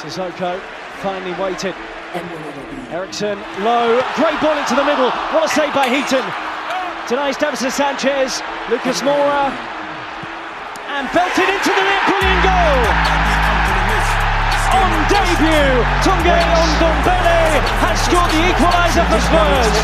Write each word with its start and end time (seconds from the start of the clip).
Sissoko 0.00 0.58
finally 1.04 1.36
waited. 1.36 1.74
Eriksen 2.88 3.36
low, 3.60 4.00
great 4.16 4.40
ball 4.40 4.56
into 4.56 4.74
the 4.74 4.84
middle. 4.84 5.12
What 5.28 5.44
a 5.44 5.48
save 5.48 5.74
by 5.76 5.92
Heaton. 5.92 6.24
Tonight's 7.06 7.36
Davinson 7.36 7.70
Sanchez, 7.70 8.40
Lucas 8.72 9.02
Moura, 9.04 9.52
and 10.88 11.04
belted 11.12 11.44
into 11.52 11.68
the 11.68 11.84
net. 11.84 12.02
Brilliant 12.08 12.42
goal. 12.48 12.80
On 14.72 14.90
debut, 15.12 15.84
Tanguy 16.00 16.48
Ndombele 16.80 17.60
has 17.84 18.00
scored 18.00 18.32
the 18.32 18.40
equaliser 18.56 19.04
for 19.04 19.20
Spurs. 19.20 19.76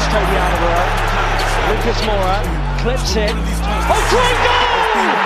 Lucas 1.69 2.01
Moura 2.09 2.41
clips 2.81 3.17
it. 3.17 3.37
Oh, 3.93 4.01
great 4.09 4.39
goal! 4.49 5.26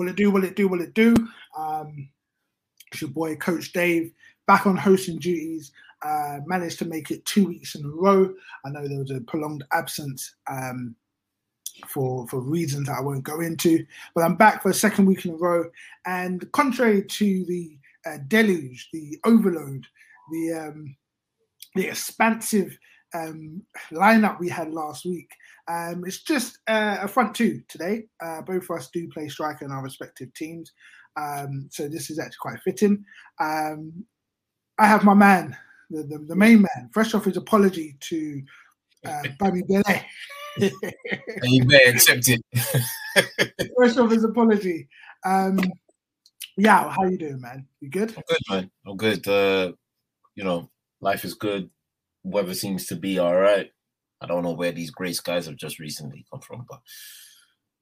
Will 0.00 0.08
it 0.08 0.16
do? 0.16 0.30
Will 0.30 0.44
it 0.44 0.56
do? 0.56 0.66
Will 0.66 0.80
it 0.80 0.94
do? 0.94 1.14
Um, 1.54 2.08
it's 2.90 3.02
your 3.02 3.10
boy, 3.10 3.36
Coach 3.36 3.74
Dave, 3.74 4.10
back 4.46 4.66
on 4.66 4.74
hosting 4.74 5.18
duties. 5.18 5.72
Uh, 6.00 6.38
managed 6.46 6.78
to 6.78 6.86
make 6.86 7.10
it 7.10 7.22
two 7.26 7.48
weeks 7.48 7.74
in 7.74 7.84
a 7.84 7.88
row. 7.88 8.32
I 8.64 8.70
know 8.70 8.88
there 8.88 9.00
was 9.00 9.10
a 9.10 9.20
prolonged 9.20 9.62
absence 9.74 10.36
um, 10.50 10.96
for 11.86 12.26
for 12.28 12.40
reasons 12.40 12.86
that 12.86 12.96
I 12.96 13.02
won't 13.02 13.24
go 13.24 13.42
into, 13.42 13.84
but 14.14 14.24
I'm 14.24 14.36
back 14.36 14.62
for 14.62 14.70
a 14.70 14.74
second 14.74 15.04
week 15.04 15.26
in 15.26 15.32
a 15.32 15.36
row. 15.36 15.64
And 16.06 16.50
contrary 16.52 17.04
to 17.04 17.44
the 17.44 17.76
uh, 18.06 18.16
deluge, 18.26 18.88
the 18.94 19.18
overload, 19.26 19.84
the 20.32 20.52
um, 20.54 20.96
the 21.74 21.88
expansive 21.88 22.74
um, 23.12 23.62
lineup 23.92 24.40
we 24.40 24.48
had 24.48 24.72
last 24.72 25.04
week, 25.04 25.28
um, 25.70 26.04
it's 26.04 26.22
just 26.22 26.58
uh, 26.66 26.98
a 27.00 27.08
front 27.08 27.34
two 27.34 27.62
today. 27.68 28.04
Uh, 28.20 28.42
both 28.42 28.64
of 28.64 28.76
us 28.76 28.90
do 28.92 29.08
play 29.08 29.28
striker 29.28 29.64
in 29.64 29.70
our 29.70 29.82
respective 29.82 30.32
teams, 30.34 30.72
um, 31.16 31.68
so 31.70 31.88
this 31.88 32.10
is 32.10 32.18
actually 32.18 32.36
quite 32.40 32.60
fitting. 32.64 33.04
Um, 33.38 34.04
I 34.78 34.86
have 34.86 35.04
my 35.04 35.14
man, 35.14 35.56
the, 35.90 36.02
the, 36.02 36.18
the 36.18 36.36
main 36.36 36.62
man, 36.62 36.90
fresh 36.92 37.14
off 37.14 37.24
his 37.24 37.36
apology 37.36 37.96
to 38.00 38.42
uh, 39.06 39.22
Bami 39.40 39.62
Bele. 39.66 40.04
You 41.44 41.64
better 41.64 41.90
accept 41.90 42.28
it. 42.28 42.42
fresh 43.76 43.96
off 43.96 44.10
his 44.10 44.24
apology. 44.24 44.88
Um, 45.24 45.60
yeah, 46.56 46.90
how 46.90 47.04
you 47.04 47.16
doing, 47.16 47.40
man? 47.40 47.66
You 47.80 47.88
good? 47.88 48.12
I'm 48.16 48.24
good, 48.26 48.38
man. 48.50 48.70
I'm 48.84 48.96
good. 48.96 49.28
Uh, 49.28 49.72
you 50.34 50.42
know, 50.42 50.68
life 51.00 51.24
is 51.24 51.34
good. 51.34 51.70
Weather 52.24 52.54
seems 52.54 52.86
to 52.86 52.96
be 52.96 53.20
all 53.20 53.36
right. 53.36 53.70
I 54.20 54.26
don't 54.26 54.42
know 54.42 54.52
where 54.52 54.72
these 54.72 54.90
great 54.90 55.16
skies 55.16 55.46
have 55.46 55.56
just 55.56 55.78
recently 55.78 56.26
come 56.30 56.40
from, 56.40 56.66
but 56.68 56.80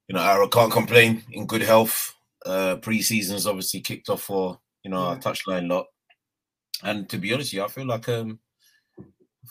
you 0.09 0.15
know, 0.15 0.21
I 0.21 0.47
can't 0.50 0.72
complain. 0.72 1.22
In 1.32 1.47
good 1.47 1.62
health. 1.62 2.15
Uh, 2.47 2.76
pre-season's 2.76 3.47
obviously 3.47 3.81
kicked 3.81 4.09
off 4.09 4.22
for 4.22 4.59
you 4.84 4.91
know 4.91 4.99
our 4.99 5.15
Yeah. 5.15 5.21
touchline 5.21 5.69
lot, 5.69 5.87
and 6.82 7.09
to 7.10 7.19
be 7.19 7.34
honest, 7.34 7.53
you, 7.53 7.65
I 7.65 7.69
feel 7.69 7.87
like 7.87 8.09
um, 8.09 8.38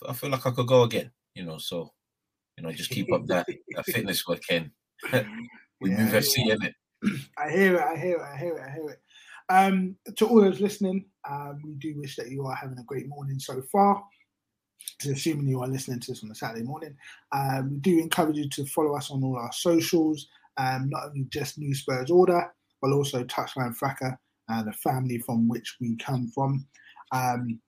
I 0.08 0.14
feel 0.14 0.30
like 0.30 0.46
I 0.46 0.52
could 0.52 0.68
go 0.68 0.84
again. 0.84 1.12
You 1.36 1.44
know, 1.44 1.58
so 1.58 1.94
you 2.58 2.64
know, 2.64 2.72
just 2.72 2.90
keep 2.90 3.12
up 3.14 3.28
that, 3.28 3.48
that 3.75 3.86
fitness 3.86 4.25
work, 4.28 4.42
Ken. 4.48 4.72
we 5.81 5.90
move 5.92 6.14
Yeah, 6.14 6.19
FC, 6.19 6.50
innit? 6.50 6.74
I 7.38 7.52
hear 7.52 7.75
it. 7.75 7.81
I 7.81 7.96
hear 7.96 8.18
it. 8.18 8.22
I 8.22 8.38
hear 8.38 8.58
it. 8.58 8.64
I 8.68 8.72
hear 8.72 8.90
it. 8.90 9.02
Um, 9.50 9.96
to 10.16 10.28
all 10.28 10.42
those 10.42 10.59
listening, 10.59 11.06
um, 11.30 11.62
we 11.64 11.75
do 11.75 11.98
wish 11.98 12.16
that 12.16 12.31
you 12.31 12.46
are 12.46 12.56
having 12.56 12.80
a 12.80 12.84
great 12.84 13.08
morning 13.08 13.40
so 13.40 13.62
far. 13.72 14.04
Assuming 15.09 15.47
you 15.47 15.61
are 15.61 15.67
listening 15.67 15.99
to 15.99 16.11
this 16.11 16.23
on 16.23 16.31
a 16.31 16.35
Saturday 16.35 16.63
morning, 16.63 16.95
um, 17.31 17.69
we 17.71 17.77
do 17.77 17.99
encourage 17.99 18.38
you 18.38 18.49
to 18.49 18.65
follow 18.65 18.95
us 18.95 19.11
on 19.11 19.23
all 19.23 19.38
our 19.38 19.51
socials, 19.51 20.27
um, 20.57 20.89
not 20.89 21.09
only 21.09 21.25
just 21.29 21.57
New 21.57 21.75
Spurs 21.75 22.09
Order, 22.09 22.51
but 22.81 22.91
also 22.91 23.24
Touchline 23.24 23.75
Fracas 23.75 24.13
and 24.50 24.68
the 24.68 24.74
family 24.74 25.19
from 25.19 25.47
which 25.47 25.77
we 25.79 25.95
come 25.97 26.27
from. 26.33 26.65
Um, 27.12 27.59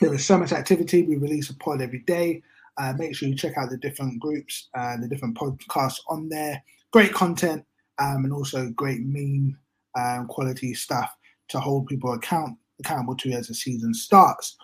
there 0.00 0.12
is 0.14 0.24
so 0.24 0.38
much 0.38 0.52
activity. 0.52 1.02
We 1.02 1.16
release 1.16 1.50
a 1.50 1.56
pod 1.56 1.82
every 1.82 2.00
day. 2.00 2.42
Uh, 2.78 2.94
make 2.96 3.14
sure 3.14 3.28
you 3.28 3.36
check 3.36 3.58
out 3.58 3.70
the 3.70 3.76
different 3.76 4.20
groups 4.20 4.68
and 4.74 5.02
the 5.02 5.08
different 5.08 5.36
podcasts 5.36 6.00
on 6.08 6.28
there. 6.28 6.62
Great 6.92 7.12
content 7.12 7.64
um, 7.98 8.24
and 8.24 8.32
also 8.32 8.70
great 8.70 9.00
meme 9.02 9.58
um, 9.98 10.26
quality 10.26 10.74
stuff 10.74 11.14
to 11.48 11.60
hold 11.60 11.86
people 11.86 12.12
account 12.14 12.56
accountable 12.78 13.14
to 13.16 13.30
as 13.32 13.48
the 13.48 13.54
season 13.54 13.92
starts. 13.92 14.56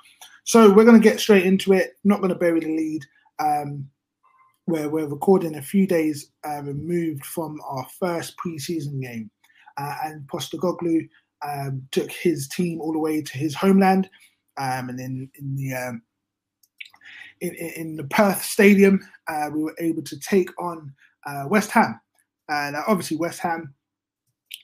So 0.47 0.73
we're 0.73 0.85
going 0.85 1.01
to 1.01 1.09
get 1.09 1.19
straight 1.19 1.45
into 1.45 1.73
it. 1.73 1.97
Not 2.05 2.21
going 2.21 2.33
to 2.33 2.39
bury 2.39 2.61
the 2.61 2.75
lead. 2.75 3.05
Um, 3.39 3.89
where 4.67 4.89
we're 4.89 5.07
recording 5.07 5.57
a 5.57 5.63
few 5.63 5.87
days 5.87 6.33
uh, 6.45 6.63
removed 6.63 7.25
from 7.25 7.61
our 7.69 7.87
first 8.01 8.37
preseason 8.37 9.01
game, 9.01 9.31
uh, 9.77 9.97
and 10.05 10.27
Postecoglou 10.27 11.09
um, 11.47 11.87
took 11.93 12.11
his 12.11 12.49
team 12.49 12.81
all 12.81 12.93
the 12.93 12.99
way 12.99 13.23
to 13.23 13.39
his 13.39 13.55
homeland, 13.55 14.09
um, 14.57 14.89
and 14.89 14.99
then 14.99 15.31
in 15.39 15.55
the 15.55 15.75
um, 15.75 16.03
in, 17.41 17.55
in 17.55 17.71
in 17.77 17.97
the 17.97 18.05
Perth 18.05 18.43
Stadium, 18.43 19.01
uh, 19.29 19.51
we 19.53 19.63
were 19.63 19.77
able 19.79 20.03
to 20.03 20.19
take 20.19 20.51
on 20.61 20.93
uh, 21.27 21.45
West 21.49 21.71
Ham, 21.71 22.01
and 22.49 22.75
uh, 22.75 22.83
obviously 22.89 23.17
West 23.17 23.39
Ham 23.41 23.73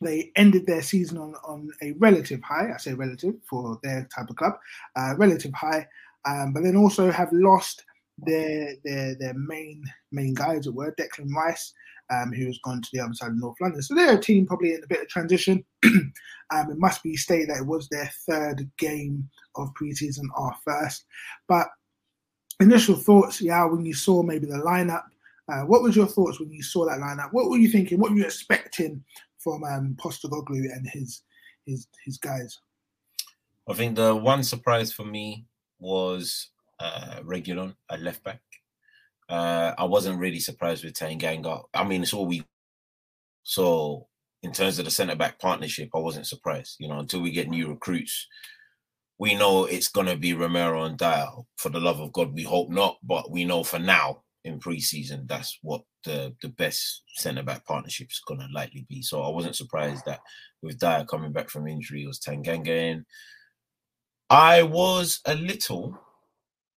they 0.02 0.30
ended 0.36 0.66
their 0.66 0.82
season 0.82 1.18
on, 1.18 1.34
on 1.44 1.70
a 1.82 1.92
relative 1.92 2.42
high. 2.42 2.72
I 2.72 2.78
say 2.78 2.94
relative 2.94 3.34
for 3.48 3.78
their 3.82 4.08
type 4.14 4.30
of 4.30 4.36
club, 4.36 4.54
uh, 4.96 5.14
relative 5.16 5.52
high. 5.54 5.86
Um, 6.24 6.52
but 6.52 6.62
then 6.62 6.76
also 6.76 7.10
have 7.10 7.32
lost 7.32 7.84
their 8.18 8.74
their 8.84 9.14
their 9.16 9.34
main 9.34 9.82
main 10.12 10.34
guy, 10.34 10.56
as 10.56 10.66
it 10.66 10.74
were, 10.74 10.94
Declan 10.98 11.32
Rice, 11.34 11.72
um, 12.10 12.32
who 12.32 12.46
has 12.46 12.58
gone 12.64 12.82
to 12.82 12.88
the 12.92 13.00
other 13.00 13.14
side 13.14 13.30
of 13.30 13.38
North 13.38 13.56
London. 13.60 13.82
So 13.82 13.94
they're 13.94 14.18
a 14.18 14.20
team 14.20 14.46
probably 14.46 14.74
in 14.74 14.82
a 14.84 14.88
bit 14.88 15.02
of 15.02 15.08
transition. 15.08 15.64
um, 15.84 16.12
it 16.70 16.78
must 16.78 17.02
be 17.02 17.16
stated 17.16 17.50
that 17.50 17.58
it 17.58 17.66
was 17.66 17.88
their 17.88 18.10
third 18.28 18.70
game 18.78 19.28
of 19.56 19.72
preseason, 19.80 20.24
our 20.36 20.54
first. 20.64 21.04
But 21.48 21.68
initial 22.60 22.96
thoughts, 22.96 23.40
yeah, 23.40 23.64
when 23.64 23.84
you 23.84 23.94
saw 23.94 24.22
maybe 24.22 24.46
the 24.46 24.56
lineup, 24.56 25.04
uh, 25.52 25.62
what 25.62 25.82
was 25.82 25.96
your 25.96 26.06
thoughts 26.06 26.38
when 26.38 26.50
you 26.50 26.62
saw 26.62 26.86
that 26.86 27.00
lineup? 27.00 27.32
What 27.32 27.50
were 27.50 27.58
you 27.58 27.68
thinking? 27.68 27.98
What 27.98 28.10
were 28.10 28.18
you 28.18 28.24
expecting 28.24 29.02
from 29.42 29.64
um, 29.64 29.96
Postecoglou 29.98 30.72
and 30.72 30.86
his 30.88 31.22
his 31.66 31.86
his 32.04 32.18
guys? 32.18 32.58
I 33.68 33.74
think 33.74 33.96
the 33.96 34.14
one 34.14 34.42
surprise 34.42 34.92
for 34.92 35.04
me 35.04 35.46
was 35.78 36.50
uh, 36.80 37.20
Reguilon 37.22 37.74
at 37.90 38.00
left 38.00 38.24
back. 38.24 38.40
Uh, 39.28 39.72
I 39.78 39.84
wasn't 39.84 40.18
really 40.18 40.40
surprised 40.40 40.84
with 40.84 40.94
Tanganga. 40.94 41.62
I 41.72 41.84
mean, 41.84 42.02
it's 42.02 42.12
all 42.12 42.26
we. 42.26 42.44
So 43.44 44.08
in 44.42 44.52
terms 44.52 44.78
of 44.78 44.84
the 44.84 44.90
centre 44.90 45.16
back 45.16 45.38
partnership, 45.38 45.90
I 45.94 45.98
wasn't 45.98 46.26
surprised. 46.26 46.76
You 46.80 46.88
know, 46.88 46.98
until 46.98 47.20
we 47.22 47.30
get 47.30 47.48
new 47.48 47.68
recruits, 47.68 48.26
we 49.18 49.34
know 49.34 49.64
it's 49.64 49.88
gonna 49.88 50.16
be 50.16 50.34
Romero 50.34 50.84
and 50.84 50.98
Dier. 50.98 51.28
For 51.56 51.68
the 51.68 51.80
love 51.80 52.00
of 52.00 52.12
God, 52.12 52.34
we 52.34 52.42
hope 52.42 52.70
not, 52.70 52.98
but 53.02 53.30
we 53.30 53.44
know 53.44 53.62
for 53.62 53.78
now 53.78 54.22
in 54.44 54.58
preseason 54.58 55.28
that's 55.28 55.58
what 55.62 55.82
the 56.04 56.34
the 56.42 56.48
best 56.48 57.02
centre 57.14 57.42
back 57.42 57.64
partnership 57.64 58.08
is 58.10 58.20
gonna 58.26 58.48
likely 58.52 58.84
be. 58.88 59.02
So 59.02 59.22
I 59.22 59.28
wasn't 59.28 59.56
surprised 59.56 60.04
that 60.06 60.20
with 60.62 60.78
Dier 60.78 61.04
coming 61.08 61.32
back 61.32 61.48
from 61.48 61.68
injury, 61.68 62.04
it 62.04 62.08
was 62.08 62.20
Tanganga 62.20 62.68
in. 62.68 63.06
I 64.30 64.62
was 64.62 65.20
a 65.26 65.34
little, 65.34 65.98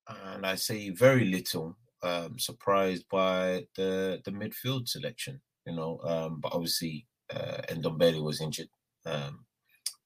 and 0.08 0.44
I 0.44 0.56
say 0.56 0.90
very 0.90 1.24
little, 1.24 1.76
um, 2.02 2.38
surprised 2.38 3.04
by 3.10 3.66
the 3.76 4.20
the 4.24 4.32
midfield 4.32 4.88
selection. 4.88 5.40
You 5.66 5.76
know, 5.76 6.00
um, 6.04 6.40
but 6.40 6.52
obviously 6.52 7.06
uh, 7.34 7.62
Ndombele 7.70 8.22
was 8.22 8.40
injured. 8.40 8.68
Um, 9.06 9.46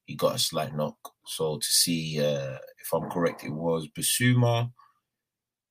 he 0.05 0.15
got 0.15 0.35
a 0.35 0.39
slight 0.39 0.75
knock. 0.75 0.97
So 1.25 1.57
to 1.57 1.67
see, 1.67 2.19
uh, 2.19 2.57
if 2.81 2.93
I'm 2.93 3.09
correct, 3.09 3.43
it 3.43 3.51
was 3.51 3.87
Bissouma, 3.97 4.71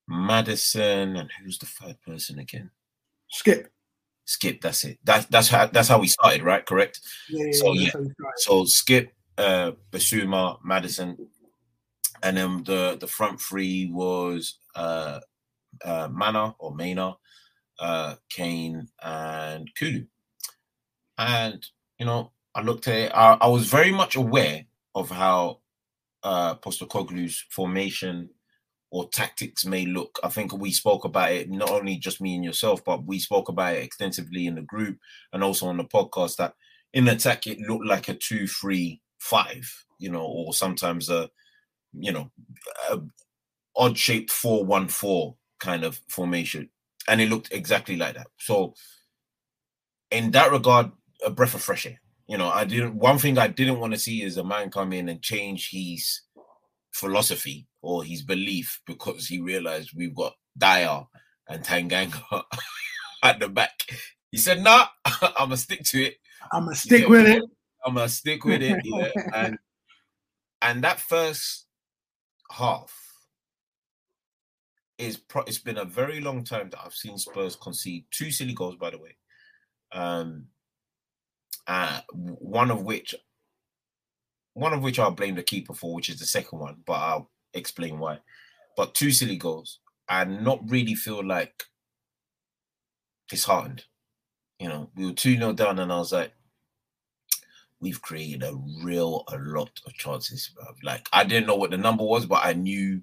Maddison, 0.09 1.17
and 1.17 1.31
who's 1.43 1.59
the 1.59 1.67
third 1.67 2.01
person 2.01 2.39
again? 2.39 2.71
Skipp. 3.33 3.67
Skipp. 4.27 4.61
That's 4.61 4.85
it. 4.85 4.99
That, 5.05 5.31
that's 5.31 5.49
how 5.49 5.67
that's 5.67 5.89
how 5.89 5.99
we 5.99 6.09
started, 6.09 6.43
right? 6.43 6.65
Correct. 6.65 7.01
Yeah. 7.29 7.53
So 7.53 7.73
yeah, 7.75 7.81
yeah. 7.81 7.85
that's 7.85 7.95
how 7.95 8.01
we 8.01 8.11
started. 8.11 8.39
So 8.39 8.65
Skipp, 8.65 9.09
uh, 9.37 9.73
Bissouma, 9.93 10.59
Maddison, 10.65 11.17
and 12.23 12.37
then 12.37 12.65
the 12.65 12.97
the 12.99 13.07
front 13.07 13.41
three 13.41 13.91
was 13.93 14.59
uh, 14.75 15.21
uh, 15.85 16.09
Mana 16.11 16.55
or 16.59 16.75
Mana, 16.75 17.17
uh, 17.79 18.15
Kane, 18.31 18.89
and 19.03 19.69
Kulu. 19.75 20.07
And 21.19 21.65
you 21.99 22.07
know, 22.07 22.33
I 22.55 22.63
looked 22.63 22.89
at 22.89 22.97
it. 22.97 23.13
I, 23.15 23.37
I 23.41 23.49
was 23.49 23.69
very 23.69 23.93
much 23.93 24.17
aware 24.17 24.65
of 24.95 25.11
how 25.11 25.61
uh, 26.23 26.55
Postecoglou's 26.57 27.45
formation 27.51 28.31
or 28.91 29.09
tactics 29.09 29.65
may 29.65 29.87
look. 29.87 30.19
I 30.23 30.29
think 30.29 30.53
we 30.53 30.73
spoke 30.73 31.05
about 31.05 31.33
it, 31.33 31.51
not 31.51 31.71
only 31.71 31.97
just 31.97 32.21
me 32.21 32.35
and 32.35 32.45
yourself, 32.45 32.85
but 32.85 33.05
we 33.05 33.19
spoke 33.19 33.49
about 33.49 33.75
it 33.75 33.83
extensively 33.83 34.47
in 34.47 34.55
the 34.55 34.63
group 34.63 34.99
and 35.33 35.45
also 35.45 35.67
on 35.67 35.77
the 35.77 35.85
podcast 35.85 36.37
that 36.37 36.55
in 36.95 37.09
attack 37.09 37.47
it 37.47 37.61
looked 37.61 37.87
like 37.87 38.09
a 38.09 38.15
two, 38.15 38.47
three, 38.47 39.01
five, 39.19 39.71
you 39.99 40.11
know, 40.11 40.25
or 40.25 40.55
sometimes 40.55 41.11
a, 41.11 41.29
you 41.93 42.13
know, 42.13 42.31
odd 43.77 43.99
shaped 43.99 44.31
four, 44.31 44.65
one, 44.65 44.89
four 44.89 45.37
kind 45.61 45.85
of 45.85 46.01
formation. 46.09 46.71
And 47.07 47.21
it 47.21 47.29
looked 47.29 47.53
exactly 47.53 47.97
like 47.97 48.15
that. 48.15 48.29
So 48.39 48.75
in 50.11 50.31
that 50.33 50.51
regard, 50.53 50.91
a 51.25 51.31
breath 51.31 51.55
of 51.55 51.63
fresh 51.63 51.87
air. 51.87 52.01
You 52.27 52.37
know, 52.37 52.49
I 52.49 52.65
didn't 52.65 52.95
one 52.95 53.19
thing 53.19 53.39
I 53.39 53.49
didn't 53.49 53.81
want 53.81 53.95
to 53.95 53.99
see 53.99 54.23
is 54.23 54.37
a 54.37 54.45
man 54.45 54.71
come 54.71 54.93
in 54.93 55.09
and 55.09 55.23
change 55.23 55.71
his 55.71 56.21
philosophy 56.93 57.67
or 57.83 58.05
his 58.05 58.23
belief 58.23 58.81
because 58.87 59.27
he 59.27 59.41
realized 59.41 59.91
we've 59.97 60.15
got 60.15 60.35
Dier 60.57 61.05
and 61.49 61.65
Tanganga 61.65 62.43
at 63.23 63.41
the 63.41 63.49
back. 63.49 63.85
He 64.31 64.39
said, 64.39 64.63
"Nah, 64.63 64.87
I'm 65.05 65.49
gonna 65.49 65.57
stick 65.57 65.83
to 65.85 66.03
it. 66.03 66.17
I'm 66.53 66.65
gonna 66.65 66.77
stick 66.77 67.09
with 67.09 67.27
it. 67.27 67.43
I'm 67.85 67.95
gonna 67.95 68.09
stick 68.09 68.45
with 68.45 68.63
it." 68.63 68.81
Yeah, 68.85 69.11
and 69.35 69.59
and 70.63 70.85
that 70.85 71.01
first 71.01 71.67
half 72.51 72.93
is 74.99 75.17
pro- 75.17 75.45
it's 75.45 75.59
been 75.59 75.79
a 75.79 75.85
very 75.85 76.21
long 76.21 76.45
time 76.45 76.71
that 76.71 76.81
I've 76.85 76.95
seen 76.95 77.19
Spurs 77.19 77.57
concede 77.57 78.05
two 78.11 78.31
silly 78.31 78.53
goals. 78.53 78.77
By 78.77 78.91
the 78.91 78.99
way, 78.99 79.17
um, 79.93 80.47
uh, 81.67 82.01
one 82.13 82.71
of 82.71 82.83
which 82.83 83.15
one 84.55 84.73
of 84.73 84.83
which 84.83 84.99
I'll 84.99 85.11
blame 85.11 85.35
the 85.35 85.43
keeper 85.43 85.75
for, 85.75 85.95
which 85.95 86.09
is 86.09 86.19
the 86.19 86.27
second 86.27 86.59
one, 86.59 86.77
but 86.87 86.95
I'll 86.95 87.31
explain 87.55 87.99
why. 87.99 88.19
But 88.77 88.95
two 88.95 89.11
silly 89.11 89.37
goals 89.37 89.81
and 90.09 90.45
not 90.45 90.61
really 90.69 90.95
feel 90.95 91.25
like 91.25 91.65
disheartened. 93.29 93.85
You 94.59 94.69
know, 94.69 94.91
we 94.97 95.07
were 95.07 95.13
2 95.13 95.37
0 95.37 95.53
down, 95.53 95.79
and 95.79 95.93
I 95.93 95.99
was 95.99 96.13
like, 96.13 96.33
we've 97.81 98.03
created 98.03 98.43
a 98.43 98.55
real, 98.83 99.25
a 99.29 99.39
lot 99.39 99.71
of 99.87 99.95
chances. 99.95 100.51
Like, 100.83 101.07
I 101.13 101.25
didn't 101.25 101.47
know 101.47 101.55
what 101.55 101.71
the 101.71 101.79
number 101.79 102.05
was, 102.05 102.27
but 102.27 102.45
I 102.45 102.55
knew 102.55 103.03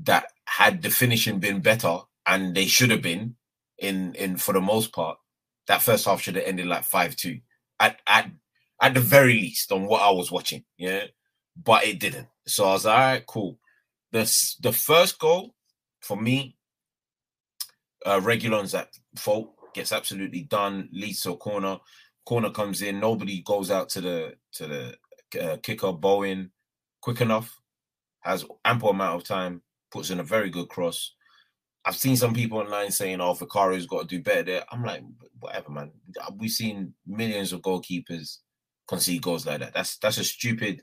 that 0.00 0.26
had 0.46 0.82
the 0.82 0.90
finishing 0.90 1.38
been 1.38 1.60
better, 1.60 1.98
and 2.26 2.54
they 2.54 2.66
should 2.66 2.90
have 2.90 3.02
been 3.02 3.36
in, 3.78 4.14
in 4.14 4.36
for 4.36 4.52
the 4.52 4.60
most 4.60 4.92
part, 4.92 5.18
that 5.68 5.82
first 5.82 6.06
half 6.06 6.20
should 6.20 6.36
have 6.36 6.44
ended 6.44 6.66
like 6.66 6.84
5 6.84 7.14
2 7.14 7.38
at, 7.78 8.00
at 8.06 8.30
at 8.82 8.94
the 8.94 9.00
very 9.00 9.34
least 9.34 9.72
on 9.72 9.86
what 9.86 10.02
I 10.02 10.10
was 10.10 10.30
watching. 10.30 10.64
Yeah, 10.76 11.04
but 11.56 11.84
it 11.84 12.00
didn't. 12.00 12.26
So 12.46 12.64
I 12.64 12.72
was 12.72 12.84
like, 12.84 12.94
all 12.94 13.00
right, 13.00 13.26
cool. 13.26 13.58
The 14.10 14.56
the 14.60 14.72
first 14.72 15.18
goal 15.18 15.54
for 16.00 16.20
me, 16.20 16.56
uh, 18.04 18.20
Reguilon's 18.20 18.74
at 18.74 18.88
fault, 19.16 19.54
gets 19.72 19.92
absolutely 19.92 20.42
done, 20.42 20.88
leads 20.92 21.22
to 21.22 21.32
a 21.32 21.36
corner. 21.36 21.78
Corner 22.26 22.50
comes 22.50 22.82
in, 22.82 23.00
nobody 23.00 23.42
goes 23.42 23.70
out 23.70 23.88
to 23.90 24.00
the 24.00 24.34
to 24.54 24.66
the 25.32 25.40
uh, 25.40 25.56
kicker. 25.62 25.92
Bowen, 25.92 26.50
quick 27.00 27.20
enough, 27.20 27.56
has 28.20 28.44
ample 28.64 28.90
amount 28.90 29.16
of 29.16 29.24
time, 29.24 29.62
puts 29.90 30.10
in 30.10 30.20
a 30.20 30.24
very 30.24 30.50
good 30.50 30.68
cross. 30.68 31.14
I've 31.84 31.96
seen 31.96 32.16
some 32.16 32.34
people 32.34 32.58
online 32.58 32.90
saying, 32.90 33.20
"Oh, 33.20 33.34
Vicario's 33.34 33.86
got 33.86 34.02
to 34.02 34.16
do 34.16 34.22
better 34.22 34.42
there." 34.42 34.64
I'm 34.70 34.84
like, 34.84 35.02
whatever, 35.38 35.70
man. 35.70 35.92
We've 36.36 36.50
seen 36.50 36.94
millions 37.06 37.52
of 37.52 37.62
goalkeepers 37.62 38.38
concede 38.92 39.22
goals 39.22 39.46
like 39.46 39.60
that. 39.60 39.72
That's 39.72 39.96
that's 39.96 40.18
a 40.18 40.24
stupid 40.24 40.82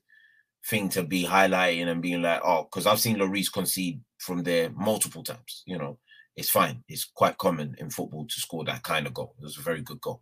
thing 0.65 0.89
to 0.89 1.03
be 1.03 1.25
highlighting 1.25 1.87
and 1.87 2.01
being 2.01 2.23
like, 2.23 2.41
"Oh," 2.43 2.63
because 2.63 2.87
I've 2.87 2.99
seen 2.99 3.17
Lloris 3.17 3.53
concede 3.53 4.01
from 4.17 4.41
there 4.43 4.71
multiple 4.71 5.23
times. 5.23 5.63
You 5.67 5.77
know, 5.77 5.99
it's 6.35 6.49
fine. 6.49 6.83
It's 6.87 7.05
quite 7.05 7.37
common 7.37 7.75
in 7.77 7.91
football 7.91 8.25
to 8.25 8.39
score 8.39 8.65
that 8.65 8.81
kind 8.81 9.05
of 9.05 9.13
goal. 9.13 9.35
It 9.39 9.43
was 9.43 9.57
a 9.57 9.61
very 9.61 9.81
good 9.81 10.01
goal. 10.01 10.21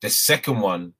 The 0.00 0.08
second 0.08 0.60
one, 0.60 0.94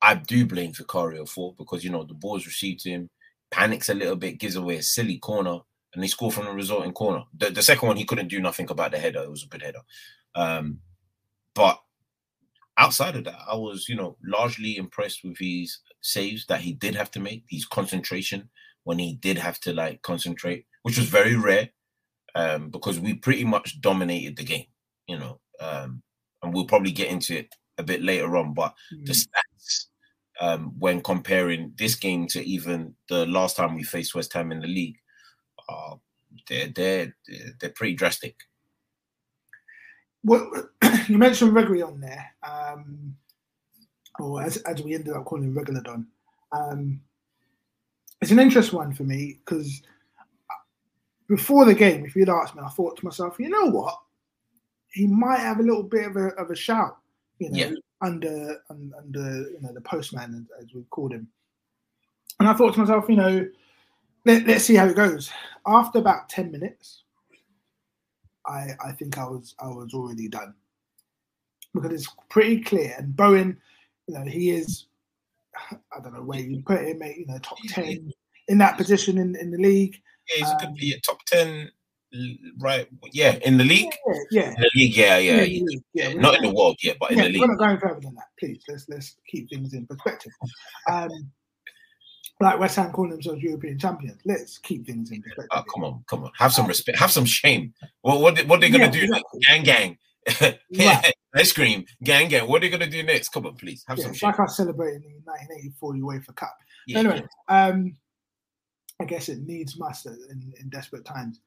I 0.00 0.14
do 0.14 0.46
blame 0.46 0.72
Vicario 0.72 1.26
for 1.26 1.54
because 1.58 1.84
you 1.84 1.90
know 1.90 2.04
the 2.04 2.14
ball's 2.14 2.46
received 2.46 2.80
to 2.80 2.90
him, 2.90 3.10
panics 3.50 3.90
a 3.90 3.94
little 3.94 4.16
bit, 4.16 4.40
gives 4.40 4.56
away 4.56 4.76
a 4.78 4.82
silly 4.82 5.18
corner, 5.18 5.58
and 5.92 6.02
they 6.02 6.08
score 6.08 6.32
from 6.32 6.46
the 6.46 6.52
resulting 6.52 6.92
corner. 6.92 7.24
The, 7.36 7.50
the 7.50 7.62
second 7.62 7.86
one, 7.86 7.98
he 7.98 8.06
couldn't 8.06 8.28
do 8.28 8.40
nothing 8.40 8.70
about 8.70 8.92
the 8.92 8.98
header. 8.98 9.22
It 9.22 9.30
was 9.30 9.44
a 9.44 9.48
good 9.48 9.62
header. 9.62 9.82
Um, 10.34 10.78
but 11.54 11.80
outside 12.80 13.16
of 13.16 13.24
that, 13.24 13.38
I 13.50 13.56
was, 13.56 13.88
you 13.88 13.96
know, 13.96 14.16
largely 14.24 14.76
impressed 14.76 15.20
with 15.24 15.38
his 15.38 15.78
saves 16.00 16.46
that 16.46 16.62
he 16.62 16.72
did 16.72 16.96
have 16.96 17.10
to 17.12 17.20
make, 17.20 17.44
his 17.48 17.66
concentration 17.66 18.50
when 18.84 18.98
he 18.98 19.14
did 19.14 19.38
have 19.38 19.60
to 19.60 19.72
like 19.74 20.02
concentrate, 20.02 20.66
which 20.82 20.98
was 20.98 21.08
very 21.08 21.36
rare 21.36 21.70
um, 22.34 22.70
because 22.70 23.00
we 23.00 23.14
pretty 23.14 23.44
much 23.44 23.80
dominated 23.80 24.36
the 24.36 24.44
game, 24.44 24.66
you 25.06 25.18
know. 25.18 25.40
Um, 25.60 26.02
and 26.42 26.54
we'll 26.54 26.66
probably 26.66 26.92
get 26.92 27.10
into 27.10 27.36
it 27.38 27.54
a 27.78 27.82
bit 27.82 28.02
later 28.02 28.36
on, 28.36 28.54
but 28.54 28.74
the 29.04 29.12
stats 29.12 29.86
um, 30.40 30.72
when 30.78 31.02
comparing 31.02 31.74
this 31.78 31.94
game 31.94 32.26
to 32.28 32.42
even 32.46 32.94
the 33.08 33.26
last 33.26 33.56
time 33.56 33.74
we 33.74 33.82
faced 33.84 34.14
West 34.14 34.32
Ham 34.32 34.52
in 34.52 34.60
the 34.60 34.66
league, 34.66 34.96
uh, 35.68 35.96
they're 36.48 36.68
they're 36.68 37.16
they're 37.60 37.70
pretty 37.76 37.94
drastic. 37.94 38.36
Well, 40.24 40.50
you 41.08 41.18
mentioned 41.18 41.52
Reguilon 41.52 42.00
there, 42.00 42.34
um, 42.42 43.16
or 44.18 44.42
as, 44.42 44.58
as 44.58 44.82
we 44.82 44.94
ended 44.94 45.14
up 45.14 45.24
calling 45.24 45.44
him. 45.44 46.06
Um, 46.52 47.00
it's 48.20 48.30
an 48.30 48.38
interesting 48.38 48.78
one 48.78 48.92
for 48.92 49.04
me 49.04 49.38
because 49.44 49.82
before 51.28 51.64
the 51.64 51.74
game, 51.74 52.04
if 52.04 52.14
you'd 52.14 52.28
asked 52.28 52.54
me, 52.54 52.62
I 52.62 52.68
thought 52.68 52.96
to 52.98 53.04
myself, 53.04 53.38
you 53.38 53.48
know 53.48 53.66
what, 53.66 53.96
he 54.92 55.06
might 55.06 55.38
have 55.38 55.60
a 55.60 55.62
little 55.62 55.84
bit 55.84 56.06
of 56.06 56.16
a, 56.16 56.28
of 56.30 56.50
a 56.50 56.56
shout. 56.56 56.98
You 57.38 57.50
know, 57.50 57.58
Yeah. 57.58 57.70
under 58.02 58.62
under 58.68 59.42
you 59.50 59.58
know 59.62 59.72
the 59.72 59.80
postman 59.80 60.46
as 60.60 60.74
we 60.74 60.82
called 60.90 61.12
him. 61.12 61.28
And 62.38 62.48
I 62.48 62.54
thought 62.54 62.74
to 62.74 62.80
myself, 62.80 63.08
you 63.08 63.16
know, 63.16 63.48
let, 64.24 64.48
us 64.48 64.64
see 64.64 64.74
how 64.74 64.86
it 64.86 64.96
goes. 64.96 65.30
After 65.66 65.98
about 65.98 66.28
ten 66.28 66.50
minutes, 66.50 67.04
I 68.50 68.76
I 68.84 68.92
think 68.92 69.18
I 69.18 69.24
was 69.24 69.54
I 69.58 69.68
was 69.68 69.94
already 69.94 70.28
done 70.28 70.54
because 71.74 71.92
it's 71.92 72.08
pretty 72.28 72.60
clear. 72.60 72.94
And 72.98 73.16
Bowen, 73.16 73.56
you 74.06 74.14
know, 74.14 74.24
he 74.24 74.50
is 74.50 74.86
I 75.70 76.00
don't 76.02 76.14
know 76.14 76.22
where 76.22 76.40
you 76.40 76.62
put 76.64 76.84
him, 76.84 76.98
mate, 76.98 77.18
you 77.18 77.26
know, 77.26 77.38
top 77.38 77.58
ten 77.68 78.10
in 78.48 78.58
that 78.58 78.76
position 78.76 79.18
in, 79.18 79.36
in 79.36 79.50
the 79.50 79.58
league. 79.58 79.96
Yeah, 80.28 80.44
he's 80.44 80.48
um, 80.48 80.56
a 80.56 80.66
good 80.66 80.82
yeah, 80.82 80.96
top 81.04 81.24
ten 81.26 81.70
right? 82.58 82.88
Yeah, 83.12 83.38
in 83.44 83.56
the 83.56 83.64
league. 83.64 83.92
Yeah, 84.06 84.14
yeah. 84.30 84.48
In 84.48 84.60
the 84.60 84.70
league, 84.74 84.96
yeah, 84.96 85.18
yeah, 85.18 85.42
yeah. 85.42 85.62
League, 85.64 85.82
yeah 85.94 86.12
not 86.14 86.36
in 86.36 86.42
the 86.42 86.54
world, 86.54 86.76
yeah, 86.82 86.94
but 86.98 87.12
in 87.12 87.18
the 87.18 87.28
league. 87.28 87.40
We're 87.40 87.46
not 87.46 87.58
going 87.58 87.78
further 87.78 88.00
than 88.00 88.14
that, 88.14 88.28
please. 88.38 88.62
Let's 88.68 88.88
let's 88.88 89.16
keep 89.26 89.48
things 89.48 89.74
in 89.74 89.86
perspective. 89.86 90.32
Um, 90.90 91.30
like 92.40 92.58
West 92.58 92.76
Ham 92.76 92.90
calling 92.90 93.10
themselves 93.10 93.42
European 93.42 93.78
champions. 93.78 94.20
Let's 94.24 94.58
keep 94.58 94.86
things 94.86 95.10
in 95.10 95.22
perspective. 95.22 95.48
Oh, 95.52 95.62
come 95.72 95.84
on, 95.84 96.04
come 96.08 96.24
on. 96.24 96.30
Have 96.38 96.52
some 96.52 96.66
respect. 96.66 96.98
Have 96.98 97.10
some 97.10 97.26
shame. 97.26 97.74
Well, 98.02 98.20
what 98.20 98.38
what 98.46 98.58
are 98.58 98.60
they 98.60 98.70
gonna 98.70 98.84
yeah, 98.84 98.90
do? 98.90 99.02
Exactly. 99.02 99.40
Gang, 99.40 99.62
gang. 99.62 99.98
right. 100.40 101.12
Ice 101.36 101.52
cream, 101.52 101.84
gang, 102.02 102.28
gang. 102.28 102.48
What 102.48 102.58
are 102.58 102.60
they 102.60 102.70
gonna 102.70 102.90
do 102.90 103.02
next? 103.02 103.28
Come 103.28 103.46
on, 103.46 103.54
please. 103.54 103.84
Have 103.86 103.98
yeah, 103.98 104.04
some. 104.04 104.10
It's 104.12 104.20
shame. 104.20 104.30
like 104.30 104.40
I 104.40 104.46
celebrated 104.46 105.02
the 105.02 105.20
1984 105.24 105.94
UEFA 105.94 106.34
Cup. 106.34 106.56
Yeah, 106.86 106.98
anyway, 106.98 107.24
um, 107.48 107.94
I 109.00 109.04
guess 109.04 109.28
it 109.28 109.40
needs 109.40 109.78
must 109.78 110.06
in, 110.06 110.52
in 110.60 110.68
desperate 110.70 111.04
times. 111.04 111.40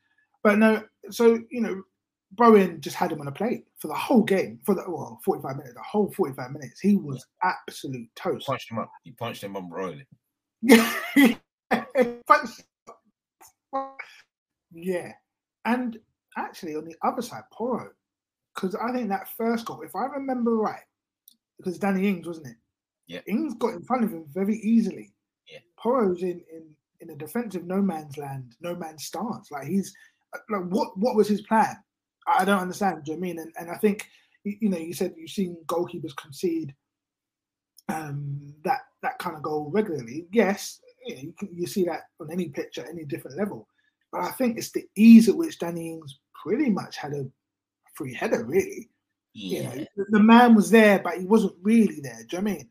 But 0.44 0.58
no, 0.60 0.84
so 1.10 1.40
you 1.50 1.62
know, 1.62 1.82
Bowen 2.34 2.82
just 2.82 2.96
had 2.96 3.12
him 3.12 3.22
on 3.22 3.28
a 3.28 3.32
plate 3.32 3.66
for 3.80 3.88
the 3.88 3.94
whole 3.96 4.24
game, 4.24 4.60
for 4.64 4.76
the 4.76 4.84
well, 4.88 5.20
45 5.26 5.58
minutes, 5.58 5.74
the 5.74 5.82
whole 5.82 6.12
45 6.12 6.52
minutes. 6.52 6.80
He 6.80 6.98
was 6.98 7.26
yeah. 7.44 7.54
absolute 7.68 8.10
toast. 8.16 8.46
Punched 8.48 8.72
him 8.72 8.80
up. 8.80 8.92
He 9.04 9.12
punched 9.12 9.44
him 9.44 9.56
up 9.56 9.66
royally. 9.70 10.06
yeah. 14.72 15.12
And 15.66 16.00
actually 16.38 16.76
on 16.76 16.86
the 16.86 16.96
other 17.04 17.22
side, 17.22 17.44
Porro, 17.52 17.92
because 18.56 18.76
I 18.76 18.92
think 18.92 19.10
that 19.10 19.30
first 19.38 19.66
goal, 19.66 19.82
if 19.82 19.96
I 19.96 20.06
remember 20.06 20.56
right, 20.56 20.84
because 21.58 21.78
Danny 21.78 22.08
Ings, 22.08 22.28
wasn't 22.28 22.48
it? 22.48 22.56
Yeah. 23.08 23.20
Ings 23.28 23.56
got 23.56 23.74
in 23.74 23.84
front 23.84 24.06
of 24.06 24.12
him 24.12 24.26
very 24.34 24.58
easily. 24.58 25.14
Yeah. 25.50 25.60
Porro's 25.78 26.24
in 26.24 26.42
in 26.52 26.76
in 27.02 27.10
a 27.10 27.16
defensive 27.16 27.66
no 27.66 27.82
man's 27.82 28.18
land, 28.18 28.56
no 28.62 28.76
man's 28.76 29.04
stance. 29.06 29.52
Like 29.52 29.68
he's 29.68 29.94
like 30.50 30.64
what 30.70 30.98
what 30.98 31.16
was 31.16 31.28
his 31.28 31.42
plan? 31.42 31.76
I 32.28 32.46
don't 32.46 32.62
understand. 32.62 33.04
Do 33.04 33.12
you 33.12 33.18
know 33.18 33.26
I 33.26 33.28
mean? 33.28 33.40
And, 33.40 33.54
and 33.60 33.70
I 33.70 33.78
think 33.78 34.08
you 34.44 34.70
know 34.70 34.78
you 34.78 34.94
said 34.94 35.14
you've 35.18 35.30
seen 35.30 35.58
goalkeepers 35.68 36.16
concede 36.16 36.74
um, 37.90 38.54
that 38.64 38.82
that 39.04 39.20
kind 39.20 39.36
of 39.36 39.44
goal 39.44 39.70
regularly. 39.72 40.26
Yes, 40.32 40.80
you, 41.06 41.16
know, 41.16 41.22
you, 41.22 41.34
can, 41.38 41.50
you 41.54 41.68
see 41.68 41.86
that 41.86 42.02
on 42.20 42.32
any 42.32 42.50
pitch 42.50 42.80
at 42.80 42.90
any 42.90 43.06
different 43.06 43.38
level. 43.38 43.68
But 44.12 44.22
I 44.22 44.32
think 44.32 44.58
it's 44.58 44.72
the 44.72 44.86
ease 44.96 45.30
at 45.30 45.36
which 45.36 45.60
Danny 45.60 45.94
Ings 45.94 46.20
pretty 46.44 46.70
much 46.70 46.98
had 46.98 47.14
a 47.14 47.26
free 47.96 48.14
header. 48.14 48.44
Really, 48.44 48.90
yeah. 49.34 49.60
You 49.60 49.64
know, 49.64 49.86
the, 49.96 50.06
the 50.10 50.24
man 50.24 50.56
was 50.56 50.70
there, 50.70 51.00
but 51.00 51.18
he 51.18 51.26
wasn't 51.26 51.54
really 51.62 52.00
there. 52.02 52.20
Do 52.28 52.38
you 52.38 52.42
know 52.42 52.52
I 52.52 52.54
mean? 52.54 52.70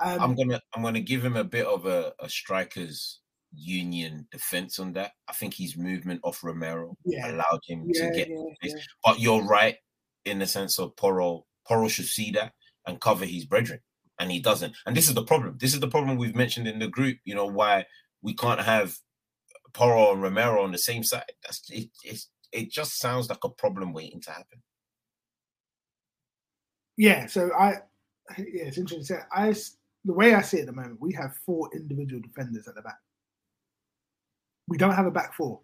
Um, 0.00 0.34
gonna 0.34 0.60
I'm 0.74 0.82
gonna 0.82 1.00
give 1.00 1.24
him 1.24 1.36
a 1.36 1.44
bit 1.44 1.66
of 1.66 1.86
a, 1.86 2.12
a 2.18 2.28
striker's 2.28 3.20
Union 3.56 4.26
defense 4.30 4.78
on 4.78 4.92
that. 4.94 5.12
I 5.28 5.32
think 5.32 5.54
his 5.54 5.76
movement 5.76 6.20
off 6.24 6.42
Romero 6.42 6.96
yeah. 7.04 7.30
allowed 7.30 7.60
him 7.66 7.84
yeah, 7.86 8.08
to 8.08 8.16
get 8.16 8.28
yeah, 8.28 8.74
But 9.04 9.20
you're 9.20 9.44
right 9.44 9.76
in 10.24 10.38
the 10.38 10.46
sense 10.46 10.78
of 10.78 10.96
Porro. 10.96 11.44
Porro 11.66 11.88
should 11.88 12.06
see 12.06 12.30
that 12.32 12.52
and 12.86 13.00
cover 13.00 13.24
his 13.24 13.44
brethren, 13.44 13.80
and 14.18 14.30
he 14.30 14.40
doesn't. 14.40 14.74
And 14.86 14.96
this 14.96 15.08
is 15.08 15.14
the 15.14 15.24
problem. 15.24 15.56
This 15.58 15.74
is 15.74 15.80
the 15.80 15.88
problem 15.88 16.16
we've 16.16 16.36
mentioned 16.36 16.68
in 16.68 16.78
the 16.78 16.88
group. 16.88 17.18
You 17.24 17.34
know 17.34 17.46
why 17.46 17.86
we 18.22 18.34
can't 18.34 18.60
have 18.60 18.96
Porro 19.72 20.12
and 20.12 20.22
Romero 20.22 20.62
on 20.62 20.72
the 20.72 20.78
same 20.78 21.02
side. 21.02 21.32
That's 21.42 21.62
it. 21.70 21.88
It's, 22.04 22.28
it 22.52 22.70
just 22.70 22.98
sounds 22.98 23.28
like 23.28 23.44
a 23.44 23.48
problem 23.48 23.92
waiting 23.92 24.20
to 24.22 24.30
happen. 24.30 24.62
Yeah. 26.96 27.26
So 27.26 27.50
I. 27.52 27.74
Yeah, 28.38 28.64
it's 28.64 28.78
interesting. 28.78 29.18
I 29.32 29.52
the 30.04 30.12
way 30.12 30.34
I 30.34 30.42
see 30.42 30.58
it 30.58 30.62
at 30.62 30.66
the 30.66 30.72
moment, 30.72 31.00
we 31.00 31.12
have 31.14 31.34
four 31.46 31.70
individual 31.74 32.20
defenders 32.20 32.68
at 32.68 32.74
the 32.74 32.82
back. 32.82 32.98
We 34.68 34.78
don't 34.78 34.94
have 34.94 35.06
a 35.06 35.10
back 35.10 35.34
four. 35.34 35.60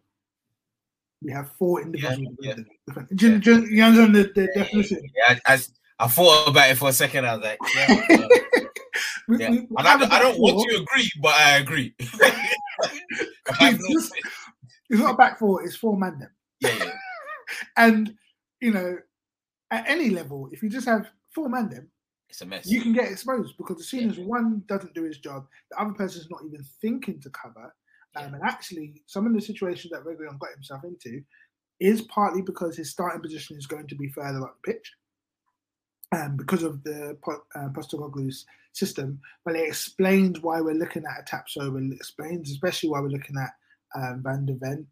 We 1.22 1.32
have 1.32 1.50
four 1.58 1.82
individual 1.82 2.34
yeah, 2.40 2.54
yeah. 2.56 3.02
Do, 3.14 3.32
you, 3.32 3.38
do, 3.38 3.66
you, 3.66 3.82
understand 3.82 4.14
the, 4.14 4.32
the 4.34 4.48
definition? 4.54 5.02
Yeah, 5.14 5.38
I, 5.46 5.58
I, 6.00 6.08
thought 6.08 6.48
about 6.48 6.70
it 6.70 6.76
for 6.76 6.88
a 6.88 6.92
second. 6.92 7.26
I 7.26 7.36
was 7.36 7.44
like, 7.44 7.58
yeah. 7.74 8.06
we, 9.28 9.36
we, 9.36 9.60
we 9.60 9.76
I, 9.76 9.94
I, 9.94 10.22
don't 10.22 10.38
want 10.38 10.68
to 10.68 10.76
agree, 10.76 11.10
but 11.20 11.34
I 11.34 11.58
agree. 11.58 11.94
it's, 11.98 12.14
it's, 14.90 15.00
not 15.00 15.14
a 15.14 15.16
back 15.16 15.38
four; 15.38 15.64
it's 15.64 15.76
four 15.76 15.96
man 15.96 16.18
them. 16.18 16.30
Yeah, 16.60 16.92
and 17.76 18.14
you 18.60 18.72
know, 18.72 18.98
at 19.70 19.88
any 19.88 20.10
level, 20.10 20.48
if 20.52 20.62
you 20.62 20.68
just 20.68 20.86
have 20.86 21.10
four 21.34 21.48
man 21.48 21.68
them, 21.68 21.90
it's 22.28 22.40
a 22.40 22.46
mess. 22.46 22.66
You 22.66 22.80
can 22.80 22.92
get 22.92 23.10
exposed 23.10 23.56
because 23.56 23.80
as 23.80 23.88
soon 23.88 24.10
as 24.10 24.18
one 24.18 24.62
doesn't 24.66 24.94
do 24.94 25.04
his 25.04 25.18
job, 25.18 25.46
the 25.70 25.80
other 25.80 25.92
person's 25.92 26.30
not 26.30 26.42
even 26.46 26.64
thinking 26.80 27.20
to 27.20 27.30
cover. 27.30 27.74
Um, 28.16 28.34
and 28.34 28.42
actually, 28.42 29.02
some 29.06 29.26
of 29.26 29.32
the 29.32 29.40
situations 29.40 29.92
that 29.92 30.04
Reguilon 30.04 30.38
got 30.38 30.52
himself 30.54 30.82
into 30.84 31.22
is 31.78 32.02
partly 32.02 32.42
because 32.42 32.76
his 32.76 32.90
starting 32.90 33.22
position 33.22 33.56
is 33.56 33.66
going 33.66 33.86
to 33.86 33.94
be 33.94 34.08
further 34.08 34.42
up 34.42 34.56
the 34.62 34.72
pitch 34.72 34.92
um, 36.12 36.36
because 36.36 36.62
of 36.62 36.82
the 36.84 37.16
uh, 37.26 37.68
Postecoglou's 37.68 38.46
system. 38.72 39.20
But 39.44 39.56
it 39.56 39.68
explains 39.68 40.40
why 40.40 40.60
we're 40.60 40.74
looking 40.74 41.04
at 41.04 41.20
a 41.20 41.24
Tapso. 41.24 41.76
It 41.76 41.94
explains 41.94 42.50
especially 42.50 42.90
why 42.90 43.00
we're 43.00 43.08
looking 43.08 43.36
at 43.36 43.50
um, 43.94 44.22
Van 44.24 44.46
der 44.46 44.54
Ven, 44.54 44.86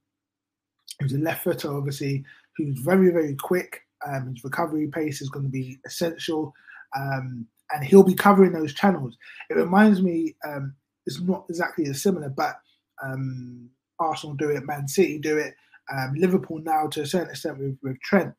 who's 1.00 1.12
a 1.12 1.18
left 1.18 1.44
footer, 1.44 1.76
obviously, 1.76 2.24
who's 2.56 2.78
very, 2.80 3.10
very 3.10 3.34
quick. 3.34 3.82
Um, 4.06 4.32
his 4.32 4.44
recovery 4.44 4.88
pace 4.88 5.20
is 5.20 5.30
going 5.30 5.44
to 5.44 5.50
be 5.50 5.78
essential. 5.84 6.52
Um, 6.96 7.46
and 7.72 7.84
he'll 7.84 8.02
be 8.02 8.14
covering 8.14 8.52
those 8.52 8.74
channels. 8.74 9.16
It 9.50 9.54
reminds 9.56 10.00
me, 10.00 10.36
um, 10.46 10.74
it's 11.06 11.20
not 11.20 11.44
exactly 11.48 11.86
as 11.86 12.02
similar, 12.02 12.30
but 12.30 12.56
um, 13.02 13.68
Arsenal 13.98 14.36
do 14.36 14.50
it, 14.50 14.64
Man 14.64 14.88
City 14.88 15.18
do 15.18 15.36
it, 15.36 15.54
um, 15.92 16.14
Liverpool 16.16 16.60
now 16.60 16.86
to 16.88 17.02
a 17.02 17.06
certain 17.06 17.30
extent 17.30 17.58
with, 17.58 17.78
with 17.82 18.00
Trent. 18.00 18.34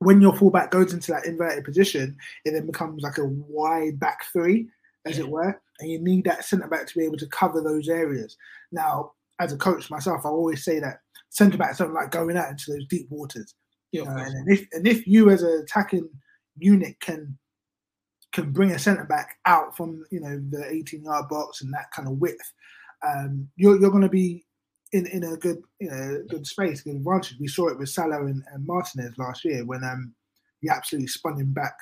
When 0.00 0.20
your 0.20 0.34
fullback 0.34 0.70
goes 0.70 0.92
into 0.92 1.12
that 1.12 1.26
inverted 1.26 1.64
position, 1.64 2.16
it 2.44 2.52
then 2.52 2.66
becomes 2.66 3.02
like 3.02 3.18
a 3.18 3.24
wide 3.24 4.00
back 4.00 4.24
three, 4.32 4.68
as 5.06 5.18
it 5.18 5.28
were, 5.28 5.60
and 5.78 5.90
you 5.90 5.98
need 5.98 6.24
that 6.24 6.44
centre 6.44 6.68
back 6.68 6.86
to 6.86 6.98
be 6.98 7.04
able 7.04 7.18
to 7.18 7.26
cover 7.26 7.60
those 7.60 7.88
areas. 7.88 8.36
Now, 8.72 9.12
as 9.40 9.52
a 9.52 9.56
coach 9.56 9.90
myself, 9.90 10.24
I 10.24 10.28
always 10.28 10.64
say 10.64 10.78
that 10.80 11.00
centre 11.30 11.58
backs 11.58 11.78
don't 11.78 11.94
like 11.94 12.10
going 12.10 12.36
out 12.36 12.50
into 12.50 12.72
those 12.72 12.86
deep 12.86 13.06
waters. 13.10 13.54
You 13.92 14.04
know, 14.04 14.12
and 14.12 14.48
if 14.48 14.66
and 14.72 14.86
if 14.86 15.06
you 15.06 15.30
as 15.30 15.42
an 15.42 15.62
attacking 15.64 16.08
unit 16.56 17.00
can 17.00 17.36
can 18.32 18.52
bring 18.52 18.70
a 18.70 18.78
centre 18.78 19.04
back 19.04 19.38
out 19.46 19.76
from 19.76 20.04
you 20.10 20.20
know 20.20 20.40
the 20.50 20.64
18 20.70 21.02
yard 21.02 21.28
box 21.28 21.62
and 21.62 21.72
that 21.72 21.90
kind 21.90 22.06
of 22.06 22.18
width, 22.18 22.52
um, 23.06 23.48
you're, 23.56 23.80
you're 23.80 23.90
going 23.90 24.02
to 24.02 24.08
be 24.08 24.44
in, 24.92 25.06
in 25.06 25.24
a 25.24 25.36
good 25.36 25.62
you 25.78 25.90
know 25.90 26.22
good 26.28 26.46
space, 26.46 26.82
good 26.82 26.96
advantage. 26.96 27.36
We 27.38 27.48
saw 27.48 27.68
it 27.68 27.78
with 27.78 27.88
Salah 27.88 28.24
and, 28.26 28.42
and 28.52 28.66
Martinez 28.66 29.16
last 29.18 29.44
year 29.44 29.64
when 29.64 29.84
um, 29.84 30.14
he 30.60 30.68
absolutely 30.68 31.08
spun 31.08 31.38
him 31.38 31.52
back 31.52 31.74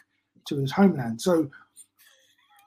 to 0.49 0.57
his 0.57 0.73
homeland. 0.73 1.21
So 1.21 1.51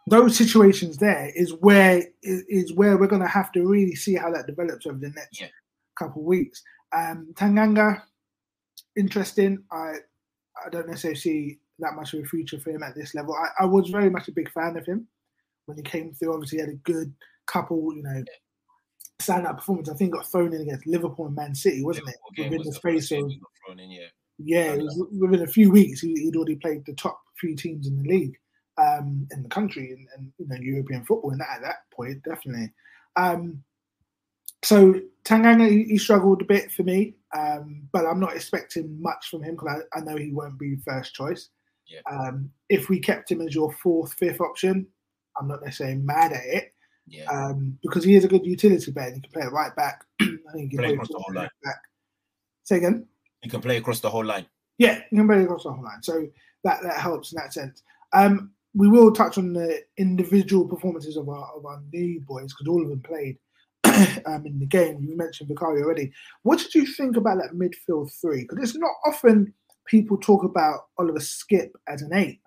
those 0.08 0.36
situations 0.36 0.98
there 0.98 1.32
is 1.36 1.54
where 1.54 2.04
is 2.24 2.74
where 2.74 2.98
we're 2.98 3.08
going 3.08 3.22
to 3.22 3.28
have 3.28 3.52
to 3.54 3.68
really 3.68 3.96
see 3.96 4.16
how 4.16 4.32
that 4.32 4.48
develops 4.48 4.86
over 4.86 4.98
the 4.98 5.10
next 5.10 5.40
yeah. 5.40 5.48
couple 5.98 6.22
of 6.22 6.26
weeks. 6.26 6.64
Um, 6.94 7.34
Tanganga, 7.34 8.02
interesting. 8.98 9.64
I 9.72 9.96
I 10.66 10.70
don't 10.70 10.88
necessarily 10.88 11.20
see 11.20 11.60
that 11.80 11.96
much 11.96 12.14
of 12.14 12.24
a 12.24 12.26
future 12.26 12.60
for 12.60 12.72
him 12.72 12.84
at 12.84 12.96
this 12.96 13.16
level. 13.16 13.36
I, 13.36 13.64
I 13.64 13.66
was 13.66 13.90
very 13.90 14.10
much 14.10 14.28
a 14.28 14.34
big 14.34 14.52
fan 14.52 14.78
of 14.78 14.86
him 14.86 15.08
when 15.66 15.78
he 15.78 15.84
came 15.84 16.14
through. 16.14 16.34
Obviously, 16.34 16.58
he 16.58 16.62
had 16.62 16.70
a 16.70 16.92
good 16.92 17.14
couple, 17.48 17.96
you 17.96 18.04
know, 18.04 18.24
standout 19.22 19.58
performance. 19.58 19.90
I 19.90 19.94
think 19.96 20.14
got 20.14 20.30
thrown 20.30 20.54
in 20.54 20.62
against 20.62 20.88
Liverpool 20.88 21.28
and 21.28 21.36
Man 21.36 21.56
City, 21.56 21.84
wasn't 21.84 22.08
Liverpool 22.08 22.32
it? 22.38 22.44
Within 22.44 22.68
the 22.68 22.74
space 22.74 23.12
of 23.12 23.32
in, 23.72 23.92
yeah. 23.92 24.08
yeah, 24.38 24.74
it 24.74 24.84
was 24.84 25.08
within 25.20 25.44
a 25.44 25.48
few 25.48 25.72
weeks. 25.72 26.02
He, 26.02 26.26
would 26.26 26.36
already 26.36 26.56
played 26.56 26.86
the 26.86 26.94
top 26.94 27.22
few 27.40 27.56
teams 27.56 27.88
in 27.88 27.98
the 27.98 28.10
league, 28.10 28.38
um, 28.78 29.28
in 29.32 29.44
the 29.44 29.50
country, 29.50 29.92
and, 29.92 30.08
and 30.16 30.34
you 30.38 30.48
know 30.48 30.56
European 30.62 31.06
football. 31.06 31.32
And 31.32 31.42
that, 31.42 31.50
at 31.56 31.62
that 31.62 31.78
point, 31.94 32.24
definitely. 32.24 32.72
Um, 33.16 33.64
so 34.64 35.00
Tanganga, 35.24 35.70
he, 35.70 35.84
he, 35.84 35.98
struggled 35.98 36.42
a 36.42 36.46
bit 36.46 36.72
for 36.72 36.84
me, 36.84 37.16
um, 37.36 37.88
but 37.92 38.06
I'm 38.06 38.20
not 38.20 38.36
expecting 38.36 39.02
much 39.02 39.30
from 39.30 39.44
him 39.44 39.56
because 39.56 39.82
I, 39.94 40.00
I, 40.00 40.02
know 40.02 40.16
he 40.16 40.32
won't 40.32 40.60
be 40.60 40.78
first 40.86 41.16
choice. 41.16 41.50
Yeah. 41.88 42.02
Um, 42.10 42.52
if 42.70 42.88
we 42.88 43.00
kept 43.00 43.32
him 43.32 43.42
as 43.42 43.56
your 43.56 43.72
fourth, 43.74 44.14
fifth 44.14 44.40
option, 44.40 44.88
I'm 45.40 45.48
not 45.48 45.64
necessarily 45.64 45.98
mad 45.98 46.34
at 46.34 46.46
it. 46.46 46.74
Yeah. 47.08 47.26
Um, 47.26 47.78
because 47.84 48.04
he 48.04 48.16
is 48.16 48.24
a 48.24 48.28
good 48.28 48.46
utility 48.46 48.92
player. 48.92 49.12
He 49.14 49.22
can 49.22 49.32
play 49.32 49.44
it 49.44 49.52
right 49.52 49.76
back. 49.76 50.04
I 50.22 50.26
think 50.26 50.38
he 50.54 50.70
can 50.70 50.78
play, 50.78 50.86
play 50.88 50.94
across 50.94 51.10
the 51.10 51.20
whole 51.20 51.36
line. 51.36 51.50
Back. 51.64 51.82
Say 52.64 52.78
again. 52.78 53.06
He 53.42 53.50
can 53.50 53.62
play 53.62 53.78
across 53.78 54.00
the 54.00 54.10
whole 54.10 54.26
line. 54.26 54.46
Yeah, 54.78 55.02
he 55.10 55.18
can 55.18 55.28
play 55.28 55.44
across 55.44 55.64
the 55.64 55.72
whole 55.72 55.84
line. 55.84 56.02
So 56.02 56.28
that 56.64 56.82
that 56.84 56.98
helps 56.98 57.32
in 57.32 57.38
that 57.38 57.54
sense. 57.54 57.84
Um, 58.14 58.52
we 58.74 58.88
will 58.88 59.12
touch 59.12 59.38
on 59.38 59.54
the 59.54 59.82
individual 59.98 60.68
performances 60.68 61.18
of 61.18 61.28
our 61.28 61.50
of 61.56 61.66
our 61.66 61.82
new 61.92 62.22
boys 62.22 62.54
because 62.54 62.68
all 62.68 62.82
of 62.82 62.90
them 62.90 63.02
played 63.02 63.38
um, 64.26 64.46
in 64.46 64.60
the 64.60 64.66
game. 64.66 65.04
You 65.04 65.18
mentioned 65.18 65.50
Vicario 65.50 65.84
already. 65.84 66.12
What 66.44 66.60
did 66.60 66.74
you 66.74 66.86
think 66.86 67.18
about 67.18 67.38
that 67.40 67.54
midfield 67.54 68.12
three? 68.22 68.42
Because 68.42 68.64
it's 68.64 68.78
not 68.78 68.92
often 69.06 69.54
people 69.88 70.18
talk 70.18 70.44
about 70.44 70.86
Oliver 70.98 71.20
Skipp 71.20 71.72
as 71.88 72.02
an 72.02 72.14
eight, 72.14 72.40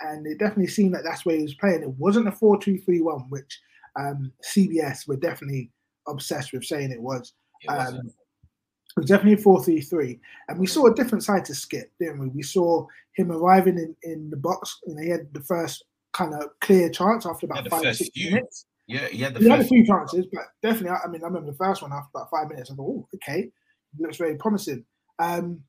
and 0.00 0.26
it 0.26 0.38
definitely 0.38 0.68
seemed 0.68 0.94
that 0.94 1.04
that's 1.04 1.24
where 1.24 1.36
he 1.36 1.42
was 1.42 1.54
playing. 1.54 1.82
It 1.82 1.90
wasn't 1.90 2.28
a 2.28 2.32
four-two-three-one, 2.32 3.26
which 3.28 3.60
um, 3.98 4.32
CBS 4.54 5.06
were 5.08 5.16
definitely 5.16 5.70
obsessed 6.08 6.52
with 6.52 6.64
saying 6.64 6.90
it 6.92 7.00
was. 7.00 7.32
It 7.62 7.68
Um, 7.70 7.76
wasn't. 7.78 8.06
it 8.08 8.12
was 8.96 9.06
definitely 9.06 9.34
a 9.40 9.42
4 9.42 9.62
3 9.64 9.80
3. 9.80 10.20
And 10.48 10.58
we 10.58 10.66
saw 10.66 10.86
a 10.86 10.94
different 10.94 11.24
side 11.24 11.44
to 11.46 11.52
Skipp, 11.52 11.86
didn't 11.98 12.18
we? 12.20 12.28
We 12.28 12.42
saw 12.42 12.86
him 13.14 13.30
arriving 13.32 13.78
in, 13.78 13.94
in 14.02 14.30
the 14.30 14.36
box. 14.36 14.78
You 14.86 14.94
know, 14.94 15.02
he 15.02 15.08
had 15.10 15.32
the 15.32 15.42
first 15.42 15.84
kind 16.12 16.34
of 16.34 16.50
clear 16.60 16.88
chance 16.90 17.26
after 17.26 17.46
about 17.46 17.68
five, 17.68 17.82
first 17.82 17.98
six 17.98 18.10
few. 18.14 18.30
minutes. 18.32 18.66
Yeah, 18.88 19.06
he 19.06 19.18
had 19.18 19.34
the 19.34 19.40
He 19.40 19.48
had 19.48 19.60
a 19.60 19.62
first. 19.62 19.68
few 19.68 19.86
chances, 19.86 20.26
but 20.32 20.46
definitely, 20.62 20.90
I 20.90 21.00
I 21.04 21.08
mean, 21.08 21.22
I 21.22 21.26
remember 21.26 21.52
the 21.52 21.56
first 21.56 21.82
one 21.82 21.92
after 21.92 22.08
about 22.14 22.30
five 22.30 22.48
minutes. 22.48 22.70
I 22.70 22.74
thought, 22.74 22.82
oh, 22.88 23.08
okay, 23.16 23.50
looks 23.98 24.16
very 24.16 24.36
promising. 24.36 24.84
Um, 25.20 25.62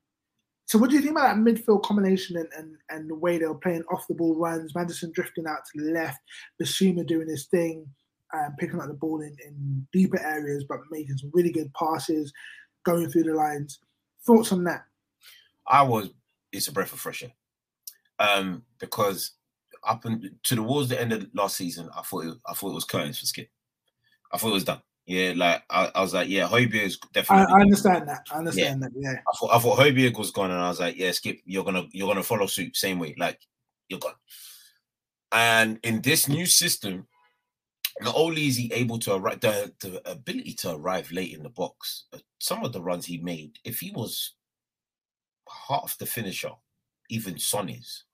so, 0.66 0.78
what 0.78 0.90
do 0.90 0.96
you 0.96 1.02
think 1.02 1.12
about 1.16 1.36
that 1.36 1.42
midfield 1.44 1.82
combination 1.84 2.36
and, 2.36 2.48
and, 2.56 2.74
and 2.90 3.08
the 3.10 3.14
way 3.14 3.38
they 3.38 3.46
were 3.46 3.54
playing 3.54 3.84
off 3.92 4.06
the 4.08 4.14
ball 4.14 4.34
runs? 4.36 4.74
Maddison 4.74 5.12
drifting 5.14 5.46
out 5.46 5.58
to 5.72 5.84
the 5.84 5.92
left, 5.92 6.18
Bissouma 6.60 7.06
doing 7.06 7.28
his 7.28 7.46
thing, 7.46 7.86
um, 8.32 8.54
picking 8.58 8.80
up 8.80 8.88
the 8.88 8.94
ball 8.94 9.20
in, 9.20 9.36
in 9.46 9.86
deeper 9.92 10.20
areas, 10.20 10.64
but 10.68 10.78
making 10.90 11.16
some 11.18 11.30
really 11.34 11.52
good 11.52 11.72
passes, 11.74 12.32
going 12.84 13.08
through 13.10 13.24
the 13.24 13.34
lines. 13.34 13.78
Thoughts 14.24 14.52
on 14.52 14.64
that? 14.64 14.84
I 15.66 15.82
was. 15.82 16.10
It's 16.52 16.68
a 16.68 16.72
breath 16.72 16.92
of 16.92 17.00
fresh 17.00 17.22
air, 17.22 17.32
um, 18.18 18.62
because 18.78 19.32
up 19.86 20.04
and 20.04 20.30
to 20.44 20.56
towards 20.56 20.88
the 20.88 21.00
end 21.00 21.12
of 21.12 21.26
last 21.34 21.56
season, 21.56 21.88
I 21.96 22.02
thought 22.02 22.26
it, 22.26 22.34
I 22.46 22.52
thought 22.52 22.70
it 22.70 22.74
was 22.74 22.84
curtains 22.84 23.18
for 23.18 23.26
Skipp. 23.26 23.48
I 24.32 24.36
thought 24.36 24.50
it 24.50 24.54
was 24.54 24.64
done. 24.64 24.82
Yeah, 25.06 25.32
like 25.34 25.62
I, 25.68 25.90
I 25.94 26.00
was 26.00 26.14
like, 26.14 26.28
yeah, 26.28 26.46
Højbjerg 26.46 26.74
is 26.74 26.98
definitely. 27.12 27.52
I 27.52 27.60
understand 27.60 28.08
that. 28.08 28.24
I 28.30 28.38
understand 28.38 28.82
that. 28.82 28.92
Yeah. 28.94 29.14
I 29.14 29.36
thought 29.38 29.54
I 29.54 29.58
thought 29.58 29.78
Højbjerg 29.78 30.16
was 30.16 30.30
gone, 30.30 30.50
and 30.50 30.60
I 30.60 30.68
was 30.68 30.80
like, 30.80 30.96
yeah, 30.96 31.10
Skipp, 31.10 31.40
you're 31.44 31.64
gonna 31.64 31.86
you're 31.90 32.06
gonna 32.06 32.22
follow 32.22 32.46
suit 32.46 32.76
same 32.76 32.98
way, 32.98 33.14
like 33.18 33.40
you're 33.88 33.98
gone. 33.98 34.14
And 35.32 35.80
in 35.82 36.02
this 36.02 36.28
new 36.28 36.46
system, 36.46 37.06
not 38.00 38.14
only 38.16 38.46
is 38.46 38.56
he 38.56 38.72
able 38.72 38.98
to 39.00 39.14
arrive, 39.14 39.40
the 39.40 39.72
the 39.80 40.10
ability 40.10 40.54
to 40.54 40.74
arrive 40.74 41.12
late 41.12 41.34
in 41.34 41.42
the 41.42 41.50
box, 41.50 42.04
uh, 42.12 42.18
some 42.38 42.64
of 42.64 42.72
the 42.72 42.82
runs 42.82 43.06
he 43.06 43.18
made, 43.18 43.58
if 43.64 43.80
he 43.80 43.90
was 43.90 44.32
half 45.68 45.96
the 45.98 46.06
finisher, 46.06 46.52
even 47.10 47.38
Sonny's, 47.38 48.04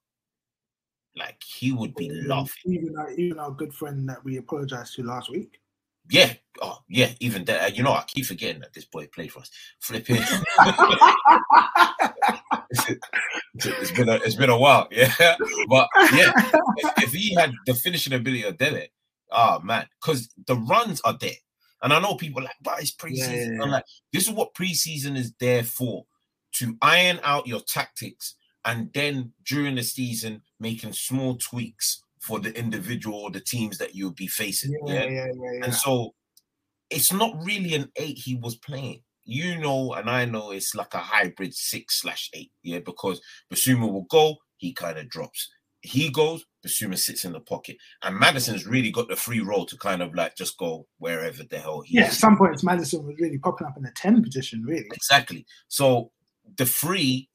like 1.15 1.41
he 1.43 1.71
would 1.71 1.95
be 1.95 2.09
laughing. 2.09 2.73
Even 2.73 2.97
our, 2.97 3.11
even 3.11 3.39
our 3.39 3.51
good 3.51 3.73
friend 3.73 4.07
that 4.09 4.23
we 4.23 4.37
apologized 4.37 4.95
to 4.95 5.03
last 5.03 5.31
week. 5.31 5.59
Yeah, 6.09 6.33
oh 6.61 6.79
yeah, 6.87 7.11
even 7.19 7.45
that. 7.45 7.77
You 7.77 7.83
know, 7.83 7.93
I 7.93 8.03
keep 8.07 8.25
forgetting 8.25 8.61
that 8.61 8.73
this 8.73 8.85
boy 8.85 9.07
played 9.07 9.31
for 9.31 9.39
us. 9.39 9.51
Flipping. 9.79 10.17
it's 12.71 13.91
been 13.91 14.09
a, 14.09 14.15
it's 14.15 14.35
been 14.35 14.49
a 14.49 14.57
while, 14.57 14.87
yeah. 14.91 15.11
But 15.69 15.87
yeah, 16.13 16.31
if, 16.77 17.03
if 17.03 17.11
he 17.11 17.35
had 17.35 17.51
the 17.65 17.75
finishing 17.75 18.13
ability 18.13 18.43
of 18.43 18.57
Dele, 18.57 18.89
oh 19.31 19.59
man, 19.61 19.87
because 20.01 20.29
the 20.47 20.55
runs 20.55 21.01
are 21.01 21.17
there, 21.19 21.31
and 21.81 21.93
I 21.93 21.99
know 21.99 22.15
people 22.15 22.43
like, 22.43 22.55
but 22.61 22.81
it's 22.81 22.95
preseason. 22.95 23.47
Yeah, 23.47 23.51
yeah, 23.53 23.63
I'm 23.63 23.71
like, 23.71 23.85
this 24.13 24.27
is 24.27 24.33
what 24.33 24.53
preseason 24.53 25.17
is 25.17 25.33
there 25.39 25.63
for, 25.63 26.05
to 26.55 26.75
iron 26.81 27.19
out 27.23 27.47
your 27.47 27.61
tactics, 27.61 28.35
and 28.65 28.91
then 28.93 29.33
during 29.45 29.75
the 29.75 29.83
season 29.83 30.41
making 30.59 30.93
small 30.93 31.35
tweaks 31.35 32.03
for 32.19 32.39
the 32.39 32.57
individual 32.57 33.19
or 33.19 33.31
the 33.31 33.39
teams 33.39 33.77
that 33.77 33.95
you'll 33.95 34.11
be 34.11 34.27
facing. 34.27 34.77
Yeah, 34.85 34.93
yeah? 34.93 35.03
yeah, 35.03 35.09
yeah, 35.09 35.51
yeah. 35.53 35.65
And 35.65 35.73
so 35.73 36.13
it's 36.89 37.13
not 37.13 37.35
really 37.43 37.75
an 37.75 37.91
eight 37.95 38.17
he 38.17 38.35
was 38.35 38.55
playing. 38.55 39.03
You 39.31 39.59
know, 39.59 39.93
and 39.93 40.09
I 40.09 40.25
know 40.25 40.49
it's 40.49 40.73
like 40.73 40.95
a 40.95 40.97
hybrid 40.97 41.53
six 41.53 42.01
slash 42.01 42.31
eight, 42.33 42.51
yeah, 42.63 42.79
because 42.79 43.21
Bissouma 43.53 43.91
will 43.91 44.07
go, 44.09 44.37
he 44.57 44.73
kind 44.73 44.97
of 44.97 45.07
drops. 45.07 45.47
He 45.81 46.09
goes, 46.09 46.43
Bissouma 46.65 46.97
sits 46.97 47.25
in 47.25 47.31
the 47.31 47.39
pocket. 47.39 47.77
And 48.03 48.19
Maddison's 48.19 48.65
really 48.65 48.91
got 48.91 49.07
the 49.07 49.15
free 49.15 49.39
roll 49.39 49.65
to 49.65 49.77
kind 49.77 50.01
of 50.01 50.13
like 50.13 50.35
just 50.35 50.57
go 50.57 50.87
wherever 50.97 51.43
the 51.43 51.59
hell 51.59 51.81
he 51.81 51.95
yeah, 51.95 52.05
at 52.05 52.11
is. 52.11 52.19
some 52.19 52.37
points 52.37 52.63
Maddison 52.63 53.05
was 53.05 53.15
really 53.19 53.37
popping 53.37 53.67
up 53.67 53.77
in 53.77 53.83
the 53.83 53.91
10 53.95 54.23
position, 54.23 54.63
really. 54.63 54.89
Exactly. 54.93 55.45
So 55.67 56.11
the 56.57 56.65
free, 56.65 57.29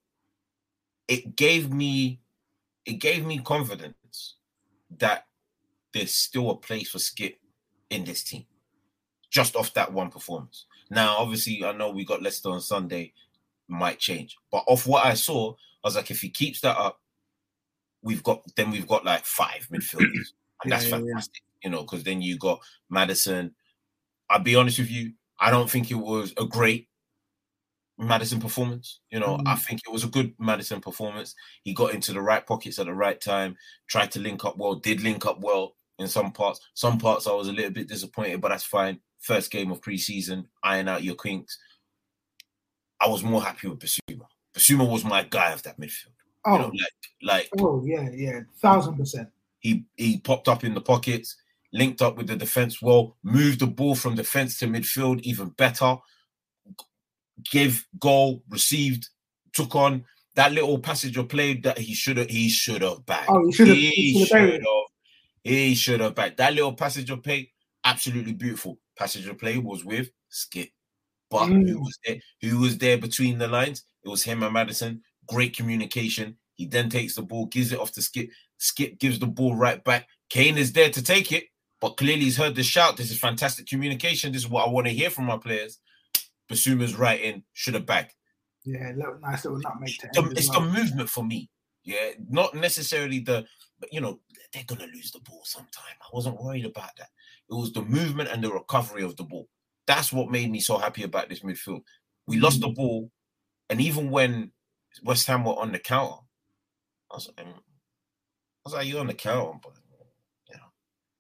it 1.09 1.37
gave 1.37 1.73
me 1.73 2.21
it 2.87 2.95
gave 2.95 3.25
me 3.25 3.39
confidence 3.39 4.37
that 4.99 5.25
there's 5.93 6.13
still 6.13 6.51
a 6.51 6.57
place 6.57 6.91
for 6.91 6.99
Skipp 6.99 7.37
in 7.91 8.05
this 8.05 8.23
team, 8.23 8.45
just 9.31 9.57
off 9.57 9.73
that 9.75 9.93
one 9.93 10.11
performance. 10.11 10.67
Now, 10.91 11.17
obviously, 11.19 11.65
I 11.65 11.73
know 11.73 11.91
we 11.91 12.05
got 12.05 12.23
Leicester 12.23 12.51
on 12.51 12.61
Sunday, 12.61 13.13
might 13.69 13.99
change, 13.99 14.37
but 14.53 14.65
off 14.67 14.87
what 14.87 15.07
I 15.07 15.15
saw, 15.15 15.53
I 15.53 15.89
was 15.89 15.97
like, 15.97 16.11
if 16.11 16.21
he 16.21 16.29
keeps 16.29 16.61
that 16.61 16.77
up, 16.77 17.01
we've 18.05 18.23
got 18.23 18.43
then 18.55 18.71
we've 18.71 18.87
got 18.87 19.05
like 19.05 19.25
five 19.25 19.67
midfielders, 19.73 20.29
and 20.63 20.71
that's 20.71 20.85
Yeah, 20.85 20.91
yeah, 20.91 20.97
yeah. 20.97 21.05
fantastic, 21.07 21.43
you 21.65 21.71
know, 21.71 21.83
because 21.83 22.05
then 22.05 22.23
you 22.23 22.39
got 22.39 22.61
Maddison. 22.91 23.55
I'll 24.31 24.39
be 24.39 24.57
honest 24.57 24.79
with 24.79 24.91
you, 24.91 25.13
I 25.39 25.51
don't 25.51 25.69
think 25.69 25.91
it 25.91 25.97
was 25.97 26.33
a 26.39 26.47
great 26.47 26.89
Maddison 27.99 28.41
performance. 28.41 29.01
You 29.11 29.21
know, 29.21 29.41
I 29.47 29.55
mm. 29.55 29.59
think 29.59 29.81
it 29.87 29.93
was 29.93 30.05
a 30.05 30.09
good 30.09 30.35
Maddison 30.39 30.81
performance. 30.81 31.35
He 31.63 31.75
got 31.75 31.95
into 31.95 32.13
the 32.13 32.21
right 32.21 32.47
pockets 32.47 32.79
at 32.79 32.87
the 32.87 32.95
right 32.95 33.21
time, 33.21 33.57
tried 33.89 34.11
to 34.13 34.21
link 34.21 34.45
up 34.45 34.57
well, 34.57 34.77
did 34.77 35.03
link 35.03 35.27
up 35.27 35.41
well 35.41 35.77
in 35.99 36.09
some 36.09 36.33
parts. 36.33 36.61
Some 36.75 36.99
parts 36.99 37.27
I 37.27 37.33
was 37.33 37.49
a 37.49 37.53
little 37.53 37.71
bit 37.71 37.89
disappointed, 37.89 38.41
but 38.41 38.49
that's 38.49 38.65
fine. 38.65 39.01
First 39.21 39.51
game 39.51 39.71
of 39.71 39.81
preseason, 39.81 40.47
iron 40.63 40.89
out 40.89 41.05
your 41.05 41.15
kinks. 41.15 41.59
I 43.01 43.09
was 43.09 43.23
more 43.23 43.43
happy 43.43 43.69
with 43.69 43.79
Bissouma. 43.79 44.27
Bissouma 44.57 44.91
was 44.91 45.05
my 45.05 45.23
guy 45.23 45.53
of 45.53 45.63
that 45.65 45.79
midfield. 45.79 46.15
Oh, 46.47 46.53
You 46.55 46.59
know, 46.59 46.69
like 46.69 46.93
like 47.23 47.49
oh 47.61 47.83
yeah, 47.85 48.09
yeah, 48.13 48.41
thousand 48.61 48.97
percent. 48.97 49.29
he 49.61 49.85
he 49.97 50.19
popped 50.21 50.49
up 50.49 50.63
in 50.65 50.75
the 50.75 50.81
pockets, 50.81 51.37
linked 51.73 52.03
up 52.03 52.17
with 52.17 52.27
the 52.27 52.37
defense 52.37 52.83
well, 52.83 53.17
moved 53.23 53.61
the 53.61 53.67
ball 53.67 53.95
from 53.95 54.15
defense 54.15 54.59
to 54.59 54.67
midfield 54.67 55.21
even 55.23 55.49
better. 55.51 55.97
Give 57.51 57.85
goal, 57.99 58.43
received, 58.49 59.09
took 59.53 59.75
on 59.75 60.05
that 60.37 60.53
little 60.53 60.79
passage 60.79 61.17
of 61.17 61.29
play 61.29 61.55
that 61.59 61.79
he 61.79 61.95
should 61.95 62.17
have 62.17 62.31
he 62.31 62.49
should 62.49 62.83
have 62.83 63.05
backed. 63.07 63.29
Oh, 63.31 63.47
he 63.47 63.53
should 63.53 63.69
have- 63.69 63.77
He 63.77 64.13
should 64.13 64.19
have 64.21 64.29
should 64.29 64.35
buried 64.35 64.61
have. 64.63 64.85
He 65.43 65.75
should 65.75 66.01
have 66.01 66.15
bagged 66.15 66.37
that 66.39 66.55
little 66.55 66.73
passage 66.75 67.11
of 67.11 67.23
play. 67.23 67.51
Absolutely 67.85 68.33
beautiful 68.35 68.79
passage 68.97 69.27
of 69.27 69.37
play 69.39 69.59
was 69.59 69.85
with 69.85 70.11
Skipp. 70.31 70.71
But 71.31 71.47
who 71.49 71.55
Mm. 71.65 71.81
was 71.81 71.99
there? 72.07 72.21
Who 72.43 72.59
was 72.61 72.79
there 72.79 72.99
between 72.99 73.39
the 73.39 73.49
lines? 73.49 73.85
It 74.05 74.09
was 74.09 74.23
him 74.23 74.43
and 74.43 74.55
Maddison. 74.55 75.03
Great 75.27 75.57
communication. 75.57 76.37
He 76.55 76.67
then 76.67 76.89
takes 76.89 77.15
the 77.15 77.23
ball, 77.23 77.47
gives 77.47 77.73
it 77.73 77.81
off 77.81 77.93
to 77.93 78.01
Skipp. 78.01 78.31
Skipp 78.61 78.99
gives 78.99 79.19
the 79.19 79.27
ball 79.27 79.55
right 79.55 79.83
back. 79.83 80.07
Kane 80.31 80.57
is 80.57 80.73
there 80.73 80.91
to 80.91 81.03
take 81.03 81.33
it, 81.33 81.45
but 81.81 81.97
clearly 81.97 82.23
he's 82.23 82.37
heard 82.37 82.55
the 82.55 82.63
shout. 82.63 82.97
This 82.97 83.11
is 83.11 83.19
fantastic 83.19 83.67
communication. 83.67 84.33
This 84.33 84.43
is 84.43 84.49
what 84.49 84.67
I 84.67 84.71
want 84.71 84.87
to 84.87 84.93
hear 84.93 85.11
from 85.11 85.27
my 85.27 85.37
players. 85.37 85.79
Bissouma's 86.51 86.97
right 86.97 87.21
in, 87.21 87.43
should 87.53 87.75
have 87.75 87.87
bagged. 87.87 88.15
Yeah, 88.65 88.93
little 88.97 89.19
nice 89.21 89.45
little 89.45 89.61
nutmeg 89.61 89.91
to 89.99 90.09
The- 90.13 90.31
it's 90.37 90.51
the 90.51 90.61
well. 90.61 90.71
movement 90.71 91.11
for 91.11 91.25
me. 91.25 91.51
Yeah, 91.83 92.13
not 92.31 92.55
necessarily 92.55 93.21
the, 93.21 93.47
but 93.79 93.93
you 93.93 94.01
know, 94.01 94.21
they're 94.53 94.65
gonna 94.65 94.87
lose 94.87 95.11
the 95.11 95.21
ball 95.21 95.43
sometime. 95.45 95.97
I 96.01 96.07
wasn't 96.13 96.41
worried 96.41 96.65
about 96.65 96.97
that. 96.97 97.11
It 97.51 97.55
was 97.55 97.73
the 97.73 97.83
movement 97.83 98.31
and 98.31 98.43
the 98.43 98.53
recovery 98.53 99.03
of 99.03 99.17
the 99.17 99.25
ball. 99.25 99.49
That's 99.87 100.13
what 100.13 100.31
made 100.31 100.51
me 100.51 100.61
so 100.61 100.79
happy 100.79 101.03
about 101.03 101.29
this 101.29 101.41
midfield. 101.41 101.83
We 102.27 102.39
lost 102.39 102.61
the 102.61 102.69
mm. 102.69 102.75
ball, 102.75 103.11
and 103.69 103.81
even 103.83 104.11
when 104.11 104.53
West 105.03 105.27
Ham 105.27 105.45
were 105.45 105.59
on 105.59 105.73
the 105.73 105.79
counter, 105.79 106.17
I 107.11 107.15
was, 107.17 107.29
like, 107.29 107.47
mm, 107.47 107.53
I 107.53 107.61
was 108.65 108.75
like, 108.75 108.87
"You're 108.87 109.01
on 109.01 109.07
the 109.09 109.15
counter, 109.15 109.59
but 109.63 109.73
you 110.49 110.57
know, 110.57 110.63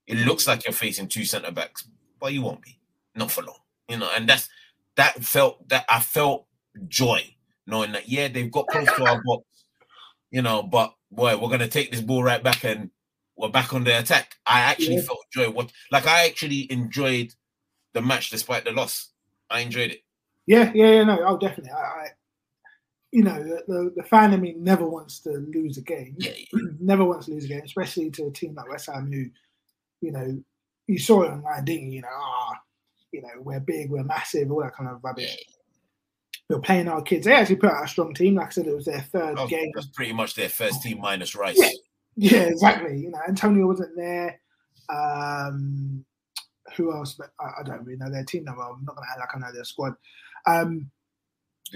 it 0.06 0.26
looks 0.26 0.46
like 0.46 0.64
you're 0.64 0.72
facing 0.72 1.08
two 1.08 1.24
centre 1.24 1.50
backs, 1.52 1.88
but 2.20 2.32
you 2.32 2.42
won't 2.42 2.62
be, 2.62 2.78
not 3.14 3.30
for 3.30 3.42
long." 3.42 3.58
You 3.88 3.98
know, 3.98 4.10
and 4.16 4.28
that's 4.28 4.48
that 4.96 5.22
felt 5.24 5.68
that 5.68 5.84
I 5.88 6.00
felt 6.00 6.46
joy 6.88 7.34
knowing 7.66 7.92
that 7.92 8.08
yeah, 8.08 8.28
they've 8.28 8.50
got 8.50 8.66
close 8.68 8.86
to 8.86 9.04
our 9.04 9.22
box, 9.24 9.44
you 10.30 10.42
know, 10.42 10.62
but 10.62 10.94
boy, 11.10 11.36
we're 11.36 11.50
gonna 11.50 11.68
take 11.68 11.90
this 11.90 12.00
ball 12.00 12.22
right 12.22 12.42
back 12.42 12.64
and 12.64 12.90
we're 13.36 13.48
back 13.48 13.72
on 13.74 13.84
the 13.84 13.98
attack. 13.98 14.36
I 14.46 14.60
actually 14.60 14.96
Yeah. 14.96 15.02
felt 15.02 15.24
joy. 15.32 15.50
What 15.50 15.72
like 15.90 16.06
I 16.06 16.26
actually 16.26 16.70
enjoyed 16.72 17.34
the 17.92 18.02
match 18.02 18.30
despite 18.30 18.64
the 18.64 18.72
loss. 18.72 19.10
I 19.50 19.60
enjoyed 19.60 19.90
it. 19.92 20.00
Yeah, 20.46 20.70
yeah, 20.74 20.90
yeah, 20.90 21.04
no, 21.04 21.22
oh, 21.24 21.38
definitely. 21.38 21.70
I, 21.72 21.80
I 21.80 22.08
you 23.14 23.22
know, 23.22 23.40
the, 23.44 23.62
the, 23.68 23.92
the 23.94 24.02
fan 24.02 24.32
in 24.32 24.40
me 24.40 24.54
never 24.58 24.84
wants 24.84 25.20
to 25.20 25.30
lose 25.54 25.78
a 25.78 25.82
game. 25.82 26.16
Yeah, 26.18 26.32
never 26.80 27.04
wants 27.04 27.26
to 27.26 27.32
lose 27.32 27.44
a 27.44 27.48
game, 27.48 27.62
especially 27.64 28.10
to 28.10 28.26
a 28.26 28.30
team 28.32 28.54
like 28.56 28.68
West 28.68 28.90
Ham 28.92 29.08
who, 29.12 29.26
you 30.04 30.10
know, 30.10 30.42
you 30.88 30.98
saw 30.98 31.22
it 31.22 31.30
online, 31.30 31.64
didn't 31.64 31.92
you? 31.92 31.96
You 31.98 32.02
know, 32.02 32.08
ah, 32.12 32.60
you 33.12 33.22
know, 33.22 33.28
we're 33.38 33.60
big, 33.60 33.88
we're 33.88 34.02
massive, 34.02 34.50
all 34.50 34.62
that 34.62 34.74
kind 34.74 34.90
of 34.90 34.98
rubbish. 35.04 35.36
We're 36.50 36.58
playing 36.58 36.88
our 36.88 37.02
kids. 37.02 37.24
They 37.24 37.32
actually 37.34 37.56
put 37.56 37.70
out 37.70 37.84
a 37.84 37.88
strong 37.88 38.14
team. 38.14 38.34
Like 38.34 38.48
I 38.48 38.50
said, 38.50 38.66
it 38.66 38.74
was 38.74 38.86
their 38.86 39.00
third 39.00 39.36
Oh, 39.38 39.46
game. 39.46 39.70
that's 39.76 39.86
pretty 39.86 40.12
much 40.12 40.34
their 40.34 40.48
first 40.48 40.82
team 40.82 40.98
minus 41.00 41.36
Rice. 41.36 41.56
Yeah, 41.56 41.70
Yeah, 42.16 42.42
exactly. 42.48 42.98
You 42.98 43.10
know, 43.12 43.20
Antonio 43.28 43.66
wasn't 43.68 43.96
there. 43.96 44.40
Um, 44.88 46.04
who 46.76 46.92
else? 46.92 47.18
I, 47.40 47.60
I 47.60 47.62
don't 47.62 47.84
really 47.84 47.96
know 47.96 48.10
their 48.10 48.24
team 48.24 48.42
number. 48.44 48.62
I'm 48.62 48.84
not 48.84 48.96
gonna 48.96 49.06
act 49.08 49.20
like 49.20 49.36
I 49.36 49.38
know 49.38 49.54
their 49.54 49.64
squad. 49.64 49.94
Um, 50.46 50.90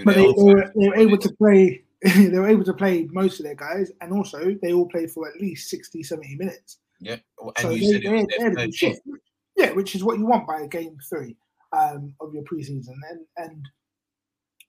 but 0.04 0.14
they, 0.14 0.26
they, 0.26 0.42
were, 0.42 0.72
they 0.76 0.88
were 0.88 0.96
able 0.96 1.18
to 1.18 1.32
play. 1.34 1.82
they 2.02 2.38
were 2.38 2.48
able 2.48 2.64
to 2.64 2.74
play 2.74 3.08
most 3.12 3.40
of 3.40 3.44
their 3.44 3.54
guys, 3.56 3.90
and 4.00 4.12
also 4.12 4.56
they 4.62 4.72
all 4.72 4.88
played 4.88 5.10
for 5.10 5.28
at 5.28 5.40
least 5.40 5.68
60, 5.68 6.02
70 6.02 6.36
minutes. 6.36 6.78
Yeah, 7.00 7.16
and 7.40 7.52
So 7.58 7.70
you 7.70 7.80
they, 7.80 7.92
said 7.92 8.02
they, 8.02 8.26
they 8.26 8.26
their 8.38 8.48
had 8.50 8.52
a 8.52 8.56
third 8.56 8.66
good 8.66 8.74
shot. 8.74 8.92
game. 9.04 9.18
Yeah, 9.56 9.72
which 9.72 9.94
is 9.96 10.04
what 10.04 10.18
you 10.18 10.26
want 10.26 10.46
by 10.46 10.66
game 10.66 10.96
three 11.08 11.36
um, 11.72 12.14
of 12.20 12.32
your 12.32 12.44
preseason, 12.44 12.94
and 13.10 13.20
and 13.36 13.68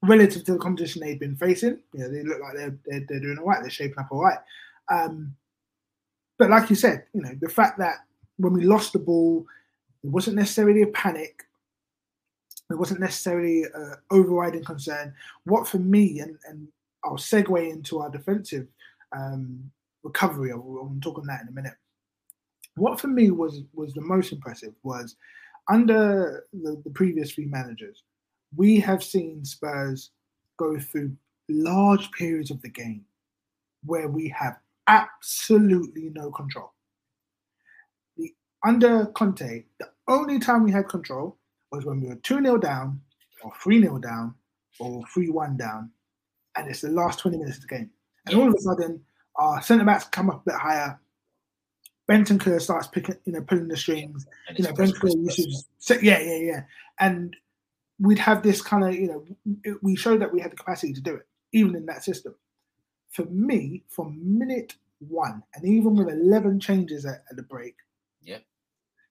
relative 0.03 0.43
to 0.45 0.53
the 0.53 0.59
competition 0.59 1.01
they've 1.01 1.19
been 1.19 1.35
facing, 1.35 1.77
you 1.93 1.99
know, 1.99 2.09
they 2.09 2.23
look 2.23 2.39
like 2.41 2.55
they're 2.55 2.77
they're, 2.85 3.05
they're 3.07 3.19
doing 3.19 3.37
all 3.37 3.47
right. 3.47 3.61
They're 3.61 3.69
shaping 3.69 3.99
up 3.99 4.07
all 4.11 4.23
right. 4.23 4.39
Um, 4.89 5.35
but 6.37 6.49
like 6.49 6.69
you 6.69 6.75
said, 6.75 7.03
you 7.13 7.21
know, 7.21 7.31
the 7.39 7.49
fact 7.49 7.77
that 7.79 7.97
when 8.37 8.53
we 8.53 8.63
lost 8.63 8.93
the 8.93 8.99
ball, 8.99 9.45
it 10.03 10.09
wasn't 10.09 10.37
necessarily 10.37 10.81
a 10.81 10.87
panic. 10.87 11.43
It 12.69 12.77
wasn't 12.77 12.99
necessarily 12.99 13.63
an 13.63 13.95
overriding 14.11 14.63
concern. 14.63 15.13
What 15.45 15.67
for 15.67 15.79
me, 15.79 16.19
and, 16.19 16.37
and 16.47 16.67
I'll 17.03 17.17
segue 17.17 17.69
into 17.69 17.99
our 17.99 18.09
defensive 18.09 18.67
um, 19.15 19.71
recovery. 20.03 20.51
I'll, 20.51 20.95
talk 21.01 21.17
on 21.17 21.25
that 21.27 21.41
in 21.41 21.47
a 21.47 21.51
minute. 21.51 21.73
What 22.75 22.99
for 22.99 23.07
me 23.07 23.31
was 23.31 23.63
was 23.73 23.93
the 23.93 24.01
most 24.01 24.31
impressive 24.31 24.73
was 24.83 25.15
under 25.69 26.45
the, 26.51 26.81
the 26.83 26.89
previous 26.91 27.31
three 27.31 27.45
managers, 27.45 28.03
we 28.55 28.79
have 28.79 29.03
seen 29.03 29.45
Spurs 29.45 30.11
go 30.57 30.79
through 30.79 31.15
large 31.47 32.11
periods 32.11 32.51
of 32.51 32.61
the 32.61 32.69
game 32.69 33.05
where 33.85 34.07
we 34.07 34.27
have 34.29 34.57
absolutely 34.87 36.09
no 36.13 36.31
control. 36.31 36.73
The 38.17 38.33
under 38.65 39.05
Conte, 39.07 39.65
the 39.79 39.89
only 40.07 40.39
time 40.39 40.63
we 40.63 40.71
had 40.71 40.89
control 40.89 41.37
was 41.71 41.85
when 41.85 42.01
we 42.01 42.07
were 42.07 42.15
2 42.15 42.41
0 42.41 42.57
down, 42.57 42.99
or 43.43 43.51
3 43.61 43.81
0 43.81 43.99
down, 43.99 44.33
or 44.79 45.03
3 45.13 45.29
1 45.29 45.57
down, 45.57 45.91
and 46.55 46.69
it's 46.69 46.81
the 46.81 46.89
last 46.91 47.19
20 47.19 47.37
minutes 47.37 47.57
of 47.57 47.63
the 47.63 47.67
game. 47.75 47.89
And 48.25 48.35
all 48.35 48.47
of 48.47 48.53
a 48.55 48.59
sudden, 48.61 49.01
our 49.35 49.61
centre 49.61 49.85
backs 49.85 50.05
come 50.05 50.29
up 50.29 50.41
a 50.45 50.51
bit 50.51 50.59
higher. 50.59 50.99
Bentancur 52.09 52.59
starts 52.59 52.87
picking, 52.87 53.15
you 53.25 53.33
know, 53.33 53.41
pulling 53.41 53.67
the 53.67 53.77
strings. 53.77 54.25
And 54.47 54.57
You 54.57 54.65
know, 54.65 54.71
Bentancur 54.73 54.99
press, 54.99 55.15
used 55.15 55.35
press. 55.37 55.63
to, 55.63 55.63
say- 55.95 55.99
yeah, 56.01 56.19
yeah, 56.19 56.35
yeah. 56.37 56.63
And 56.99 57.35
we'd 57.99 58.19
have 58.19 58.41
this 58.41 58.61
kind 58.61 58.83
of, 58.83 58.95
you 58.95 59.07
know, 59.07 59.73
we 59.81 59.95
showed 59.95 60.21
that 60.21 60.33
we 60.33 60.39
had 60.41 60.51
the 60.51 60.55
capacity 60.55 60.93
to 60.93 61.01
do 61.01 61.15
it, 61.15 61.27
even 61.53 61.75
in 61.75 61.85
that 61.85 62.03
system. 62.03 62.33
For 63.11 63.25
me, 63.25 63.83
from 63.89 64.19
minute 64.37 64.75
one, 64.99 65.43
and 65.53 65.65
even 65.65 65.95
with 65.95 66.09
11 66.09 66.59
changes 66.59 67.05
at, 67.05 67.23
at 67.29 67.35
the 67.35 67.43
break, 67.43 67.75
Yeah. 68.23 68.39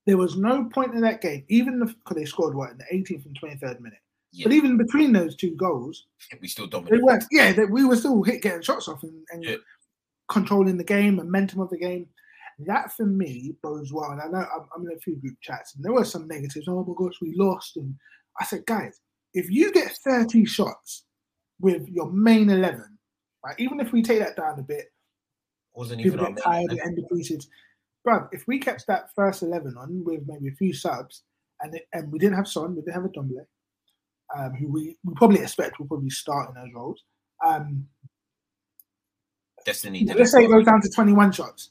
There 0.08 0.16
was 0.16 0.36
no 0.38 0.64
point 0.64 0.94
in 0.94 1.02
that 1.02 1.20
game, 1.20 1.44
even 1.48 1.80
because 1.84 2.16
they 2.16 2.24
scored 2.24 2.54
what 2.54 2.70
in 2.70 2.78
the 2.78 2.84
18th 2.90 3.26
and 3.26 3.38
23rd 3.38 3.80
minute. 3.80 3.98
Yeah. 4.32 4.44
But 4.46 4.54
even 4.54 4.78
between 4.78 5.12
those 5.12 5.36
two 5.36 5.54
goals, 5.56 6.06
we 6.40 6.48
still 6.48 6.64
they 6.66 6.70
dominate. 6.70 7.02
weren't. 7.02 7.24
Yeah, 7.30 7.52
they, 7.52 7.66
we 7.66 7.84
were 7.84 7.96
still 7.96 8.22
hit 8.22 8.40
getting 8.40 8.62
shots 8.62 8.88
off 8.88 9.02
and, 9.02 9.22
and 9.32 9.44
Yeah. 9.44 9.56
controlling 10.30 10.78
the 10.78 10.84
game, 10.84 11.16
momentum 11.16 11.60
of 11.60 11.68
the 11.68 11.76
game. 11.78 12.08
That 12.60 12.90
for 12.96 13.04
me 13.04 13.54
bodes 13.62 13.92
well. 13.92 14.10
And 14.12 14.20
I 14.22 14.28
know 14.28 14.46
I'm, 14.54 14.66
I'm 14.74 14.86
in 14.86 14.96
a 14.96 15.00
few 15.00 15.16
group 15.16 15.36
chats, 15.42 15.74
and 15.74 15.84
there 15.84 15.92
were 15.92 16.04
some 16.06 16.26
negatives. 16.26 16.66
Oh 16.68 16.82
my 16.84 16.94
gosh, 16.96 17.20
we 17.20 17.34
lost. 17.36 17.76
And 17.76 17.94
I 18.40 18.44
said, 18.46 18.64
guys, 18.66 19.00
if 19.34 19.50
you 19.50 19.72
get 19.72 19.92
30 19.92 20.46
shots 20.46 21.04
with 21.60 21.86
your 21.88 22.10
main 22.10 22.48
11, 22.48 22.82
right, 23.44 23.54
even 23.58 23.78
if 23.78 23.92
we 23.92 24.02
take 24.02 24.20
that 24.20 24.36
down 24.36 24.58
a 24.58 24.62
bit, 24.62 24.86
Wasn't 25.74 26.00
even 26.00 26.12
people 26.18 26.32
get 26.32 26.42
tired 26.42 26.72
at 26.72 26.78
event. 26.78 27.46
The 28.04 28.10
end 28.10 28.22
of 28.22 28.30
pieces. 28.30 28.38
Bruv, 28.38 28.40
if 28.40 28.46
we 28.46 28.58
kept 28.58 28.86
that 28.88 29.10
first 29.14 29.42
11 29.42 29.76
on 29.78 30.02
with 30.04 30.22
maybe 30.26 30.48
a 30.48 30.56
few 30.56 30.72
subs, 30.72 31.22
and 31.60 31.74
it, 31.74 31.86
and 31.92 32.10
we 32.12 32.18
didn't 32.18 32.36
have 32.36 32.48
Son, 32.48 32.74
we 32.74 32.82
didn't 32.82 32.94
have 32.94 33.04
a 33.04 33.08
Ndombele, 33.08 33.46
um, 34.36 34.52
who 34.54 34.68
we, 34.68 34.96
we 35.04 35.14
probably 35.14 35.40
expect 35.40 35.78
will 35.78 35.86
probably 35.86 36.10
start 36.10 36.48
in 36.50 36.54
those 36.54 36.72
roles. 36.74 37.02
Um, 37.44 37.86
Destiny. 39.64 40.04
let's 40.16 40.32
say 40.32 40.44
it 40.44 40.48
goes 40.48 40.64
down 40.64 40.80
to 40.80 40.88
21 40.88 41.32
shots. 41.32 41.70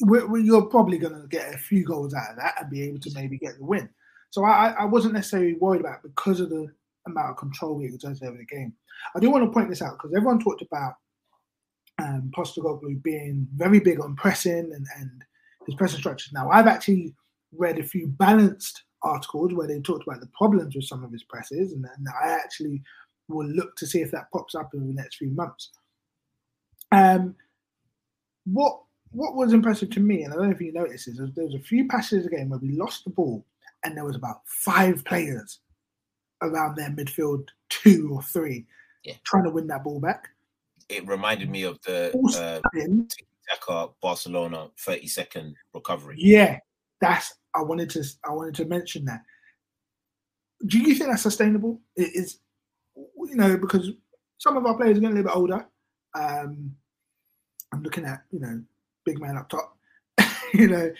We're, 0.00 0.26
we 0.26 0.42
you're 0.42 0.66
probably 0.66 0.98
going 0.98 1.20
to 1.20 1.26
get 1.28 1.54
a 1.54 1.58
few 1.58 1.84
goals 1.84 2.14
out 2.14 2.30
of 2.30 2.36
that 2.36 2.54
and 2.60 2.70
be 2.70 2.82
able 2.82 3.00
to 3.00 3.10
maybe 3.14 3.38
get 3.38 3.58
the 3.58 3.64
win. 3.64 3.88
So 4.30 4.44
I, 4.44 4.68
I- 4.68 4.82
I 4.82 4.84
wasn't 4.84 5.14
necessarily 5.14 5.54
worried 5.54 5.80
about 5.80 5.96
it 6.04 6.14
because 6.14 6.40
of 6.40 6.50
the 6.50 6.68
amount 7.06 7.30
of 7.30 7.36
control 7.36 7.74
we 7.76 7.86
exerted 7.86 8.22
over 8.22 8.36
the 8.36 8.44
game. 8.44 8.72
I 9.14 9.20
do 9.20 9.30
want 9.30 9.44
to 9.44 9.50
point 9.50 9.68
this 9.70 9.82
out 9.82 9.92
because 9.98 10.12
everyone 10.14 10.38
talked 10.38 10.62
about 10.62 10.94
um, 11.98 12.30
Postecoglou 12.36 13.02
being 13.02 13.46
very 13.54 13.80
big 13.80 14.00
on 14.00 14.16
pressing 14.16 14.70
and, 14.72 14.86
and 14.98 15.10
his 15.66 15.74
pressing 15.74 15.98
structures. 15.98 16.32
Now, 16.32 16.50
I've 16.50 16.66
actually 16.66 17.14
read 17.56 17.78
a 17.78 17.82
few 17.82 18.06
balanced 18.06 18.82
articles 19.02 19.54
where 19.54 19.66
they 19.68 19.80
talked 19.80 20.06
about 20.06 20.20
the 20.20 20.30
problems 20.36 20.74
with 20.74 20.84
some 20.84 21.04
of 21.04 21.12
his 21.12 21.24
presses, 21.24 21.72
and, 21.72 21.84
and 21.84 22.06
I 22.22 22.28
actually 22.32 22.82
will 23.28 23.46
look 23.46 23.76
to 23.76 23.86
see 23.86 24.00
if 24.02 24.10
that 24.12 24.30
pops 24.32 24.54
up 24.54 24.74
in 24.74 24.86
the 24.86 24.94
next 24.94 25.16
few 25.16 25.30
months. 25.30 25.70
Um, 26.92 27.34
what 28.44 28.80
what 29.10 29.34
was 29.34 29.52
impressive 29.52 29.90
to 29.90 30.00
me, 30.00 30.22
and 30.24 30.32
I 30.32 30.36
don't 30.36 30.46
know 30.46 30.54
if 30.54 30.60
you 30.60 30.72
noticed, 30.72 31.08
is 31.08 31.16
there 31.16 31.44
was- 31.44 31.54
a 31.54 31.60
few 31.60 31.86
passes 31.88 32.24
of 32.24 32.30
the 32.30 32.36
game 32.36 32.50
where 32.50 32.58
we 32.58 32.72
lost 32.72 33.04
the 33.04 33.10
ball, 33.10 33.46
and 33.84 33.96
there 33.96 34.04
was 34.04 34.16
about 34.16 34.42
five 34.46 35.04
players 35.04 35.60
around 36.42 36.76
their 36.76 36.90
midfield, 36.90 37.48
two 37.70 38.10
or 38.12 38.22
three, 38.22 38.66
Yeah. 39.04 39.14
trying 39.24 39.44
to 39.44 39.50
win 39.50 39.68
that 39.68 39.84
ball 39.84 40.00
back. 40.00 40.28
It 40.88 41.06
reminded 41.06 41.50
me 41.50 41.64
of 41.64 41.80
the 41.82 42.60
uh, 43.68 43.86
Barcelona 44.00 44.68
30 44.78 45.06
second 45.08 45.56
recovery. 45.74 46.16
yeah, 46.18 46.58
that's 47.00 47.34
I 47.54 47.62
wanted 47.62 47.90
to 47.90 48.04
I 48.24 48.32
wanted 48.32 48.54
to 48.56 48.64
mention 48.66 49.04
that. 49.06 49.22
Do 50.66 50.78
you 50.78 50.94
think 50.94 51.10
that's 51.10 51.22
sustainable? 51.22 51.80
It 51.96 52.14
is, 52.14 52.38
you 52.96 53.34
know, 53.34 53.56
because 53.56 53.90
some 54.38 54.56
of 54.56 54.66
our 54.66 54.76
players 54.76 54.98
are 54.98 55.00
getting 55.00 55.16
a 55.18 55.22
little 55.22 55.30
bit 55.30 55.36
older. 55.36 55.66
Um, 56.14 56.76
I'm 57.72 57.82
looking 57.82 58.04
at 58.04 58.22
you 58.30 58.40
know 58.40 58.62
big 59.04 59.20
man 59.20 59.36
up 59.36 59.48
top. 59.48 59.76
you 60.54 60.68
know, 60.68 60.92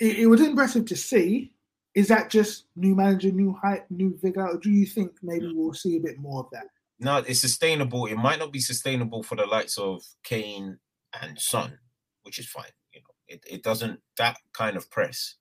it, 0.00 0.18
it 0.18 0.26
was 0.26 0.40
impressive 0.40 0.84
to 0.86 0.96
see. 0.96 1.52
Is 1.94 2.08
that 2.08 2.30
just 2.30 2.66
new 2.76 2.94
manager, 2.94 3.32
new 3.32 3.56
hype, 3.60 3.86
new 3.90 4.16
vigor, 4.22 4.46
or 4.46 4.58
do 4.58 4.70
you 4.70 4.86
think 4.86 5.12
maybe 5.22 5.52
we'll 5.52 5.74
see 5.74 5.96
a 5.96 6.00
bit 6.00 6.18
more 6.18 6.40
of 6.40 6.50
that? 6.52 6.66
No, 7.00 7.18
it's 7.18 7.40
sustainable. 7.40 8.06
It 8.06 8.16
might 8.16 8.38
not 8.38 8.52
be 8.52 8.60
sustainable 8.60 9.22
for 9.22 9.36
the 9.36 9.46
likes 9.46 9.78
of 9.78 10.02
Kane 10.24 10.78
and 11.20 11.38
Son, 11.38 11.78
which 12.22 12.38
is 12.38 12.46
fine. 12.46 12.72
You 12.92 13.00
know, 13.00 13.14
it, 13.28 13.44
it 13.48 13.62
doesn't 13.62 14.00
that 14.16 14.36
kind 14.52 14.76
of 14.76 14.90
press 14.90 15.36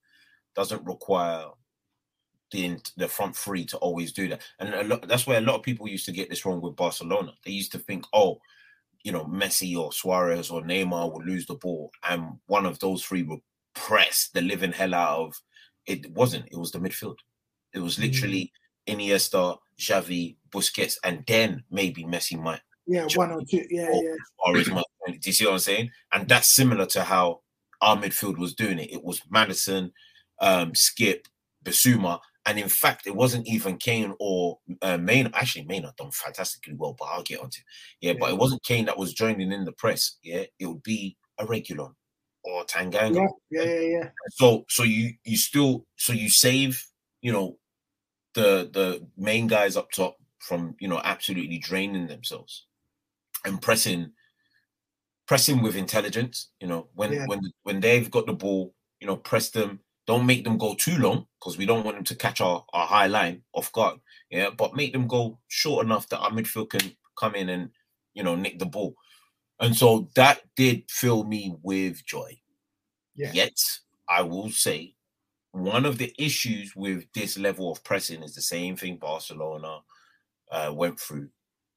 doesn't 0.56 0.86
require 0.86 1.46
the 2.52 2.78
the 2.96 3.08
front 3.08 3.36
three 3.36 3.65
to 3.65 3.78
always 3.78 4.12
do 4.12 4.28
that. 4.30 4.41
And 4.60 4.74
a 4.74 4.84
lot, 4.84 5.08
that's 5.08 5.28
where 5.28 5.39
a 5.39 5.41
lot 5.41 5.56
of 5.56 5.63
people 5.63 5.88
used 5.88 6.06
to 6.06 6.12
get 6.12 6.30
this 6.30 6.46
wrong 6.46 6.62
with 6.62 6.76
Barcelona. 6.76 7.34
They 7.46 7.52
used 7.52 7.72
to 7.74 7.80
think, 7.80 8.06
oh, 8.13 8.39
you 9.04 9.12
know, 9.12 9.26
Messi 9.26 9.78
or 9.78 9.91
Suarez 9.91 10.50
or 10.50 10.62
Neymar 10.62 11.12
will 11.12 11.24
lose 11.24 11.46
the 11.46 11.56
ball, 11.56 11.91
and 12.08 12.38
one 12.48 12.65
of 12.65 12.80
those 12.80 13.04
three 13.04 13.24
will 13.24 13.41
press 13.74 14.30
the 14.34 14.41
living 14.41 14.72
hell 14.72 14.93
out 14.93 15.20
of. 15.20 15.41
It 15.86 16.12
wasn't. 16.12 16.46
It 16.52 16.58
was 16.58 16.72
the 16.72 16.80
midfield. 16.80 17.17
It 17.74 17.80
was 17.80 18.00
literally 18.00 18.52
mm. 18.88 18.96
Iniesta, 18.96 19.58
Xavi, 19.80 20.37
Busquets, 20.52 20.96
and 21.04 21.24
then 21.28 21.64
maybe 21.70 22.04
Messi 22.04 22.40
might 22.40 22.62
Yeah, 22.86 23.08
one 23.16 23.32
or 23.32 23.42
two. 23.50 23.66
Yeah, 23.70 23.90
Oh. 23.92 24.02
yeah. 24.04 24.16
Suarez 24.46 24.70
might. 24.70 24.86
Do 25.08 25.18
you 25.24 25.34
see 25.34 25.46
what 25.46 25.54
I'm 25.54 25.60
saying? 25.60 25.92
And 26.12 26.28
that's 26.28 26.56
similar 26.56 26.86
to 26.88 27.04
how 27.04 27.42
our 27.82 27.98
midfield 27.98 28.38
was 28.38 28.54
doing 28.54 28.80
it. 28.80 28.92
It 28.92 29.04
was 29.04 29.22
Maddison, 29.30 29.92
um, 30.40 30.72
Skipp, 30.72 31.26
Bissouma, 31.64 32.20
and 32.46 32.58
in 32.58 32.70
fact, 32.70 33.08
it 33.08 33.16
wasn't 33.16 33.46
even 33.48 33.78
Kane 33.78 34.14
or 34.20 34.60
uh, 34.82 34.98
Maynard. 34.98 35.36
Actually, 35.36 35.66
Maynard 35.66 35.96
done 35.98 36.12
fantastically 36.12 36.76
well, 36.76 36.96
but 36.98 37.06
I'll 37.06 37.24
get 37.24 37.40
onto 37.42 37.60
it. 37.60 37.66
Yeah, 38.00 38.14
but 38.18 38.30
it 38.30 38.38
wasn't 38.38 38.64
Kane 38.64 38.86
that 38.86 38.98
was 38.98 39.14
joining 39.14 39.52
in 39.52 39.66
the 39.66 39.74
press. 39.74 40.18
Yeah, 40.24 40.46
it 40.58 40.66
would 40.66 40.84
be 40.84 41.18
a 41.38 41.46
regular 41.46 41.90
or 42.44 42.64
Tanganga. 42.64 43.28
Yeah, 43.52 43.64
yeah, 43.64 43.80
yeah, 43.80 43.80
yeah. 44.00 44.10
So 44.32 44.66
so 44.70 44.84
you 44.84 45.14
you 45.26 45.36
still 45.36 45.86
so 45.98 46.14
you 46.14 46.30
save 46.30 46.82
you 47.22 47.34
know 47.34 47.58
the 48.34 48.70
the 48.72 49.06
main 49.18 49.48
guys 49.48 49.76
up 49.76 49.92
top 49.92 50.16
from 50.48 50.76
you 50.80 50.88
know 50.88 51.02
absolutely 51.04 51.58
draining 51.58 52.08
themselves 52.08 52.66
and 53.46 53.62
pressing 53.62 54.12
pressing 55.28 55.62
with 55.62 55.76
intelligence. 55.76 56.52
You 56.62 56.68
know 56.68 56.88
when 56.94 57.12
Yeah. 57.14 57.26
when 57.28 57.42
when 57.64 57.80
they've 57.82 58.10
got 58.10 58.26
the 58.26 58.34
ball, 58.34 58.74
you 59.02 59.08
know 59.08 59.18
press 59.18 59.50
them. 59.50 59.82
Don't 60.06 60.26
make 60.26 60.46
them 60.46 60.58
go 60.58 60.74
too 60.74 60.98
long 60.98 61.28
because 61.38 61.58
we 61.58 61.66
don't 61.66 61.84
want 61.84 61.98
them 61.98 62.06
to 62.06 62.16
catch 62.16 62.40
our, 62.40 62.64
our 62.72 62.88
high 62.88 63.08
line 63.08 63.44
off 63.52 63.74
guard. 63.74 64.00
Yeah, 64.30 64.52
but 64.52 64.74
make 64.74 64.94
them 64.94 65.06
go 65.06 65.38
short 65.50 65.86
enough 65.86 66.08
that 66.10 66.20
our 66.20 66.32
midfield 66.32 66.70
can 66.70 66.96
come 67.20 67.36
in 67.36 67.50
and 67.50 67.72
you 68.14 68.24
know 68.24 68.36
nick 68.36 68.58
the 68.58 68.66
ball. 68.66 68.96
And 69.60 69.76
so 69.76 70.10
that 70.16 70.42
did 70.56 70.84
fill 70.90 71.24
me 71.26 71.56
with 71.62 72.06
joy. 72.06 72.40
Yeah. 73.16 73.32
Yet, 73.34 73.58
I 74.08 74.22
will 74.22 74.50
say, 74.52 74.94
one 75.52 75.86
of 75.86 75.98
the 75.98 76.14
issues 76.18 76.76
with 76.76 77.12
this 77.14 77.38
level 77.38 77.72
of 77.72 77.84
pressing 77.84 78.22
is 78.24 78.36
the 78.36 78.42
same 78.42 78.76
thing 78.78 78.98
Barcelona 78.98 79.80
uh, 80.52 80.72
went 80.74 81.00
through. 81.00 81.30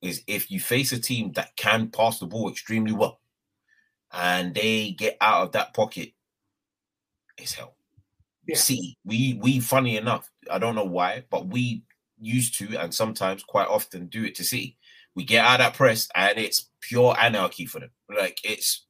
Is 0.03 0.23
if 0.27 0.51
you 0.51 0.61
face 0.61 0.93
a 0.93 0.99
team 0.99 1.33
that 1.33 1.55
can 1.57 1.91
pass 1.91 2.19
the 2.19 2.27
ball 2.27 2.51
extremely 2.51 2.93
well, 2.93 3.21
and 4.13 4.55
they 4.55 4.93
get 4.93 5.17
out 5.21 5.43
of 5.43 5.53
that 5.53 5.75
pocket, 5.75 6.13
it's 7.37 7.53
hell. 7.53 7.77
Yeah. 8.47 8.57
See, 8.57 8.97
we 9.05 9.39
we 9.41 9.61
funny 9.61 9.97
enough, 9.97 10.31
I 10.51 10.59
don't 10.59 10.75
know 10.75 10.85
why, 10.85 11.25
but 11.31 11.49
we 11.49 11.83
used 12.19 12.59
to 12.59 12.77
and 12.79 12.95
sometimes 12.95 13.43
quite 13.43 13.69
often 13.69 14.07
do 14.07 14.25
it 14.25 14.35
to 14.37 14.45
see. 14.45 14.77
We 15.15 15.25
get 15.25 15.45
out 15.45 15.61
of 15.61 15.67
that 15.67 15.75
press 15.75 16.09
and 16.15 16.39
it's 16.39 16.71
pure 16.81 17.15
anarchy 17.19 17.67
for 17.67 17.81
them. 17.81 17.91
Like 18.09 18.39
it's 18.43 18.87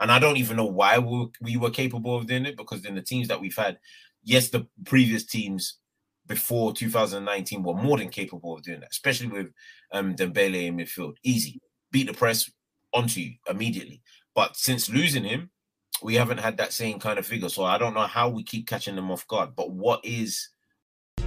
and 0.00 0.12
I 0.12 0.18
don't 0.18 0.36
even 0.36 0.56
know 0.56 0.66
why 0.66 0.98
we, 0.98 1.28
we 1.40 1.56
were 1.56 1.70
capable 1.70 2.16
of 2.16 2.26
doing 2.26 2.46
it 2.46 2.56
because 2.56 2.84
in 2.84 2.94
the 2.94 3.02
teams 3.02 3.28
that 3.28 3.40
we've 3.40 3.56
had, 3.56 3.78
yes, 4.24 4.50
the 4.50 4.66
previous 4.84 5.24
teams 5.24 5.78
before 6.26 6.72
2019 6.72 7.62
were 7.62 7.74
more 7.74 7.98
than 7.98 8.08
capable 8.08 8.54
of 8.54 8.62
doing 8.62 8.80
that, 8.80 8.90
especially 8.90 9.28
with 9.28 9.46
um 9.92 10.14
Dembele 10.14 10.66
in 10.66 10.76
midfield. 10.76 11.14
Easy, 11.22 11.60
beat 11.92 12.06
the 12.06 12.14
press 12.14 12.50
onto 12.92 13.20
you 13.20 13.34
immediately. 13.48 14.02
But 14.34 14.56
since 14.56 14.88
losing 14.88 15.24
him, 15.24 15.50
we 16.02 16.14
haven't 16.14 16.38
had 16.38 16.58
that 16.58 16.72
same 16.72 16.98
kind 16.98 17.18
of 17.18 17.26
figure. 17.26 17.48
So 17.48 17.64
I 17.64 17.78
don't 17.78 17.94
know 17.94 18.06
how 18.06 18.28
we 18.28 18.42
keep 18.42 18.66
catching 18.66 18.96
them 18.96 19.10
off 19.10 19.26
guard. 19.26 19.56
But 19.56 19.70
what 19.70 20.04
is 20.04 20.48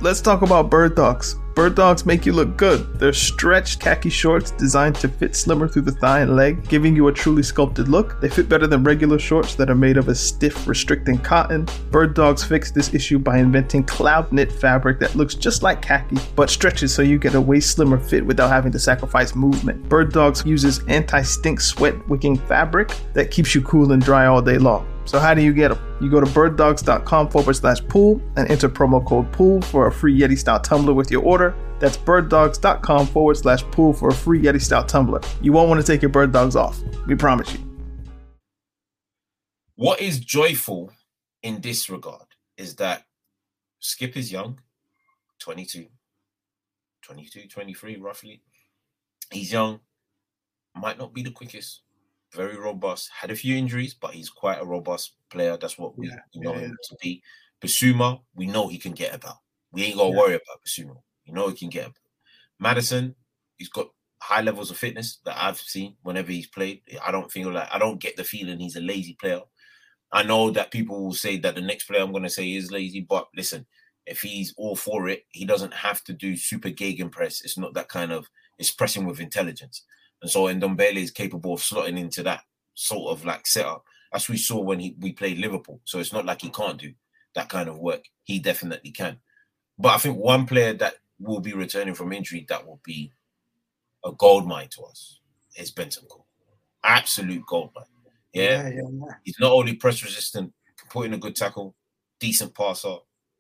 Let's 0.01 0.21
talk 0.21 0.43
about 0.43 0.69
Birddogs. 0.69 1.35
Birddogs 1.59 2.05
make 2.05 2.25
you 2.25 2.31
look 2.31 2.55
good. 2.55 2.97
They're 2.97 3.11
stretched 3.11 3.81
khaki 3.81 4.09
shorts 4.09 4.51
designed 4.51 4.95
to 4.95 5.09
fit 5.09 5.35
slimmer 5.35 5.67
through 5.67 5.81
the 5.81 5.91
thigh 5.91 6.21
and 6.21 6.37
leg, 6.37 6.65
giving 6.69 6.95
you 6.95 7.09
a 7.09 7.11
truly 7.11 7.43
sculpted 7.43 7.89
look. 7.89 8.21
They 8.21 8.29
fit 8.29 8.47
better 8.47 8.65
than 8.65 8.81
regular 8.81 9.19
shorts 9.19 9.55
that 9.55 9.69
are 9.69 9.75
made 9.75 9.97
of 9.97 10.07
a 10.07 10.15
stiff, 10.15 10.69
restricting 10.69 11.17
cotton. 11.17 11.65
Birddogs 11.91 12.47
fixed 12.47 12.75
this 12.75 12.93
issue 12.93 13.19
by 13.19 13.39
inventing 13.39 13.83
cloud 13.83 14.31
knit 14.31 14.53
fabric 14.53 15.01
that 15.01 15.15
looks 15.15 15.35
just 15.35 15.61
like 15.61 15.81
khaki, 15.81 16.15
but 16.33 16.49
stretches 16.49 16.93
so 16.93 17.01
you 17.01 17.19
get 17.19 17.35
a 17.35 17.41
way 17.41 17.59
slimmer 17.59 17.99
fit 17.99 18.25
without 18.25 18.47
having 18.47 18.71
to 18.71 18.79
sacrifice 18.79 19.35
movement. 19.35 19.89
Birddogs 19.89 20.45
uses 20.45 20.79
anti 20.87 21.21
stink 21.21 21.59
sweat 21.59 22.07
wicking 22.07 22.37
fabric 22.37 22.95
that 23.11 23.31
keeps 23.31 23.53
you 23.53 23.61
cool 23.63 23.91
and 23.91 24.01
dry 24.01 24.27
all 24.27 24.41
day 24.41 24.57
long. 24.57 24.87
So 25.09 25.17
how 25.17 25.33
do 25.33 25.41
you 25.41 25.53
get 25.53 25.69
them? 25.69 25.79
You 26.01 26.09
go 26.11 26.19
to 26.19 26.27
birddogs.com 26.27 27.29
forward 27.29 27.55
slash 27.55 27.81
pool 27.87 28.21
and 28.35 28.47
enter 28.51 28.69
promo 28.69 29.03
code 29.03 29.31
pool 29.31 29.59
for 29.63 29.87
a 29.87 29.91
free 29.91 30.15
Yeti 30.15 30.37
style 30.37 30.59
tumbler 30.59 30.93
with 30.93 31.09
your 31.09 31.23
order. 31.23 31.48
That's 31.79 31.97
birddogs.com 31.97 33.07
forward 33.07 33.37
slash 33.37 33.63
pool 33.71 33.93
for 33.93 34.09
a 34.09 34.13
free 34.13 34.41
Yeti 34.41 34.61
style 34.61 34.83
tumbler. 34.85 35.21
You 35.41 35.53
won't 35.53 35.69
want 35.69 35.79
to 35.79 35.87
take 35.87 36.01
your 36.01 36.11
Birddogs 36.11 36.55
off. 36.55 36.79
We 37.07 37.15
promise 37.15 37.53
you. 37.53 37.59
what 39.75 40.01
is 40.01 40.19
joyful 40.19 40.91
in 41.41 41.61
this 41.61 41.89
regard 41.89 42.25
is 42.57 42.75
that 42.75 43.05
Skipp 43.81 44.17
is 44.17 44.29
young, 44.29 44.59
22, 45.39 45.87
22, 47.01 47.47
23 47.47 47.95
roughly. 47.95 48.41
He's 49.31 49.53
young, 49.53 49.79
might 50.75 50.97
not 50.97 51.13
be 51.13 51.23
the 51.23 51.31
quickest, 51.31 51.83
very 52.33 52.57
robust, 52.57 53.09
had 53.09 53.31
a 53.31 53.35
few 53.37 53.55
injuries, 53.55 53.93
but 53.93 54.13
he's 54.13 54.29
quite 54.29 54.61
a 54.61 54.65
robust 54.65 55.13
player. 55.29 55.55
That's 55.55 55.77
what 55.77 55.97
we 55.97 56.07
Yeah, 56.07 56.15
know 56.35 56.55
yeah, 56.55 56.59
him 56.59 56.77
to 56.89 56.97
be. 57.01 57.23
Bissouma, 57.61 58.21
we 58.35 58.47
know 58.47 58.67
he 58.67 58.77
can 58.77 58.91
get 58.91 59.15
about. 59.15 59.37
We 59.71 59.83
ain't 59.85 59.95
gonna 59.97 60.09
Yeah. 60.09 60.17
worry 60.17 60.33
about 60.35 60.61
Bissouma. 60.65 61.01
You 61.29 61.35
know 61.35 61.47
he 61.49 61.55
can 61.55 61.69
get. 61.69 61.91
Maddison, 62.59 63.15
he's 63.57 63.69
got 63.69 63.89
high 64.19 64.41
levels 64.41 64.71
of 64.71 64.77
fitness 64.77 65.19
that 65.25 65.37
I've 65.37 65.59
seen 65.59 65.95
whenever 66.01 66.31
he's 66.31 66.47
played. 66.47 66.81
I 67.05 67.11
don't 67.11 67.31
feel 67.31 67.51
like 67.51 67.69
I 67.71 67.77
don't 67.77 68.01
get 68.01 68.17
the 68.17 68.23
feeling 68.23 68.59
he's 68.59 68.75
a 68.75 68.81
lazy 68.81 69.13
player. 69.13 69.41
I 70.11 70.23
know 70.23 70.49
that 70.51 70.71
people 70.71 71.03
will 71.03 71.13
say 71.13 71.37
that 71.37 71.53
the 71.53 71.61
next 71.61 71.85
player 71.85 72.01
I'm 72.01 72.11
gonna 72.11 72.29
say 72.29 72.51
is 72.53 72.71
lazy, 72.71 73.01
but 73.01 73.27
listen, 73.35 73.67
if 74.07 74.21
he's 74.21 74.55
all 74.57 74.75
for 74.75 75.07
it, 75.07 75.25
he 75.29 75.45
doesn't 75.45 75.73
have 75.73 76.03
to 76.05 76.13
do 76.13 76.35
super 76.35 76.71
gegen 76.71 77.09
press. 77.09 77.41
It's 77.41 77.59
not 77.59 77.75
that 77.75 77.89
kind 77.89 78.11
of 78.11 78.27
it's 78.57 78.71
pressing 78.71 79.05
with 79.05 79.19
intelligence. 79.19 79.83
And 80.21 80.31
so 80.31 80.45
Ndombele 80.45 80.97
is 80.97 81.11
capable 81.11 81.53
of 81.53 81.61
slotting 81.61 81.99
into 81.99 82.23
that 82.23 82.41
sort 82.73 83.11
of 83.11 83.23
like 83.23 83.45
setup. 83.45 83.83
As 84.11 84.27
we 84.27 84.37
saw 84.37 84.59
when 84.59 84.79
he 84.79 84.95
we 84.99 85.13
played 85.13 85.37
Liverpool. 85.37 85.79
So 85.85 85.99
it's 85.99 86.11
not 86.11 86.25
like 86.25 86.41
he 86.41 86.49
can't 86.49 86.79
do 86.79 86.93
that 87.35 87.49
kind 87.49 87.69
of 87.69 87.77
work. 87.77 88.03
He 88.23 88.39
definitely 88.39 88.91
can. 88.91 89.19
But 89.77 89.89
I 89.89 89.97
think 89.97 90.17
one 90.17 90.47
player 90.47 90.73
that 90.73 90.95
will 91.19 91.39
be 91.39 91.53
returning 91.53 91.93
from 91.93 92.13
injury 92.13 92.45
that 92.49 92.65
will 92.65 92.79
be 92.83 93.11
a 94.05 94.11
gold 94.13 94.47
mine 94.47 94.69
to 94.69 94.83
us 94.83 95.19
is 95.57 95.71
Bentancur. 95.71 96.23
Absolute 96.83 97.45
gold 97.45 97.71
mine. 97.75 97.85
Yeah. 98.33 98.43
yeah, 98.43 98.69
yeah, 98.69 98.81
yeah. 98.91 99.13
He's 99.23 99.39
not 99.39 99.51
only 99.51 99.73
press 99.73 100.03
resistant, 100.03 100.53
can 100.77 100.87
put 100.89 101.05
in 101.05 101.13
a 101.13 101.17
good 101.17 101.35
tackle, 101.35 101.75
decent 102.19 102.55
passer, 102.55 102.95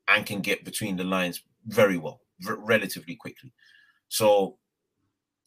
and 0.07 0.25
can 0.25 0.41
get 0.41 0.65
between 0.65 0.97
the 0.97 1.03
lines 1.03 1.41
very 1.67 1.97
well, 1.97 2.21
r- 2.47 2.57
relatively 2.57 3.15
quickly. 3.15 3.53
So 4.09 4.57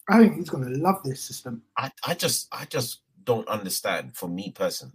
I 0.08 0.18
think 0.18 0.36
he's 0.36 0.50
going 0.50 0.64
to 0.64 0.78
love 0.78 1.02
this 1.04 1.22
system. 1.22 1.62
I, 1.76 1.90
I 2.06 2.14
just 2.14 2.48
I 2.52 2.64
just 2.64 3.00
don't 3.24 3.46
understand 3.48 4.16
for 4.16 4.28
me 4.28 4.50
personally. 4.50 4.94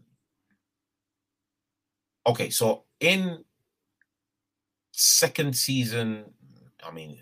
Okay, 2.26 2.50
so 2.50 2.84
in 3.00 3.44
second 4.92 5.56
season, 5.56 6.26
I 6.84 6.92
mean 6.92 7.20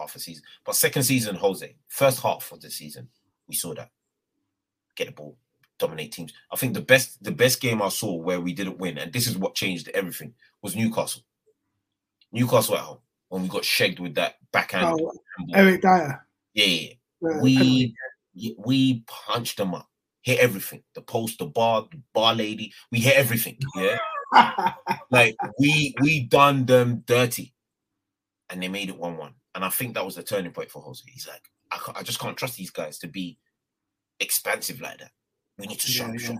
half 0.00 0.16
a 0.16 0.18
season, 0.18 0.42
but 0.64 0.74
second 0.74 1.02
season, 1.04 1.36
Jose, 1.36 1.76
first 1.88 2.20
half 2.22 2.50
of 2.52 2.60
the 2.60 2.70
season, 2.70 3.08
we 3.46 3.54
saw 3.54 3.74
that. 3.74 3.90
Get 4.96 5.06
the 5.06 5.12
ball, 5.12 5.36
dominate 5.78 6.12
teams. 6.12 6.32
I 6.52 6.56
think 6.56 6.74
the 6.74 6.80
best 6.80 7.22
the 7.22 7.32
best 7.32 7.60
game 7.60 7.80
I 7.82 7.88
saw 7.88 8.14
where 8.14 8.40
we 8.40 8.52
didn't 8.52 8.78
win, 8.78 8.98
and 8.98 9.12
this 9.12 9.26
is 9.26 9.38
what 9.38 9.54
changed 9.54 9.88
everything, 9.88 10.34
was 10.62 10.76
Newcastle. 10.76 11.22
Newcastle 12.32 12.76
at 12.76 12.80
home 12.80 12.98
when 13.28 13.42
we 13.42 13.48
got 13.48 13.64
shagged 13.64 14.00
with 14.00 14.14
that 14.16 14.36
backhand. 14.52 15.00
Oh. 15.00 15.12
Eric 15.54 15.82
Dier. 15.82 16.26
Yeah, 16.54 16.64
yeah, 16.64 16.92
yeah 17.22 17.40
we 17.40 17.94
y- 18.34 18.54
we 18.58 19.04
punched 19.06 19.56
them 19.56 19.74
up, 19.74 19.88
hit 20.22 20.38
everything. 20.38 20.82
The 20.94 21.02
post, 21.02 21.38
the 21.38 21.46
bar, 21.46 21.86
the 21.90 22.00
bar 22.12 22.34
lady, 22.34 22.72
we 22.90 23.00
hit 23.00 23.16
everything. 23.16 23.58
Yeah, 23.76 23.98
like 25.10 25.36
we 25.58 25.94
we 26.00 26.24
done 26.24 26.66
them 26.66 27.02
dirty, 27.06 27.54
and 28.48 28.62
they 28.62 28.68
made 28.68 28.90
it 28.90 28.98
one 28.98 29.16
one. 29.16 29.34
And 29.54 29.64
I 29.64 29.68
think 29.68 29.94
that 29.94 30.04
was 30.04 30.16
the 30.16 30.22
turning 30.22 30.52
point 30.52 30.70
for 30.70 30.82
Jose. 30.82 31.02
He's 31.06 31.26
like, 31.28 31.42
I, 31.70 32.00
I 32.00 32.02
just 32.02 32.20
can't 32.20 32.36
trust 32.36 32.56
these 32.56 32.70
guys 32.70 32.98
to 33.00 33.08
be 33.08 33.38
expansive 34.20 34.80
like 34.80 34.98
that. 34.98 35.10
We 35.58 35.66
need 35.66 35.80
to 35.80 35.92
Yeah, 35.92 36.06
show, 36.06 36.12
yeah. 36.12 36.18
show. 36.18 36.38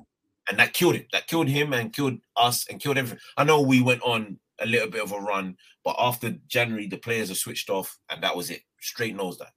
And 0.49 0.59
that 0.59 0.73
killed 0.73 0.97
it. 0.97 1.07
That 1.13 1.27
killed 1.27 1.49
him 1.49 1.73
and 1.73 1.93
killed 1.93 2.19
us 2.37 2.67
and 2.69 2.81
killed 2.81 2.99
everything. 2.99 3.21
I 3.37 3.45
know 3.45 3.61
we 3.61 3.83
went 3.83 4.03
on 4.03 4.39
a 4.61 4.67
little 4.67 4.89
bit 4.89 5.03
of 5.03 5.13
a 5.13 5.19
run, 5.19 5.57
but 5.85 5.97
after 5.99 6.37
January, 6.49 6.87
the 6.87 6.97
players 6.97 7.31
are 7.31 7.37
switched 7.37 7.71
off, 7.71 7.99
and 8.11 8.23
that 8.23 8.37
was 8.37 8.51
it. 8.51 8.63
Straight 8.81 9.15
nose 9.17 9.39
that. 9.39 9.53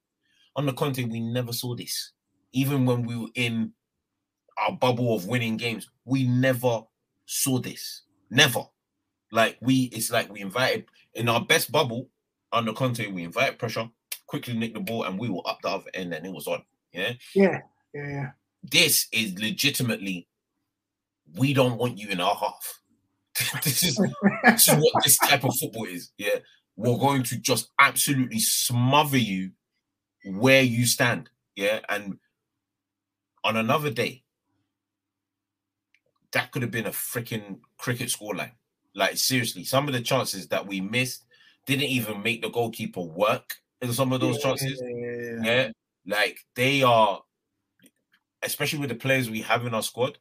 On 0.56 0.66
the 0.66 0.74
Conte, 0.74 1.04
we 1.06 1.20
never 1.20 1.52
saw 1.52 1.76
this. 1.76 2.12
Even 2.52 2.86
when 2.86 3.04
we 3.04 3.18
were 3.18 3.30
in 3.36 3.74
our 4.58 4.72
bubble 4.72 5.16
of 5.16 5.26
winning 5.28 5.58
games, 5.58 5.89
we 6.06 6.26
never 6.28 6.82
saw 7.26 7.58
this. 7.60 8.04
Never. 8.30 8.63
Like 9.32 9.58
we, 9.62 9.84
it's 9.86 10.12
like 10.12 10.32
we 10.32 10.42
invited 10.42 10.86
in 11.16 11.28
our 11.28 11.44
best 11.44 11.72
bubble 11.72 12.10
under 12.54 12.72
Conte, 12.72 13.06
we 13.08 13.24
invite 13.24 13.58
pressure, 13.58 13.89
quickly 14.28 14.54
nick 14.54 14.74
the 14.74 14.80
ball, 14.80 15.04
and 15.04 15.20
we 15.20 15.30
were 15.30 15.42
up 15.46 15.60
the 15.62 15.70
other 15.70 15.89
end, 15.94 16.13
and 16.13 16.26
it 16.26 16.32
was 16.32 16.48
on. 16.48 16.63
Yeah. 16.94 17.13
yeah, 17.34 17.62
yeah, 17.94 18.08
yeah. 18.08 18.32
This 18.63 19.08
is 19.12 19.38
legitimately, 19.39 20.28
we 21.36 21.54
don't 21.54 21.78
want 21.78 21.98
you 21.98 22.10
in 22.10 22.22
our 22.22 22.36
half. 22.36 22.80
this 23.63 23.84
is 23.84 23.96
this 24.44 24.68
is 24.68 24.76
what 24.76 25.04
this 25.04 25.18
type 25.18 25.44
of 25.44 25.56
football 25.60 25.86
is. 25.86 26.12
Yeah. 26.18 26.38
We're 26.76 26.98
going 26.98 27.24
to 27.24 27.38
just 27.38 27.72
absolutely 27.80 28.39
smother 28.39 29.18
you 29.18 29.52
where 30.26 30.62
you 30.62 30.86
stand. 30.86 31.30
Yeah. 31.56 31.80
And 31.89 32.20
on 33.44 33.58
another 33.58 33.89
day, 33.89 34.24
that 36.32 36.52
could 36.52 36.62
have 36.62 36.72
been 36.72 36.86
a 36.86 36.92
freaking 36.92 37.60
cricket 37.78 38.10
scoreline. 38.10 38.52
Like, 38.96 39.18
seriously, 39.18 39.63
some 39.63 39.88
of 39.88 39.94
the 39.94 40.02
chances 40.02 40.48
that 40.50 40.68
we 40.68 40.82
missed 40.82 41.26
didn't 41.65 41.89
even 41.89 42.21
make 42.23 42.41
the 42.41 42.49
goalkeeper 42.49 43.02
work 43.02 43.56
in 43.82 43.93
some 43.93 44.13
of 44.13 44.21
those 44.21 44.41
chances. 44.41 44.82
Yeah, 44.84 45.08
yeah, 45.08 45.43
yeah. 45.43 45.69
Like, 46.06 46.38
they 46.56 46.84
are, 46.84 47.21
especially 48.41 48.80
with 48.80 48.89
the 48.89 48.95
players 48.95 49.30
we 49.30 49.41
have 49.41 49.65
in 49.65 49.73
our 49.73 49.84
squad, 49.84 50.17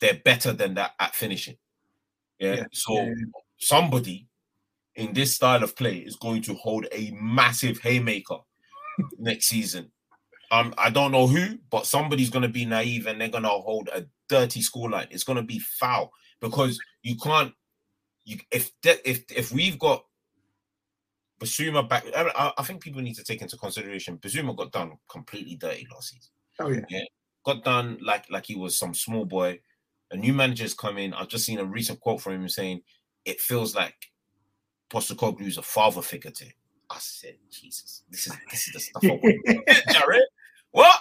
they're 0.00 0.20
better 0.24 0.52
than 0.52 0.74
that 0.74 0.92
at 1.00 1.14
finishing. 1.14 1.56
Yeah. 2.38 2.64
So 2.72 3.14
somebody 3.58 4.28
in 4.94 5.12
this 5.12 5.34
style 5.34 5.62
of 5.62 5.76
play 5.76 5.98
is 5.98 6.16
going 6.16 6.42
to 6.42 6.54
hold 6.54 6.86
a 6.92 7.12
massive 7.20 7.78
haymaker 7.78 8.38
next 9.18 9.46
season. 9.46 9.90
Um, 10.50 10.74
I 10.78 10.90
don't 10.90 11.12
know 11.12 11.26
who, 11.26 11.58
but 11.70 11.86
somebody's 11.86 12.30
going 12.30 12.42
to 12.44 12.48
be 12.48 12.64
naive 12.64 13.06
and 13.06 13.20
they're 13.20 13.28
going 13.28 13.42
to 13.42 13.48
hold 13.48 13.88
a 13.92 14.06
dirty 14.28 14.60
scoreline. 14.60 15.08
It's 15.10 15.24
going 15.24 15.36
to 15.36 15.42
be 15.42 15.58
foul 15.58 16.12
because 16.40 16.78
you 17.02 17.16
can't. 17.16 17.52
You 18.24 18.38
if 18.50 18.72
that 18.82 18.98
if 19.04 19.24
if 19.30 19.52
we've 19.52 19.78
got 19.78 20.04
Bissouma 21.40 21.88
back, 21.88 22.04
I, 22.16 22.52
I- 22.56 22.62
think 22.62 22.82
people 22.82 23.02
need 23.02 23.14
to 23.16 23.24
take 23.24 23.42
into 23.42 23.56
consideration 23.56 24.18
Bissouma 24.18 24.56
got 24.56 24.72
done 24.72 24.92
completely 25.08 25.56
dirty 25.56 25.86
last 25.92 26.10
season 26.10 26.30
Oh 26.60 26.68
yeah. 26.68 27.02
got 27.44 27.62
done 27.64 27.98
like 28.02 28.24
like 28.30 28.46
he 28.46 28.56
was 28.56 28.78
some 28.78 28.94
small 28.94 29.24
boy. 29.26 29.60
A 30.12 30.16
new 30.16 30.32
manager's 30.32 30.72
come 30.72 30.96
in. 30.98 31.12
I've 31.12 31.28
just 31.28 31.44
seen 31.44 31.58
a 31.58 31.64
recent 31.64 32.00
quote 32.00 32.20
from 32.20 32.34
him 32.34 32.48
saying 32.48 32.80
it 33.24 33.40
feels 33.40 33.74
like 33.74 33.94
Postecoglou 34.90 35.46
is 35.46 35.58
a 35.58 35.62
father 35.62 36.00
figure 36.00 36.30
to 36.30 36.44
him. 36.44 36.52
I 36.88 36.96
said, 36.98 37.34
Jesus, 37.50 38.04
this 38.10 38.28
is 38.28 38.32
this 38.50 38.68
is 38.68 38.72
the 38.72 38.80
stuff. 38.80 39.02
I 39.04 39.08
want. 39.08 39.70
Jared, 39.92 40.22
what? 40.70 40.98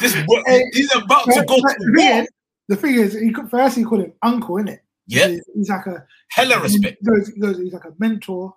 This 0.00 0.16
what 0.26 0.44
he's 0.72 0.94
about 0.94 1.24
to 1.26 1.44
go 1.46 1.58
but 1.62 1.74
to 1.74 1.92
war. 1.96 2.26
The 2.68 2.76
thing 2.76 2.94
is, 2.96 3.14
he 3.14 3.30
could 3.32 3.50
first 3.50 3.76
he 3.76 3.84
called 3.84 4.02
him 4.02 4.12
uncle, 4.22 4.56
innit? 4.56 4.80
Yeah. 5.06 5.28
He's, 5.28 5.44
he's 5.54 5.68
like 5.68 5.86
a 5.86 6.04
Hella 6.30 6.60
respect. 6.60 6.98
He 7.00 7.06
goes, 7.06 7.28
he 7.28 7.40
goes, 7.40 7.58
he's 7.58 7.72
like 7.72 7.84
a 7.84 7.94
mentor, 7.98 8.54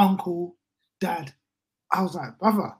uncle, 0.00 0.56
dad. 1.00 1.32
I 1.92 2.02
was 2.02 2.14
like, 2.14 2.38
brother. 2.38 2.74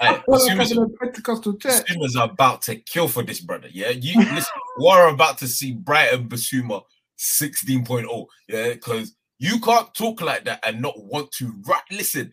Hey, 0.00 0.20
Well, 0.26 0.36
as 0.36 0.44
soon 0.46 0.58
like 0.58 0.64
as, 0.66 0.72
in 0.72 0.78
a 0.78 0.88
Pentecostal 0.88 1.56
church. 1.56 1.84
About 2.16 2.62
to 2.62 2.76
kill 2.76 3.06
for 3.06 3.22
this 3.22 3.40
brother. 3.40 3.68
Yeah, 3.70 3.90
you 3.90 4.18
listen. 4.18 4.52
We're 4.78 5.08
about 5.08 5.38
to 5.38 5.48
see 5.48 5.72
Brighton 5.72 6.28
Bissouma 6.28 6.82
16.0. 7.18 8.26
Yeah, 8.48 8.70
because 8.70 9.14
you 9.38 9.60
can't 9.60 9.92
talk 9.94 10.22
like 10.22 10.44
that 10.44 10.60
and 10.66 10.82
not 10.82 10.94
want 10.96 11.30
to. 11.32 11.54
Right, 11.66 11.82
listen. 11.90 12.32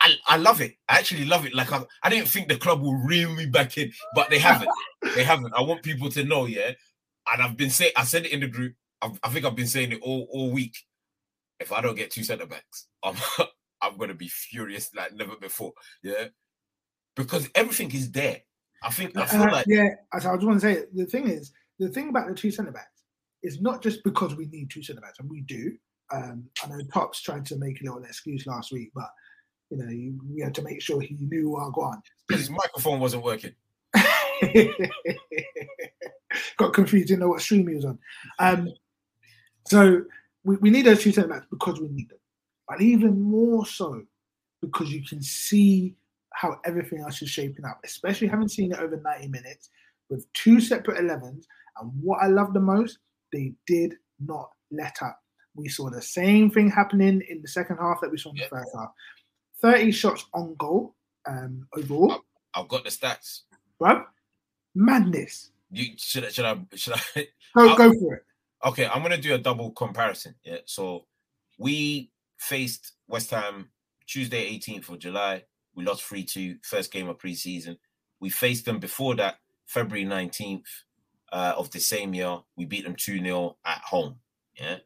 I, 0.00 0.14
I 0.26 0.36
love 0.36 0.60
it. 0.60 0.74
I 0.88 0.98
actually 0.98 1.24
love 1.24 1.46
it. 1.46 1.54
Like 1.54 1.72
I, 1.72 1.82
I 2.02 2.10
didn't 2.10 2.28
think 2.28 2.48
the 2.48 2.56
club 2.56 2.82
will 2.82 2.96
reel 2.96 3.32
me 3.32 3.46
back 3.46 3.78
in, 3.78 3.92
but 4.14 4.28
they 4.28 4.38
haven't. 4.38 4.70
they 5.14 5.24
haven't. 5.24 5.54
I 5.56 5.62
want 5.62 5.82
people 5.82 6.10
to 6.10 6.24
know, 6.24 6.46
yeah. 6.46 6.72
And 7.32 7.42
I've 7.42 7.56
been 7.56 7.70
saying, 7.70 7.92
I 7.96 8.04
said 8.04 8.26
it 8.26 8.32
in 8.32 8.40
the 8.40 8.48
group. 8.48 8.74
I've, 9.00 9.18
I 9.22 9.28
think 9.28 9.44
I've 9.44 9.56
been 9.56 9.66
saying 9.66 9.92
it 9.92 10.00
all 10.02 10.28
all 10.30 10.50
week. 10.50 10.76
If 11.60 11.72
I 11.72 11.80
don't 11.80 11.96
get 11.96 12.10
two 12.10 12.24
centre 12.24 12.46
backs, 12.46 12.86
I'm 13.02 13.16
I'm 13.82 13.96
gonna 13.98 14.14
be 14.14 14.28
furious 14.28 14.90
like 14.94 15.14
never 15.14 15.36
before. 15.36 15.72
Yeah, 16.02 16.26
because 17.14 17.48
everything 17.54 17.92
is 17.92 18.10
there. 18.10 18.42
I 18.82 18.90
think 18.90 19.16
I 19.16 19.26
feel 19.26 19.42
I- 19.42 19.50
like 19.50 19.66
yeah, 19.68 19.88
I 20.12 20.16
I 20.16 20.20
just 20.20 20.44
want 20.44 20.60
to 20.60 20.66
say 20.74 20.84
the 20.94 21.06
thing 21.06 21.28
is, 21.28 21.52
the 21.78 21.88
thing 21.88 22.08
about 22.10 22.28
the 22.28 22.34
two 22.34 22.50
centre 22.50 22.72
backs 22.72 23.02
is 23.42 23.60
not 23.60 23.82
just 23.82 24.02
because 24.04 24.34
we 24.34 24.46
need 24.46 24.70
two 24.70 24.82
centre 24.82 25.00
backs, 25.00 25.18
and 25.18 25.30
we 25.30 25.42
do. 25.42 25.76
Um, 26.12 26.44
I 26.62 26.68
know 26.68 26.78
Tops 26.92 27.20
tried 27.20 27.44
to 27.46 27.56
make 27.56 27.80
a 27.80 27.84
little 27.84 28.02
excuse 28.04 28.46
last 28.46 28.70
week, 28.72 28.90
but 28.94 29.08
you 29.70 29.78
know, 29.78 29.88
you, 29.90 30.20
we 30.32 30.40
had 30.42 30.54
to 30.54 30.62
make 30.62 30.80
sure 30.80 31.00
he 31.00 31.16
knew 31.20 31.56
our 31.56 31.70
gone. 31.70 32.00
Because 32.28 32.42
his 32.42 32.50
microphone 32.50 33.00
wasn't 33.00 33.24
working. 33.24 33.52
Got 36.58 36.74
confused, 36.74 37.08
didn't 37.08 37.20
know 37.20 37.28
what 37.28 37.40
stream 37.40 37.66
he 37.66 37.74
was 37.74 37.84
on. 37.84 37.98
Um, 38.38 38.68
so 39.66 40.02
we, 40.46 40.56
we 40.56 40.70
need 40.70 40.86
those 40.86 41.02
two 41.02 41.12
centre 41.12 41.28
backs 41.28 41.46
because 41.50 41.80
we 41.80 41.88
need 41.88 42.08
them, 42.08 42.18
but 42.68 42.80
even 42.80 43.20
more 43.20 43.66
so 43.66 44.02
because 44.62 44.92
you 44.92 45.04
can 45.04 45.20
see 45.20 45.94
how 46.32 46.58
everything 46.64 47.00
else 47.00 47.20
is 47.20 47.28
shaping 47.28 47.64
up, 47.64 47.80
especially 47.84 48.28
having 48.28 48.48
seen 48.48 48.72
it 48.72 48.78
over 48.78 48.96
90 48.96 49.28
minutes 49.28 49.70
with 50.08 50.30
two 50.34 50.60
separate 50.60 51.02
11s. 51.02 51.44
And 51.80 51.90
what 52.00 52.22
I 52.22 52.28
love 52.28 52.54
the 52.54 52.60
most, 52.60 52.98
they 53.32 53.54
did 53.66 53.94
not 54.24 54.50
let 54.70 54.96
up. 55.02 55.20
We 55.56 55.68
saw 55.68 55.90
the 55.90 56.02
same 56.02 56.50
thing 56.50 56.70
happening 56.70 57.22
in 57.28 57.42
the 57.42 57.48
second 57.48 57.78
half 57.78 58.00
that 58.00 58.10
we 58.10 58.18
saw 58.18 58.30
in 58.30 58.36
the 58.36 58.44
first 58.48 58.70
half. 58.74 58.90
30 59.62 59.90
shots 59.90 60.26
on 60.32 60.54
goal 60.56 60.94
um, 61.26 61.66
overall. 61.76 62.20
I've 62.54 62.68
got 62.68 62.84
the 62.84 62.90
stats. 62.90 63.42
Bro, 63.78 64.04
madness. 64.74 65.50
You 65.72 65.94
should 65.96 66.24
I 66.24 66.28
should 66.28 66.44
I 66.44 66.58
should 66.74 66.94
I 66.94 67.28
Go, 67.54 67.68
I'll- 67.70 67.76
go 67.76 67.92
for 67.98 68.14
it. 68.14 68.22
Okay, 68.64 68.86
I'm 68.86 69.02
gonna 69.02 69.18
do 69.18 69.34
a 69.34 69.38
double 69.38 69.70
comparison. 69.72 70.34
Yeah. 70.44 70.58
So 70.64 71.06
we 71.58 72.10
faced 72.38 72.92
West 73.06 73.30
Ham 73.30 73.70
Tuesday, 74.06 74.58
18th 74.58 74.88
of 74.88 74.98
July. 74.98 75.44
We 75.74 75.84
lost 75.84 76.08
3-2, 76.08 76.64
first 76.64 76.92
game 76.92 77.08
of 77.08 77.18
preseason. 77.18 77.76
We 78.20 78.30
faced 78.30 78.64
them 78.64 78.78
before 78.78 79.14
that, 79.16 79.36
February 79.66 80.06
19th 80.06 80.64
uh, 81.32 81.54
of 81.56 81.70
the 81.70 81.80
same 81.80 82.14
year. 82.14 82.38
We 82.56 82.64
beat 82.64 82.84
them 82.84 82.96
2-0 82.96 83.54
at 83.64 83.82
home. 83.82 84.16
Yeah. 84.58 84.78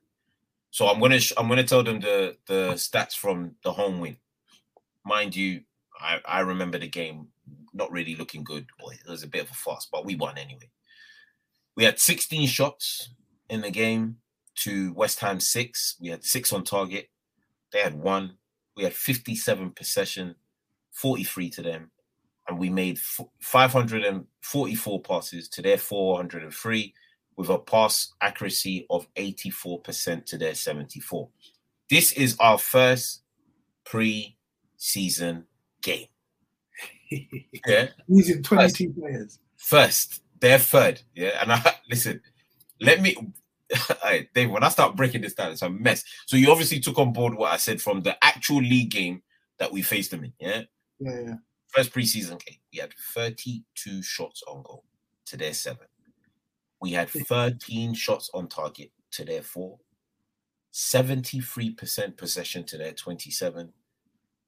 So 0.70 0.88
I'm 0.88 1.00
gonna 1.00 1.20
sh- 1.20 1.32
I'm 1.36 1.48
gonna 1.48 1.64
tell 1.64 1.82
them 1.82 2.00
the 2.00 2.36
the 2.46 2.72
stats 2.74 3.14
from 3.14 3.56
the 3.64 3.72
home 3.72 4.00
win. 4.00 4.16
Mind 5.04 5.34
you, 5.34 5.62
I, 6.00 6.20
I 6.24 6.40
remember 6.40 6.78
the 6.78 6.88
game 6.88 7.28
not 7.72 7.90
really 7.90 8.14
looking 8.14 8.44
good. 8.44 8.66
Or 8.82 8.92
it 8.92 9.00
was 9.08 9.22
a 9.22 9.28
bit 9.28 9.44
of 9.44 9.50
a 9.50 9.54
fuss, 9.54 9.88
but 9.90 10.04
we 10.04 10.14
won 10.14 10.38
anyway. 10.38 10.70
We 11.76 11.84
had 11.84 11.98
16 11.98 12.46
shots 12.48 13.10
in 13.50 13.60
the 13.60 13.70
game 13.70 14.16
to 14.54 14.92
West 14.94 15.20
Ham 15.20 15.40
six. 15.40 15.96
We 16.00 16.08
had 16.08 16.24
six 16.24 16.52
on 16.52 16.64
target. 16.64 17.10
They 17.72 17.80
had 17.80 17.94
one. 17.94 18.36
We 18.76 18.84
had 18.84 18.94
57 18.94 19.72
possession, 19.72 20.36
43 20.92 21.50
to 21.50 21.62
them. 21.62 21.90
And 22.48 22.58
we 22.58 22.70
made 22.70 22.98
544 22.98 25.02
passes 25.02 25.48
to 25.50 25.62
their 25.62 25.78
403 25.78 26.94
with 27.36 27.48
a 27.48 27.58
pass 27.58 28.12
accuracy 28.20 28.86
of 28.90 29.06
84% 29.14 30.26
to 30.26 30.38
their 30.38 30.54
74. 30.54 31.28
This 31.88 32.12
is 32.12 32.36
our 32.40 32.58
first 32.58 33.22
pre-season 33.84 35.44
game. 35.82 36.06
Yeah. 37.66 37.88
Using 38.06 38.40
22 38.40 38.92
players. 38.92 39.40
First, 39.56 40.22
they're 40.38 40.60
third. 40.60 41.02
Yeah. 41.12 41.42
And 41.42 41.52
I 41.52 41.74
listen, 41.90 42.20
let 42.80 43.02
me 43.02 43.16
Hey, 44.02 44.28
Dave, 44.34 44.50
when 44.50 44.64
I 44.64 44.68
start 44.68 44.96
breaking 44.96 45.20
this 45.20 45.34
down, 45.34 45.52
it's 45.52 45.62
a 45.62 45.70
mess. 45.70 46.02
So 46.26 46.36
you 46.36 46.50
obviously 46.50 46.80
took 46.80 46.98
on 46.98 47.12
board 47.12 47.34
what 47.34 47.52
I 47.52 47.56
said 47.56 47.80
from 47.80 48.02
the 48.02 48.16
actual 48.24 48.58
league 48.58 48.90
game 48.90 49.22
that 49.58 49.70
we 49.70 49.82
faced 49.82 50.10
them 50.10 50.24
in. 50.24 50.32
Yeah. 50.40 50.62
Yeah, 50.98 51.20
yeah. 51.20 51.34
First 51.68 51.92
preseason 51.92 52.44
game, 52.44 52.58
we 52.72 52.80
had 52.80 52.92
32 53.14 54.02
shots 54.02 54.42
on 54.48 54.62
goal 54.62 54.84
to 55.26 55.36
their 55.36 55.54
seven. 55.54 55.86
We 56.80 56.90
had 56.92 57.10
13 57.10 57.94
shots 57.94 58.30
on 58.34 58.48
target 58.48 58.90
to 59.12 59.24
their 59.24 59.42
four. 59.42 59.78
73% 60.72 62.16
possession 62.16 62.64
to 62.64 62.78
their 62.78 62.92
27. 62.92 63.72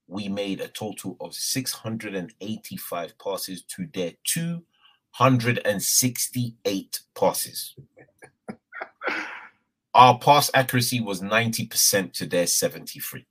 We 0.09 0.29
made 0.29 0.61
a 0.61 0.67
total 0.69 1.17
of 1.21 1.35
685 1.35 3.19
passes 3.19 3.63
to 3.63 3.89
their 3.93 4.13
268 4.25 7.01
passes. 7.15 7.75
Our 9.95 10.19
pass 10.19 10.51
accuracy 10.55 11.01
was 11.01 11.21
90% 11.21 12.13
to 12.15 12.27
their 12.27 12.47
73. 12.47 13.27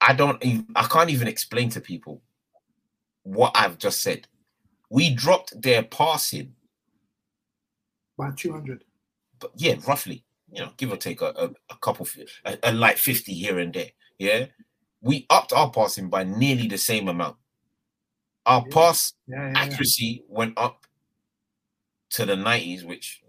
I 0.00 0.12
don't 0.14 0.42
I 0.76 0.82
can't 0.84 1.10
even 1.10 1.28
explain 1.28 1.68
to 1.70 1.80
people 1.80 2.22
what 3.24 3.52
I've 3.54 3.78
just 3.78 4.00
said. 4.00 4.26
We 4.90 5.14
dropped 5.14 5.60
their 5.60 5.82
passing, 5.82 6.54
By 8.16 8.30
200. 8.30 8.84
but 9.38 9.50
yeah, 9.56 9.74
roughly, 9.86 10.24
you 10.50 10.60
know, 10.62 10.70
give 10.78 10.92
or 10.92 10.96
take 10.96 11.20
a, 11.20 11.26
a, 11.36 11.50
a 11.70 11.76
couple, 11.82 12.06
a, 12.46 12.56
a 12.62 12.72
light 12.72 12.98
50 12.98 13.32
here 13.34 13.58
and 13.58 13.74
there. 13.74 13.90
Yeah. 14.18 14.46
We 15.02 15.26
upped 15.30 15.52
our 15.52 15.70
passing 15.70 16.08
by 16.08 16.24
nearly 16.24 16.68
the 16.68 16.78
same 16.78 17.08
amount. 17.08 17.36
Our 18.46 18.64
pass 18.66 19.12
Yeah, 19.26 19.36
yeah, 19.36 19.52
yeah. 19.52 19.58
accuracy 19.58 20.24
went 20.26 20.54
up 20.56 20.86
to 22.10 22.24
the 22.24 22.34
90s, 22.34 22.82
which 22.84 23.20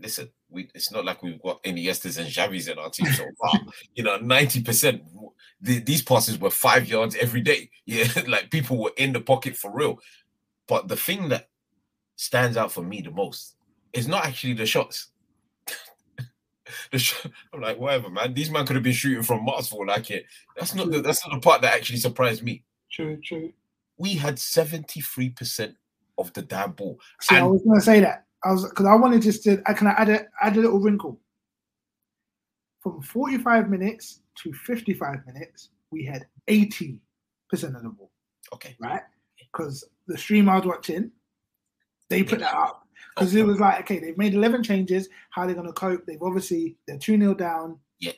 listen, 0.00 0.30
we 0.50 0.68
it's 0.74 0.92
not 0.92 1.04
like 1.04 1.22
we've 1.22 1.42
got 1.42 1.62
Iniestas 1.62 2.18
and 2.18 2.28
Xavis 2.28 2.70
in 2.70 2.78
our 2.78 2.90
team 2.90 3.06
so 3.12 3.24
far. 3.40 3.60
you 3.94 4.02
know, 4.02 4.18
90%. 4.18 5.00
The, 5.60 5.78
these 5.80 6.02
passes 6.02 6.38
were 6.38 6.50
five 6.50 6.88
yards 6.88 7.16
every 7.16 7.40
day. 7.40 7.70
Yeah, 7.86 8.08
like 8.26 8.50
people 8.50 8.78
were 8.78 8.92
in 8.96 9.12
the 9.12 9.20
pocket 9.20 9.58
for 9.58 9.70
real. 9.70 9.98
But 10.66 10.88
the 10.88 10.96
thing 10.96 11.28
that 11.28 11.50
stands 12.16 12.56
out 12.56 12.72
for 12.72 12.82
me 12.82 13.02
the 13.02 13.10
most 13.10 13.56
is 13.92 14.08
not 14.08 14.24
actually 14.24 14.54
the 14.54 14.64
shots. 14.64 15.08
the 16.90 16.98
sh- 16.98 17.26
I'm 17.52 17.60
like, 17.60 17.78
whatever, 17.78 18.08
man. 18.08 18.32
These 18.32 18.50
man 18.50 18.64
could 18.64 18.76
have 18.76 18.82
been 18.82 18.94
shooting 18.94 19.22
from 19.22 19.44
Mars 19.44 19.68
for 19.68 19.84
like 19.84 20.10
it. 20.10 20.24
That's 20.56 20.74
not 20.74 20.90
the, 20.90 21.02
that's 21.02 21.26
not 21.26 21.34
the 21.34 21.40
part 21.40 21.60
that 21.60 21.74
actually 21.74 21.98
surprised 21.98 22.42
me. 22.42 22.64
True, 22.90 23.18
true. 23.22 23.52
We 23.98 24.14
had 24.14 24.36
73% 24.36 25.74
of 26.16 26.32
the 26.32 26.42
damn 26.42 26.72
ball. 26.72 26.98
See, 27.20 27.36
I 27.36 27.42
was 27.42 27.62
going 27.62 27.78
to 27.78 27.84
say 27.84 28.00
that. 28.00 28.24
I 28.44 28.52
was 28.52 28.68
because 28.68 28.86
I 28.86 28.94
wanted 28.94 29.22
just 29.22 29.42
to. 29.44 29.62
I 29.66 29.72
can 29.72 29.86
I 29.86 29.92
add 29.92 30.08
a 30.08 30.26
add 30.42 30.56
a 30.56 30.60
little 30.60 30.80
wrinkle. 30.80 31.20
From 32.82 33.00
45 33.00 33.70
minutes 33.70 34.20
to 34.42 34.52
55 34.52 35.26
minutes, 35.26 35.70
we 35.90 36.04
had 36.04 36.26
80 36.48 36.98
percent 37.48 37.76
of 37.76 37.82
the 37.82 37.88
ball. 37.88 38.10
Okay. 38.52 38.76
Right? 38.78 39.02
Because 39.38 39.84
the 40.06 40.18
stream 40.18 40.48
I 40.48 40.56
was 40.56 40.66
watching, 40.66 41.10
they 42.10 42.22
put 42.22 42.40
that 42.40 42.54
up 42.54 42.86
because 43.14 43.34
it 43.34 43.46
was 43.46 43.60
like, 43.60 43.80
okay, 43.80 43.98
they've 43.98 44.18
made 44.18 44.34
11 44.34 44.62
changes. 44.62 45.08
How 45.30 45.42
are 45.42 45.46
they 45.46 45.54
going 45.54 45.66
to 45.66 45.72
cope? 45.72 46.04
They've 46.06 46.22
obviously 46.22 46.76
they're 46.86 46.98
two 46.98 47.18
0 47.18 47.34
down. 47.34 47.78
Yeah. 48.00 48.12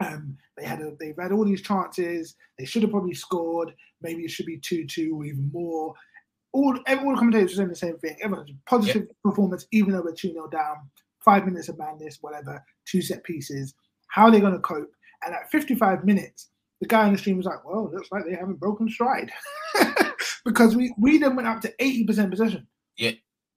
Um, 0.00 0.36
they 0.56 0.64
had 0.64 0.80
a, 0.80 0.92
they've 0.98 1.16
had 1.18 1.32
all 1.32 1.44
these 1.44 1.62
chances. 1.62 2.34
They 2.58 2.64
should 2.64 2.82
have 2.82 2.90
probably 2.90 3.14
scored. 3.14 3.74
Maybe 4.00 4.24
it 4.24 4.30
should 4.30 4.46
be 4.46 4.58
two 4.58 4.86
two 4.86 5.16
or 5.16 5.24
even 5.24 5.50
more. 5.52 5.94
All 6.52 6.78
all 6.88 7.10
the 7.10 7.16
commentators 7.18 7.52
were 7.52 7.56
saying 7.56 7.68
the 7.68 7.76
same 7.76 7.98
thing. 7.98 8.16
Everyone's 8.22 8.52
positive 8.66 9.08
performance, 9.22 9.66
even 9.72 9.92
though 9.92 10.02
we're 10.02 10.14
two 10.14 10.32
0 10.32 10.48
down. 10.48 10.76
Five 11.24 11.44
minutes 11.44 11.68
of 11.68 11.78
madness, 11.78 12.18
whatever. 12.20 12.64
Two 12.86 13.02
set 13.02 13.22
pieces. 13.24 13.74
How 14.08 14.24
are 14.24 14.30
they 14.30 14.40
going 14.40 14.54
to 14.54 14.60
cope? 14.60 14.90
And 15.24 15.34
at 15.34 15.50
55 15.50 16.04
minutes, 16.04 16.48
the 16.80 16.86
guy 16.86 17.04
on 17.04 17.12
the 17.12 17.18
stream 17.18 17.36
was 17.36 17.46
like, 17.46 17.64
"Well, 17.64 17.90
looks 17.92 18.10
like 18.12 18.24
they 18.24 18.34
haven't 18.34 18.60
broken 18.60 18.88
stride," 18.88 19.30
because 20.44 20.76
we 20.76 20.94
we 20.98 21.18
then 21.18 21.36
went 21.36 21.48
up 21.48 21.60
to 21.62 21.74
80 21.78 22.04
percent 22.04 22.30
possession. 22.30 22.66
Yeah, 22.96 23.12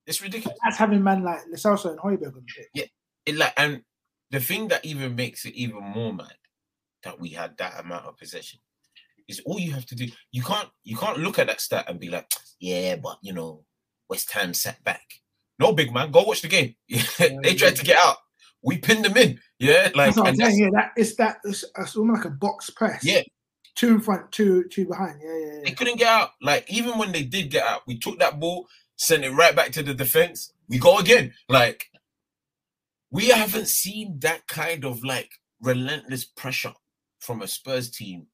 it's 0.07 0.21
ridiculous. 0.21 0.57
That's 0.63 0.77
having 0.77 1.03
man 1.03 1.23
like 1.23 1.41
Lo 1.47 1.55
Celso 1.55 1.91
and 1.91 1.99
Højbjerg 1.99 2.27
on 2.27 2.33
the 2.33 2.41
pitch. 2.41 2.67
Yeah, 2.73 2.85
it 3.25 3.35
like 3.35 3.53
and 3.57 3.83
the 4.31 4.39
thing 4.39 4.69
that 4.69 4.83
even 4.83 5.15
makes 5.15 5.45
it 5.45 5.53
even 5.53 5.83
more 5.83 6.13
mad 6.13 6.33
that 7.03 7.19
we 7.19 7.29
had 7.29 7.57
that 7.57 7.79
amount 7.79 8.05
of 8.05 8.17
possession 8.17 8.59
Is 9.27 9.41
all 9.45 9.59
you 9.59 9.71
have 9.73 9.85
to 9.87 9.95
do. 9.95 10.07
You 10.31 10.43
can't 10.43 10.69
you 10.83 10.97
can't 10.97 11.19
look 11.19 11.39
at 11.39 11.47
that 11.47 11.61
stat 11.61 11.85
and 11.87 11.99
be 11.99 12.09
like, 12.09 12.31
yeah, 12.59 12.95
but 12.95 13.17
you 13.21 13.33
know, 13.33 13.63
West 14.09 14.31
Ham 14.31 14.53
sat 14.53 14.83
back. 14.83 15.01
No, 15.59 15.73
big 15.73 15.93
man, 15.93 16.11
go 16.11 16.23
watch 16.23 16.41
the 16.41 16.47
game. 16.47 16.75
they 16.89 17.55
tried 17.55 17.75
to 17.75 17.83
get 17.85 17.97
out. 18.03 18.17
We 18.63 18.77
pinned 18.77 19.05
them 19.05 19.17
in. 19.17 19.39
Yeah, 19.59 19.89
like 19.95 20.15
That's 20.15 20.17
I'm 20.17 20.25
and 20.27 20.37
saying. 20.37 20.37
that's- 20.37 20.59
Yeah, 20.59 20.69
that 20.73 20.91
it's 20.95 21.15
that 21.15 21.37
it's, 21.43 21.63
it's 21.77 21.95
almost 21.95 22.23
like 22.23 22.33
a 22.33 22.35
box 22.35 22.69
press. 22.69 23.03
yeah, 23.03 23.21
two 23.75 23.89
in 23.89 24.01
front, 24.01 24.31
two 24.31 24.65
two 24.69 24.87
behind. 24.87 25.19
Yeah, 25.23 25.37
yeah, 25.37 25.59
they 25.65 25.71
couldn't 25.71 25.97
get 25.97 26.07
out. 26.07 26.31
Like 26.41 26.69
even 26.71 26.97
when 26.97 27.11
they 27.11 27.23
did 27.23 27.49
get 27.51 27.65
out, 27.65 27.81
we 27.87 27.97
took 27.99 28.19
that 28.19 28.39
ball, 28.39 28.67
sent 28.97 29.23
it 29.23 29.31
right 29.31 29.55
back 29.55 29.71
to 29.73 29.83
the 29.83 29.93
defense. 29.93 30.51
We 30.67 30.79
go 30.79 30.97
again. 30.99 31.33
Like 31.49 31.85
we 33.11 33.27
haven't 33.27 33.67
seen 33.67 34.19
that 34.19 34.47
kind 34.47 34.85
of 34.85 35.03
like 35.03 35.29
relentless 35.59 36.25
pressure 36.25 36.73
from 37.19 37.41
a 37.41 37.47
Spurs 37.47 37.89
team 37.91 38.27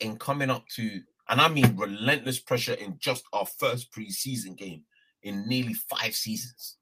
in 0.00 0.16
coming 0.18 0.50
up 0.50 0.66
to, 0.76 1.00
and 1.28 1.40
I 1.40 1.48
mean 1.48 1.76
relentless 1.76 2.38
pressure 2.40 2.74
in 2.74 2.96
just 2.98 3.24
our 3.32 3.46
first 3.46 3.92
preseason 3.92 4.56
game 4.56 4.82
in 5.22 5.46
nearly 5.48 5.74
five 5.74 6.14
seasons. 6.14 6.76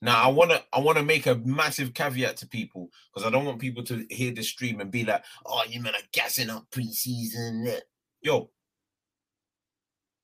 Now 0.00 0.22
I 0.22 0.28
wanna 0.28 0.62
I 0.72 0.80
wanna 0.80 1.02
make 1.02 1.26
a 1.26 1.34
massive 1.36 1.94
caveat 1.94 2.36
to 2.38 2.46
people 2.46 2.90
because 3.12 3.26
I 3.26 3.30
don't 3.30 3.44
want 3.44 3.58
people 3.58 3.82
to 3.84 4.06
hear 4.10 4.32
the 4.32 4.42
stream 4.42 4.80
and 4.80 4.90
be 4.90 5.04
like, 5.04 5.24
"Oh, 5.46 5.64
you 5.68 5.80
men 5.80 5.94
are 5.94 6.08
gassing 6.12 6.50
up 6.50 6.70
preseason." 6.70 7.66
yeah." 7.66 7.80
Yo, 8.22 8.50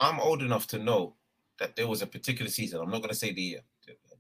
I'm 0.01 0.21
old 0.21 0.43
enough 0.43 0.67
to 0.69 0.79
know 0.79 1.17
that 1.59 1.77
there 1.77 1.87
was 1.89 2.03
a 2.03 2.07
particular 2.07 2.51
season. 2.51 2.81
I'm 2.81 2.91
not 2.91 3.03
gonna 3.03 3.15
say 3.15 3.33
the 3.33 3.43
year. 3.43 3.61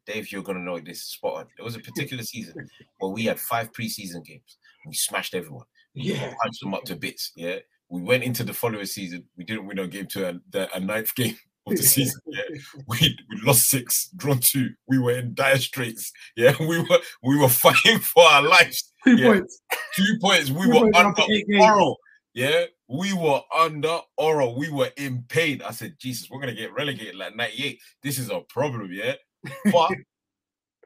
Dave, 0.06 0.32
you're 0.32 0.42
gonna 0.42 0.60
know 0.60 0.78
this 0.80 1.02
spot 1.02 1.34
on. 1.36 1.46
There 1.56 1.64
was 1.64 1.76
a 1.76 1.80
particular 1.80 2.22
season 2.22 2.54
where 2.98 3.10
we 3.10 3.24
had 3.24 3.38
five 3.38 3.70
preseason 3.72 4.24
games. 4.24 4.58
And 4.84 4.90
we 4.90 4.94
smashed 4.94 5.34
everyone. 5.34 5.66
We 5.94 6.02
Yeah. 6.02 6.34
punched 6.42 6.60
them 6.60 6.74
up 6.74 6.84
to 6.84 6.96
bits. 6.96 7.32
Yeah. 7.36 7.58
We 7.90 8.02
went 8.02 8.22
into 8.22 8.44
the 8.44 8.54
following 8.54 8.86
season. 8.86 9.24
We 9.36 9.44
didn't 9.44 9.66
win 9.66 9.80
our 9.80 9.86
game 9.88 10.06
to 10.06 10.28
a, 10.28 10.40
the, 10.50 10.74
a 10.74 10.80
ninth 10.80 11.14
game 11.14 11.36
of 11.66 11.76
the 11.76 11.82
season. 11.82 12.20
Yeah. 12.26 12.42
We, 12.86 13.18
we 13.28 13.40
lost 13.42 13.64
six, 13.64 14.10
drawn 14.16 14.38
two. 14.38 14.70
We 14.86 14.98
were 14.98 15.12
in 15.12 15.34
dire 15.34 15.58
straits. 15.58 16.12
Yeah. 16.36 16.54
We 16.60 16.78
were 16.78 16.98
we 17.22 17.36
were 17.36 17.48
fighting 17.48 17.98
for 17.98 18.22
our 18.22 18.42
lives. 18.42 18.92
Two 19.04 19.16
yeah. 19.16 19.32
points. 19.32 19.60
Two 19.94 20.18
points. 20.20 20.50
We 20.50 20.62
Two 20.62 20.68
were 20.68 20.74
points 20.80 20.98
under 20.98 21.20
after 21.20 21.32
eight 21.32 21.48
games. 21.48 21.64
Oro. 21.64 21.96
Yeah. 22.32 22.64
We 22.88 23.12
were 23.12 23.40
under 23.56 23.98
Oro. 24.16 24.56
We 24.56 24.70
were 24.70 24.90
in 24.96 25.24
pain. 25.28 25.62
I 25.62 25.72
said, 25.72 25.96
Jesus, 25.98 26.30
we're 26.30 26.40
gonna 26.40 26.54
get 26.54 26.72
relegated 26.72 27.16
like 27.16 27.34
98. 27.34 27.80
This 28.02 28.18
is 28.18 28.30
a 28.30 28.40
problem, 28.40 28.90
yeah. 28.92 29.14
But 29.72 29.92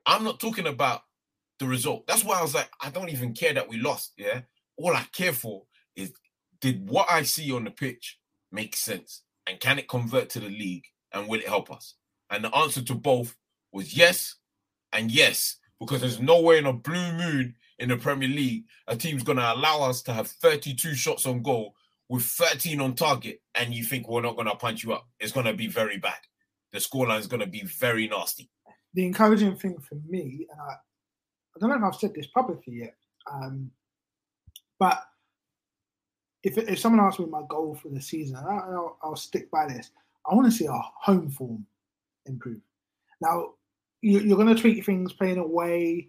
I'm 0.06 0.24
not 0.24 0.40
talking 0.40 0.66
about 0.66 1.02
the 1.58 1.66
result. 1.66 2.06
That's 2.06 2.24
why 2.24 2.38
I 2.38 2.42
was 2.42 2.54
like, 2.54 2.70
I 2.80 2.90
don't 2.90 3.10
even 3.10 3.34
care 3.34 3.52
that 3.52 3.68
we 3.68 3.78
lost. 3.78 4.12
Yeah. 4.16 4.40
All 4.76 4.94
I 4.94 5.04
care 5.12 5.32
for 5.32 5.64
is 5.96 6.12
did 6.64 6.88
what 6.88 7.10
I 7.10 7.24
see 7.24 7.52
on 7.52 7.64
the 7.64 7.70
pitch 7.70 8.18
make 8.50 8.74
sense? 8.74 9.20
And 9.46 9.60
can 9.60 9.78
it 9.78 9.86
convert 9.86 10.30
to 10.30 10.40
the 10.40 10.48
league? 10.48 10.86
And 11.12 11.28
will 11.28 11.40
it 11.40 11.46
help 11.46 11.70
us? 11.70 11.94
And 12.30 12.42
the 12.42 12.56
answer 12.56 12.80
to 12.82 12.94
both 12.94 13.36
was 13.70 13.94
yes 13.94 14.36
and 14.90 15.10
yes, 15.10 15.56
because 15.78 16.00
there's 16.00 16.20
no 16.20 16.40
way 16.40 16.56
in 16.56 16.64
a 16.64 16.72
blue 16.72 17.12
moon 17.12 17.54
in 17.78 17.90
the 17.90 17.98
Premier 17.98 18.28
League 18.28 18.64
a 18.88 18.96
team's 18.96 19.22
gonna 19.22 19.52
allow 19.54 19.82
us 19.82 20.00
to 20.02 20.14
have 20.14 20.26
32 20.26 20.94
shots 20.94 21.26
on 21.26 21.42
goal 21.42 21.74
with 22.08 22.22
13 22.22 22.80
on 22.80 22.94
target, 22.94 23.42
and 23.54 23.74
you 23.74 23.84
think 23.84 24.08
we're 24.08 24.22
not 24.22 24.36
gonna 24.36 24.54
punch 24.54 24.84
you 24.84 24.94
up. 24.94 25.06
It's 25.20 25.32
gonna 25.32 25.52
be 25.52 25.66
very 25.66 25.98
bad. 25.98 26.18
The 26.72 26.78
scoreline 26.78 27.20
is 27.20 27.26
gonna 27.26 27.46
be 27.46 27.62
very 27.64 28.08
nasty. 28.08 28.48
the 28.94 29.04
encouraging 29.04 29.56
thing 29.56 29.76
for 29.80 29.96
me, 30.08 30.46
and 30.50 30.60
I, 30.60 30.72
I 30.72 31.58
don't 31.60 31.68
know 31.68 31.76
if 31.76 31.94
I've 31.94 32.00
said 32.00 32.14
this 32.14 32.28
publicly 32.28 32.74
yet, 32.74 32.94
um, 33.30 33.70
but 34.78 35.04
if 36.44 36.58
if 36.58 36.78
someone 36.78 37.04
asks 37.04 37.18
me 37.18 37.26
my 37.26 37.42
goal 37.48 37.74
for 37.74 37.88
the 37.88 38.00
season, 38.00 38.36
I, 38.36 38.56
I'll, 38.56 38.98
I'll 39.02 39.16
stick 39.16 39.50
by 39.50 39.66
this. 39.66 39.90
I 40.30 40.34
want 40.34 40.46
to 40.46 40.56
see 40.56 40.68
our 40.68 40.92
home 41.00 41.30
form 41.30 41.66
improve. 42.26 42.60
Now, 43.20 43.54
you, 44.02 44.20
you're 44.20 44.36
going 44.36 44.54
to 44.54 44.60
tweak 44.60 44.84
things 44.84 45.12
playing 45.12 45.38
away. 45.38 46.08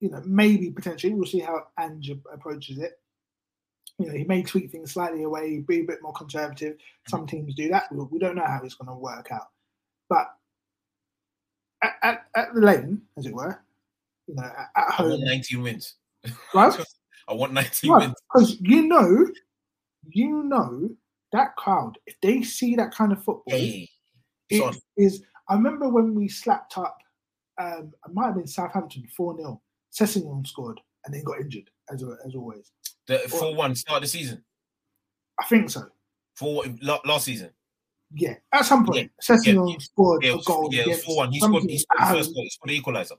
You 0.00 0.10
know, 0.10 0.22
maybe 0.24 0.70
potentially 0.70 1.14
we'll 1.14 1.26
see 1.26 1.40
how 1.40 1.66
Ange 1.78 2.10
approaches 2.32 2.78
it. 2.78 3.00
You 3.98 4.06
know, 4.06 4.14
he 4.14 4.24
may 4.24 4.42
tweak 4.42 4.70
things 4.70 4.92
slightly 4.92 5.24
away, 5.24 5.58
be 5.58 5.80
a 5.80 5.84
bit 5.84 6.02
more 6.02 6.12
conservative. 6.12 6.76
Some 7.08 7.26
teams 7.26 7.54
do 7.54 7.68
that. 7.68 7.84
We, 7.92 8.18
don't 8.18 8.36
know 8.36 8.46
how 8.46 8.60
it's 8.64 8.74
going 8.74 8.88
to 8.88 8.94
work 8.94 9.30
out, 9.30 9.48
but 10.08 10.34
at, 11.82 11.94
at, 12.02 12.24
at 12.34 12.54
the 12.54 12.60
lane, 12.60 13.02
as 13.16 13.26
it 13.26 13.34
were, 13.34 13.60
you 14.26 14.34
know, 14.34 14.42
at, 14.42 14.70
at 14.74 14.98
I 14.98 15.02
want 15.02 15.20
home, 15.20 15.24
19 15.24 15.62
wins. 15.62 15.94
right? 16.54 16.84
I 17.28 17.34
want 17.34 17.52
19 17.52 17.92
wins. 17.92 18.14
Because 18.32 18.60
you 18.60 18.88
know, 18.88 19.28
you 20.08 20.42
know 20.44 20.90
that 21.32 21.56
crowd. 21.56 21.98
If 22.06 22.20
they 22.20 22.42
see 22.42 22.76
that 22.76 22.92
kind 22.94 23.12
of 23.12 23.18
football, 23.18 23.44
Hey, 23.46 23.88
it 24.50 24.76
is. 24.96 25.22
I 25.48 25.54
remember 25.54 25.88
when 25.88 26.14
we 26.14 26.28
slapped 26.28 26.78
up. 26.78 26.98
Um, 27.58 27.92
it 28.06 28.14
might 28.14 28.26
have 28.26 28.36
been 28.36 28.46
Southampton 28.46 29.06
four 29.14 29.36
0 29.36 29.60
Sessegnon 29.92 30.46
scored 30.46 30.80
and 31.04 31.14
then 31.14 31.22
got 31.22 31.40
injured 31.40 31.68
as 31.92 32.02
as 32.26 32.34
always. 32.34 32.72
The 33.06 33.18
4 33.18 33.54
1 33.54 33.74
start 33.74 33.96
of 33.98 34.02
the 34.02 34.08
season. 34.08 34.42
I 35.40 35.44
think 35.46 35.70
so. 35.70 35.82
For 36.36 36.64
last 36.82 37.24
season. 37.24 37.50
Yeah, 38.14 38.34
at 38.52 38.64
some 38.64 38.84
point, 38.86 39.10
Sessegnon 39.22 39.80
scored 39.80 40.22
Yeah, 40.24 40.34
it 40.34 40.40
a 40.40 40.42
goal. 40.44 40.68
yeah, 40.72 40.82
it 40.82 40.86
was 40.88 40.98
against 40.98 41.06
4 41.06 41.16
1. 41.16 41.32
He 41.32 41.40
scored, 41.40 41.62
he 41.64 41.78
scored 41.78 42.00
the 42.00 42.14
first 42.14 42.34
goal. 42.34 42.42
He 42.44 42.50
scored 42.50 42.70
the 42.70 42.76
equalizer. 42.76 43.14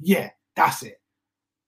Yeah, 0.00 0.30
that's 0.56 0.82
it. 0.82 1.00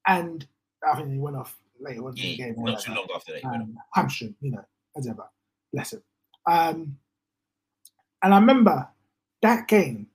And 0.06 0.46
I 0.88 0.96
think 0.96 1.10
he 1.12 1.18
went 1.18 1.36
off 1.36 1.56
later 1.80 2.04
on 2.06 2.10
in 2.10 2.22
the 2.22 2.28
Yeah, 2.36 2.46
game. 2.50 2.54
not 2.58 2.80
too 2.80 2.92
long 2.94 3.06
after 3.14 3.32
that. 3.32 3.44
um, 3.44 3.76
hamstring, 3.94 4.34
you 4.40 4.52
know, 4.52 4.64
as 4.96 5.06
ever. 5.06 5.28
Bless 5.72 5.92
him. 5.92 6.02
Um, 6.46 6.96
and 8.22 8.34
I 8.34 8.38
remember 8.38 8.88
that 9.42 9.68
game, 9.68 10.06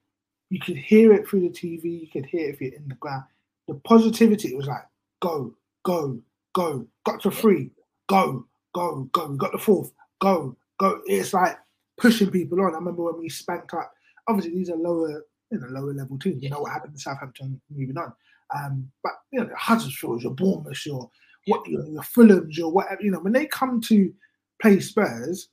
you 0.49 0.59
could 0.59 0.77
hear 0.77 1.13
it 1.13 1.27
through 1.27 1.41
the 1.41 1.49
TV, 1.49 2.01
you 2.01 2.07
could 2.11 2.25
hear 2.25 2.47
it 2.49 2.53
if 2.55 2.61
you're 2.61 2.73
in 2.73 2.87
the 2.87 2.95
ground. 2.95 3.23
The 3.67 3.75
positivity, 3.75 4.49
it 4.49 4.57
was 4.57 4.67
like, 4.67 4.83
go, 5.21 5.55
go, 5.83 6.19
go, 6.53 6.85
got 7.05 7.21
to 7.23 7.31
three, 7.31 7.71
go, 8.07 8.45
go, 8.73 9.09
go, 9.11 9.29
got 9.29 9.51
the 9.53 9.57
fourth, 9.57 9.91
go, 10.21 10.55
go. 10.79 11.01
It's 11.05 11.33
like 11.33 11.57
pushing 11.97 12.29
people 12.29 12.61
on. 12.61 12.73
I 12.75 12.77
remember 12.77 13.03
when 13.03 13.17
we 13.19 13.29
spanked 13.29 13.73
up, 13.73 13.91
obviously 14.27 14.53
these 14.53 14.69
are 14.69 14.75
lower, 14.77 15.23
you 15.49 15.59
know, 15.59 15.67
lower 15.67 15.93
level 15.93 16.19
teams. 16.19 16.43
You 16.43 16.49
know 16.51 16.59
what 16.59 16.71
happened 16.73 16.93
to 16.93 16.99
Southampton 17.01 17.59
moving 17.75 17.97
on. 17.97 18.13
Um, 18.55 18.91
but 19.03 19.13
you 19.31 19.39
know, 19.39 19.49
Huddersfield, 19.57 20.21
your 20.21 20.33
Bournemouth, 20.35 20.85
your 20.85 21.09
what 21.47 21.67
your, 21.67 21.85
your 21.87 22.03
Fulham's, 22.03 22.59
or 22.59 22.71
whatever, 22.71 23.01
you 23.01 23.11
know, 23.11 23.19
when 23.19 23.33
they 23.33 23.45
come 23.45 23.81
to 23.81 24.13
play 24.61 24.79
Spurs, 24.79 25.49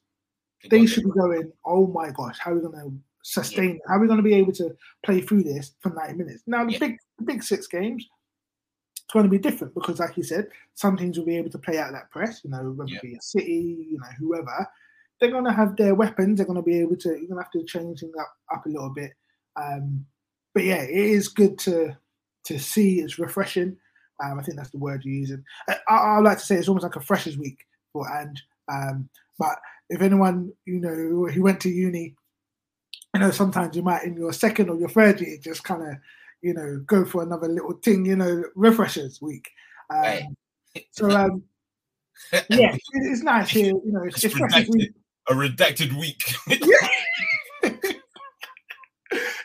they 0.70 0.86
should 0.86 1.04
be 1.04 1.10
going, 1.10 1.52
oh 1.64 1.86
my 1.88 2.10
gosh, 2.10 2.38
how 2.38 2.52
are 2.52 2.54
we 2.54 2.60
going 2.60 2.74
to 2.74 2.94
sustain? 3.22 3.80
How 3.88 3.94
are 3.94 4.00
we 4.00 4.06
going 4.06 4.18
to 4.18 4.22
be 4.22 4.34
able 4.34 4.52
to 4.52 4.74
play 5.04 5.20
through 5.20 5.44
this 5.44 5.74
for 5.80 5.90
90 5.90 6.14
minutes? 6.14 6.42
Now, 6.46 6.64
the 6.64 6.78
big, 6.78 6.98
the 7.18 7.24
big 7.24 7.42
six 7.42 7.66
games, 7.66 8.06
it's 8.92 9.12
going 9.12 9.24
to 9.24 9.30
be 9.30 9.38
different 9.38 9.74
because, 9.74 9.98
like 9.98 10.16
you 10.16 10.22
said, 10.22 10.48
some 10.74 10.96
teams 10.96 11.18
will 11.18 11.26
be 11.26 11.36
able 11.36 11.50
to 11.50 11.58
play 11.58 11.78
out 11.78 11.92
that 11.92 12.10
press. 12.10 12.42
You 12.44 12.50
know, 12.50 12.72
whether 12.76 12.92
it 12.92 13.02
be 13.02 13.14
a 13.14 13.20
City, 13.20 13.88
you 13.90 13.98
know, 13.98 14.06
whoever, 14.18 14.66
they're 15.20 15.30
going 15.30 15.44
to 15.44 15.52
have 15.52 15.76
their 15.76 15.94
weapons. 15.94 16.36
They're 16.36 16.46
going 16.46 16.56
to 16.56 16.62
be 16.62 16.80
able 16.80 16.96
to. 16.96 17.08
You're 17.08 17.28
going 17.28 17.36
to 17.36 17.42
have 17.42 17.50
to 17.52 17.64
change 17.64 18.00
things 18.00 18.14
up 18.18 18.32
up 18.52 18.66
a 18.66 18.68
little 18.68 18.90
bit. 18.90 19.12
Um, 19.56 20.06
but 20.54 20.64
yeah, 20.64 20.82
it 20.82 20.90
is 20.90 21.28
good 21.28 21.58
to 21.60 21.96
to 22.44 22.58
see. 22.58 23.00
It's 23.00 23.18
refreshing. 23.18 23.76
Um, 24.22 24.38
I 24.38 24.42
think 24.42 24.56
that's 24.56 24.70
the 24.70 24.78
word 24.78 25.04
you're 25.04 25.14
using. 25.14 25.44
I, 25.68 25.76
I, 25.88 25.96
I 25.96 26.18
like 26.20 26.38
to 26.38 26.44
say 26.44 26.56
it's 26.56 26.68
almost 26.68 26.84
like 26.84 26.96
a 26.96 27.00
freshers 27.00 27.38
week 27.38 27.66
for 27.92 28.10
and. 28.10 28.40
Um, 28.68 29.08
but 29.38 29.58
if 29.88 30.00
anyone 30.00 30.52
you 30.64 30.78
know 30.80 31.26
who 31.32 31.42
went 31.42 31.60
to 31.62 31.68
uni, 31.68 32.14
you 33.14 33.20
know 33.20 33.30
sometimes 33.30 33.76
you 33.76 33.82
might 33.82 34.04
in 34.04 34.16
your 34.16 34.32
second 34.32 34.70
or 34.70 34.76
your 34.76 34.88
third 34.88 35.20
year 35.20 35.36
just 35.40 35.64
kind 35.64 35.82
of 35.82 35.96
you 36.42 36.54
know 36.54 36.80
go 36.86 37.04
for 37.04 37.22
another 37.22 37.48
little 37.48 37.74
thing. 37.84 38.06
You 38.06 38.16
know, 38.16 38.44
refreshers 38.54 39.20
week. 39.20 39.50
Um, 39.90 40.36
so 40.90 41.10
um, 41.10 41.42
yeah, 42.32 42.74
it, 42.74 42.80
it's 42.92 43.22
nice 43.22 43.50
here. 43.50 43.74
You 43.84 43.92
know, 43.92 44.04
it's, 44.04 44.22
it's 44.24 44.34
redacted. 44.34 44.68
week. 44.68 44.92
A 45.28 45.34
redacted 45.34 45.98
week. 45.98 46.22
it's, 47.62 47.98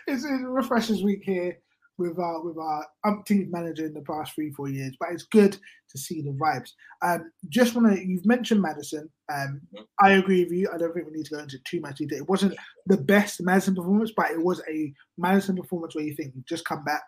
it's 0.08 0.26
a 0.26 0.48
refreshers 0.48 1.04
week 1.04 1.24
here 1.24 1.58
with 1.98 2.20
our 2.20 2.42
with 2.44 2.58
our 2.58 2.86
umpteenth 3.06 3.52
manager 3.52 3.86
in 3.86 3.94
the 3.94 4.02
past 4.02 4.34
three 4.34 4.52
four 4.52 4.70
years, 4.70 4.96
but 5.00 5.10
it's 5.12 5.24
good 5.24 5.58
to 5.90 5.98
see 5.98 6.22
the 6.22 6.32
vibes. 6.32 6.72
Um, 7.02 7.32
just 7.50 7.76
want 7.76 7.94
to 7.94 8.06
you've 8.06 8.26
mentioned 8.26 8.62
Maddison. 8.62 9.10
Um, 9.34 9.62
I 10.02 10.12
agree 10.12 10.44
with 10.44 10.54
you. 10.54 10.70
I 10.74 10.78
don't 10.78 10.94
think 10.94 11.08
we 11.08 11.14
need 11.14 11.26
to 11.26 11.36
go 11.36 11.40
into 11.40 11.58
too 11.66 11.82
much 11.82 11.98
detail. 11.98 12.20
It 12.20 12.30
wasn't 12.30 12.56
the 12.86 12.98
best 12.98 13.42
Maddison 13.42 13.76
performance, 13.76 14.12
but 14.16 14.32
it 14.32 14.42
was 14.42 14.62
a 14.70 14.94
Maddison 15.18 15.56
performance 15.56 15.96
where 15.96 16.04
you 16.04 16.16
think 16.16 16.34
you've 16.36 16.46
just 16.46 16.66
come 16.66 16.84
back 16.84 17.04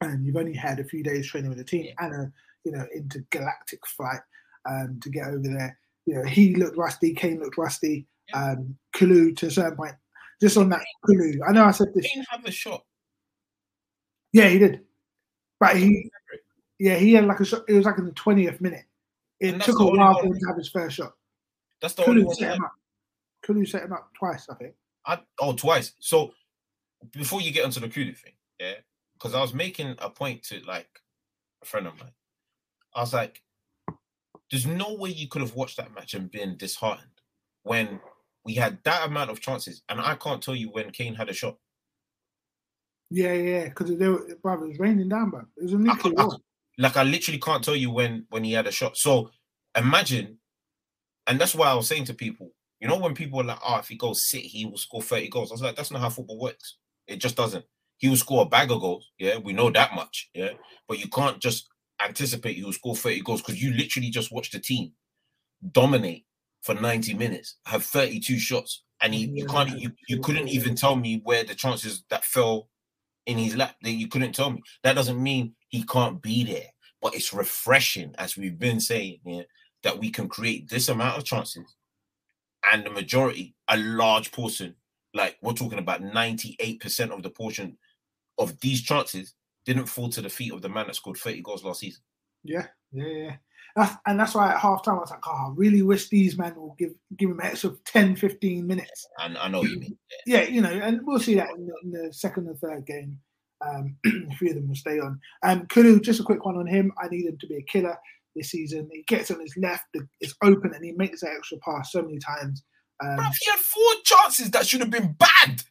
and 0.00 0.24
you've 0.24 0.36
only 0.36 0.54
had 0.54 0.78
a 0.78 0.84
few 0.84 1.02
days 1.02 1.28
training 1.28 1.48
with 1.48 1.58
the 1.58 1.64
team 1.64 1.92
and 1.98 2.14
a 2.14 2.32
you 2.64 2.72
know 2.72 2.86
intergalactic 2.94 3.80
flight 3.86 4.20
um, 4.68 4.98
to 5.02 5.10
get 5.10 5.26
over 5.26 5.42
there. 5.42 5.78
You 6.06 6.14
know, 6.14 6.24
he 6.24 6.54
looked 6.54 6.76
rusty. 6.76 7.14
Kane 7.14 7.40
looked 7.40 7.58
rusty. 7.58 8.06
Um, 8.34 8.76
Kulu 8.94 9.34
to 9.34 9.46
a 9.46 9.50
certain 9.50 9.76
point. 9.76 9.94
Just 10.40 10.56
on 10.56 10.68
that 10.70 10.82
Kulu, 11.06 11.40
I 11.48 11.52
know 11.52 11.64
I 11.64 11.70
said 11.70 11.88
this. 11.94 12.06
Kane 12.06 12.24
have 12.30 12.44
a 12.44 12.50
shot. 12.50 12.82
Yeah, 14.32 14.48
he 14.48 14.58
did. 14.58 14.80
But 15.60 15.76
he, 15.76 16.10
yeah, 16.78 16.96
he 16.96 17.12
had 17.12 17.26
like 17.26 17.40
a 17.40 17.44
shot. 17.44 17.62
It 17.68 17.74
was 17.74 17.84
like 17.84 17.98
in 17.98 18.06
the 18.06 18.12
twentieth 18.12 18.60
minute. 18.60 18.84
It 19.40 19.60
took 19.62 19.80
a 19.80 19.84
while 19.84 20.18
for 20.18 20.26
him 20.26 20.38
to 20.38 20.46
have 20.46 20.56
his 20.56 20.68
first 20.68 20.96
shot. 20.96 21.12
That's 21.80 21.94
the 21.94 22.04
only 22.04 22.22
Kulu 22.22 22.26
one. 22.26 22.36
set 22.36 22.56
him 22.56 22.64
up. 22.64 22.72
Kulu 23.42 23.64
set 23.66 23.82
him 23.82 23.92
up 23.92 24.10
twice, 24.16 24.46
I 24.48 24.54
think. 24.54 24.74
I, 25.04 25.18
oh, 25.40 25.52
twice. 25.52 25.92
So 25.98 26.32
before 27.12 27.40
you 27.40 27.52
get 27.52 27.64
onto 27.64 27.80
the 27.80 27.88
Kulu 27.88 28.14
thing, 28.14 28.34
yeah, 28.60 28.74
because 29.14 29.34
I 29.34 29.40
was 29.40 29.52
making 29.52 29.96
a 29.98 30.08
point 30.08 30.44
to 30.44 30.60
like 30.60 30.88
a 31.62 31.66
friend 31.66 31.86
of 31.86 31.98
mine. 31.98 32.12
I 32.94 33.00
was 33.00 33.12
like, 33.12 33.42
"There's 34.50 34.66
no 34.66 34.94
way 34.94 35.10
you 35.10 35.28
could 35.28 35.42
have 35.42 35.54
watched 35.54 35.76
that 35.78 35.94
match 35.94 36.14
and 36.14 36.30
been 36.30 36.56
disheartened 36.56 37.08
when 37.64 38.00
we 38.44 38.54
had 38.54 38.78
that 38.84 39.06
amount 39.06 39.30
of 39.30 39.40
chances, 39.40 39.82
and 39.88 40.00
I 40.00 40.14
can't 40.14 40.42
tell 40.42 40.54
you 40.54 40.70
when 40.70 40.90
Kane 40.90 41.14
had 41.14 41.28
a 41.28 41.32
shot. 41.32 41.58
Yeah, 43.12 43.32
yeah, 43.34 43.64
because 43.68 43.96
they 43.96 44.08
were, 44.08 44.24
brother, 44.42 44.64
it 44.64 44.68
was 44.70 44.78
raining 44.78 45.08
down, 45.08 45.30
bro. 45.30 45.40
It 45.56 45.64
was 45.64 45.72
a 45.74 45.78
nuclear 45.78 46.14
can't- 46.14 46.18
I 46.18 46.24
war. 46.24 46.36
like 46.78 46.96
I 46.96 47.02
literally 47.02 47.38
can't 47.38 47.62
tell 47.62 47.76
you 47.76 47.90
when 47.90 48.26
when 48.30 48.44
he 48.44 48.52
had 48.52 48.66
a 48.66 48.72
shot. 48.72 48.96
So 48.96 49.30
imagine, 49.76 50.38
and 51.26 51.40
that's 51.40 51.54
why 51.54 51.68
I 51.68 51.74
was 51.74 51.88
saying 51.88 52.06
to 52.06 52.14
people, 52.14 52.50
you 52.80 52.88
know, 52.88 52.98
when 52.98 53.14
people 53.14 53.40
are 53.40 53.44
like, 53.44 53.58
"Oh, 53.64 53.76
if 53.78 53.88
he 53.88 53.96
goes 53.96 54.24
sit, 54.28 54.42
he 54.42 54.64
will 54.66 54.78
score 54.78 55.02
thirty 55.02 55.28
goals." 55.28 55.50
I 55.50 55.54
was 55.54 55.62
like, 55.62 55.76
"That's 55.76 55.90
not 55.90 56.00
how 56.00 56.10
football 56.10 56.38
works. 56.38 56.78
It 57.06 57.16
just 57.16 57.36
doesn't. 57.36 57.64
He 57.98 58.08
will 58.08 58.16
score 58.16 58.42
a 58.42 58.48
bag 58.48 58.70
of 58.70 58.80
goals. 58.80 59.10
Yeah, 59.18 59.36
we 59.38 59.52
know 59.52 59.70
that 59.70 59.94
much. 59.94 60.30
Yeah, 60.34 60.52
but 60.88 60.98
you 60.98 61.08
can't 61.08 61.38
just 61.40 61.68
anticipate 62.04 62.56
he 62.56 62.64
will 62.64 62.72
score 62.72 62.96
thirty 62.96 63.20
goals 63.20 63.42
because 63.42 63.62
you 63.62 63.72
literally 63.74 64.10
just 64.10 64.32
watched 64.32 64.52
the 64.52 64.58
team 64.60 64.92
dominate 65.70 66.24
for 66.62 66.74
ninety 66.74 67.14
minutes, 67.14 67.56
have 67.66 67.84
thirty-two 67.84 68.38
shots, 68.38 68.82
and 69.00 69.14
he, 69.14 69.26
you 69.26 69.46
can't 69.46 69.78
you, 69.78 69.92
you 70.08 70.18
couldn't 70.20 70.48
even 70.48 70.74
tell 70.74 70.96
me 70.96 71.20
where 71.24 71.44
the 71.44 71.54
chances 71.54 72.02
that 72.08 72.24
fell 72.24 72.68
in 73.26 73.38
his 73.38 73.56
lap 73.56 73.76
that 73.82 73.92
you 73.92 74.08
couldn't 74.08 74.34
tell 74.34 74.50
me. 74.50 74.62
That 74.82 74.94
doesn't 74.94 75.22
mean 75.22 75.54
he 75.68 75.84
can't 75.84 76.20
be 76.20 76.44
there, 76.44 76.70
but 77.00 77.14
it's 77.14 77.32
refreshing, 77.32 78.14
as 78.18 78.36
we've 78.36 78.58
been 78.58 78.80
saying 78.80 79.20
here, 79.24 79.44
that 79.82 79.98
we 79.98 80.10
can 80.10 80.28
create 80.28 80.68
this 80.68 80.88
amount 80.88 81.18
of 81.18 81.24
chances 81.24 81.76
and 82.70 82.84
the 82.84 82.90
majority, 82.90 83.54
a 83.68 83.76
large 83.76 84.32
portion, 84.32 84.74
like 85.14 85.36
we're 85.42 85.52
talking 85.52 85.78
about 85.78 86.02
98% 86.02 87.10
of 87.10 87.22
the 87.22 87.30
portion 87.30 87.76
of 88.38 88.58
these 88.60 88.82
chances 88.82 89.34
didn't 89.64 89.86
fall 89.86 90.08
to 90.10 90.22
the 90.22 90.28
feet 90.28 90.52
of 90.52 90.62
the 90.62 90.68
man 90.68 90.86
that 90.86 90.96
scored 90.96 91.16
30 91.16 91.42
goals 91.42 91.64
last 91.64 91.80
season. 91.80 92.02
Yeah, 92.44 92.66
yeah, 92.92 93.06
yeah. 93.06 93.36
That's, 93.76 93.94
and 94.06 94.20
that's 94.20 94.34
why 94.34 94.52
at 94.52 94.58
half 94.58 94.84
time 94.84 94.96
I 94.96 95.00
was 95.00 95.10
like, 95.10 95.26
oh, 95.26 95.48
I 95.48 95.52
really 95.54 95.82
wish 95.82 96.08
these 96.08 96.36
men 96.36 96.54
will 96.56 96.74
give 96.78 96.92
give 97.16 97.30
him 97.30 97.40
an 97.40 97.46
extra 97.46 97.72
10, 97.86 98.16
15 98.16 98.66
minutes. 98.66 99.06
And 99.18 99.38
I 99.38 99.48
know 99.48 99.60
what 99.60 99.70
you 99.70 99.80
mean. 99.80 99.98
Yeah, 100.26 100.42
you 100.42 100.60
know, 100.60 100.70
and 100.70 101.00
we'll 101.04 101.20
see 101.20 101.34
that 101.36 101.50
in 101.56 101.66
the, 101.66 101.74
in 101.82 101.90
the 101.90 102.12
second 102.12 102.48
and 102.48 102.58
third 102.58 102.86
game. 102.86 103.18
Um, 103.64 103.96
a 104.06 104.34
few 104.34 104.50
of 104.50 104.56
them 104.56 104.68
will 104.68 104.74
stay 104.74 104.98
on. 104.98 105.20
Um, 105.42 105.66
Kulu, 105.66 106.00
just 106.00 106.20
a 106.20 106.24
quick 106.24 106.44
one 106.44 106.56
on 106.56 106.66
him. 106.66 106.92
I 107.02 107.08
need 107.08 107.26
him 107.26 107.38
to 107.40 107.46
be 107.46 107.56
a 107.56 107.62
killer 107.62 107.96
this 108.34 108.50
season. 108.50 108.88
He 108.92 109.04
gets 109.06 109.30
on 109.30 109.40
his 109.40 109.54
left, 109.56 109.84
it's 110.20 110.34
open, 110.42 110.72
and 110.74 110.84
he 110.84 110.92
makes 110.92 111.20
that 111.20 111.34
extra 111.36 111.58
pass 111.58 111.92
so 111.92 112.02
many 112.02 112.18
times. 112.18 112.62
Um, 113.02 113.16
Bruv, 113.18 113.32
he 113.40 113.50
had 113.50 113.60
four 113.60 113.92
chances 114.04 114.50
that 114.50 114.66
should 114.66 114.80
have 114.80 114.90
been 114.90 115.16
bad. 115.18 115.62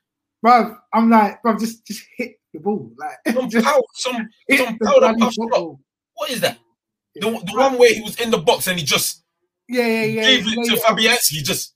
bro, 0.41 0.75
I'm 0.93 1.09
like, 1.09 1.41
bro, 1.41 1.57
just 1.57 1.85
just 1.85 2.03
hit 2.17 2.35
the 2.53 2.59
ball, 2.59 2.91
like 2.97 3.35
Some 3.35 3.49
just 3.49 3.65
power, 3.65 3.81
some, 3.93 4.29
some 4.57 4.77
the 4.79 4.85
powder 4.85 4.99
bloody 4.99 5.19
puff 5.19 5.33
shot. 5.33 5.43
football. 5.43 5.79
What 6.15 6.29
is 6.29 6.41
that? 6.41 6.59
The, 7.15 7.21
the 7.21 7.53
one 7.57 7.77
where 7.77 7.93
he 7.93 8.01
was 8.01 8.19
in 8.19 8.31
the 8.31 8.37
box 8.37 8.67
and 8.67 8.79
he 8.79 8.85
just 8.85 9.23
Yeah, 9.67 9.85
yeah, 9.85 10.03
yeah. 10.03 10.21
gave 10.21 10.45
it 10.47 10.69
to. 10.69 10.81
Fabianski. 10.81 11.43
Just 11.43 11.75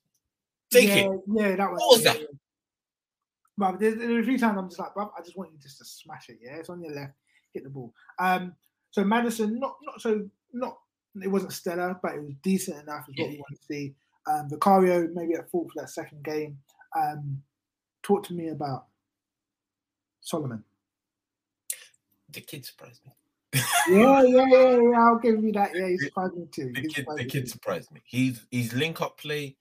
take 0.72 0.90
yeah, 0.90 0.96
it. 0.96 1.22
Yeah, 1.28 1.56
that 1.56 1.72
was. 1.72 1.80
What 1.80 1.98
was 1.98 2.04
yeah, 2.04 2.14
that? 2.14 2.22
yeah. 2.22 2.28
But 3.58 3.80
there's, 3.80 3.98
there's 3.98 4.24
a 4.24 4.28
few 4.28 4.38
times 4.38 4.58
I'm 4.58 4.68
just 4.68 4.80
like, 4.80 4.94
bruv, 4.94 5.12
I 5.18 5.22
just 5.22 5.38
want 5.38 5.52
you 5.54 5.60
just 5.62 5.78
to 5.78 5.86
smash 5.86 6.30
it. 6.30 6.40
Yeah, 6.42 6.56
it's 6.56 6.70
on 6.70 6.82
your 6.82 6.94
left, 6.94 7.14
hit 7.54 7.64
the 7.64 7.70
ball. 7.70 7.94
Um, 8.20 8.54
so 8.92 9.04
Maddison, 9.04 9.60
not 9.60 9.78
not 9.84 10.02
so 10.02 10.28
not 10.54 10.78
it 11.22 11.30
wasn't 11.30 11.54
stellar, 11.54 11.98
but 12.02 12.16
it 12.16 12.24
was 12.24 12.34
decent 12.44 12.82
enough. 12.84 13.08
Is 13.10 13.16
what 13.18 13.30
we 13.30 13.38
want 13.38 13.60
to 13.60 13.66
see. 13.66 13.94
Um, 14.28 14.50
Vicario 14.50 15.08
maybe 15.14 15.36
at 15.36 15.50
fault 15.50 15.70
for 15.74 15.82
that 15.82 15.90
second 15.90 16.24
game. 16.24 16.58
Um, 16.98 17.42
talk 18.04 18.24
to 18.28 18.34
me 18.34 18.50
about 18.50 18.86
Solomon. 20.22 20.64
The 22.32 22.42
kid 22.42 22.66
surprised 22.66 23.02
me. 23.06 23.12
Yeah, 23.90 24.24
yeah, 24.24 24.46
yeah, 24.48 24.80
yeah. 24.82 25.00
I'll 25.00 25.20
give 25.20 25.44
you 25.44 25.52
that. 25.54 25.76
Yeah, 25.76 25.88
he 25.88 25.98
surprised 25.98 26.36
me 26.36 26.48
too. 26.52 26.72
The 26.74 26.82
He 26.82 26.88
kid, 26.88 26.96
surprised 26.96 27.20
the 27.20 27.24
me 27.24 27.30
kid 27.30 27.50
surprised 27.50 27.92
me. 27.92 28.02
He's 28.06 28.46
his 28.52 28.74
link 28.74 29.02
up 29.02 29.18
play. 29.18 29.56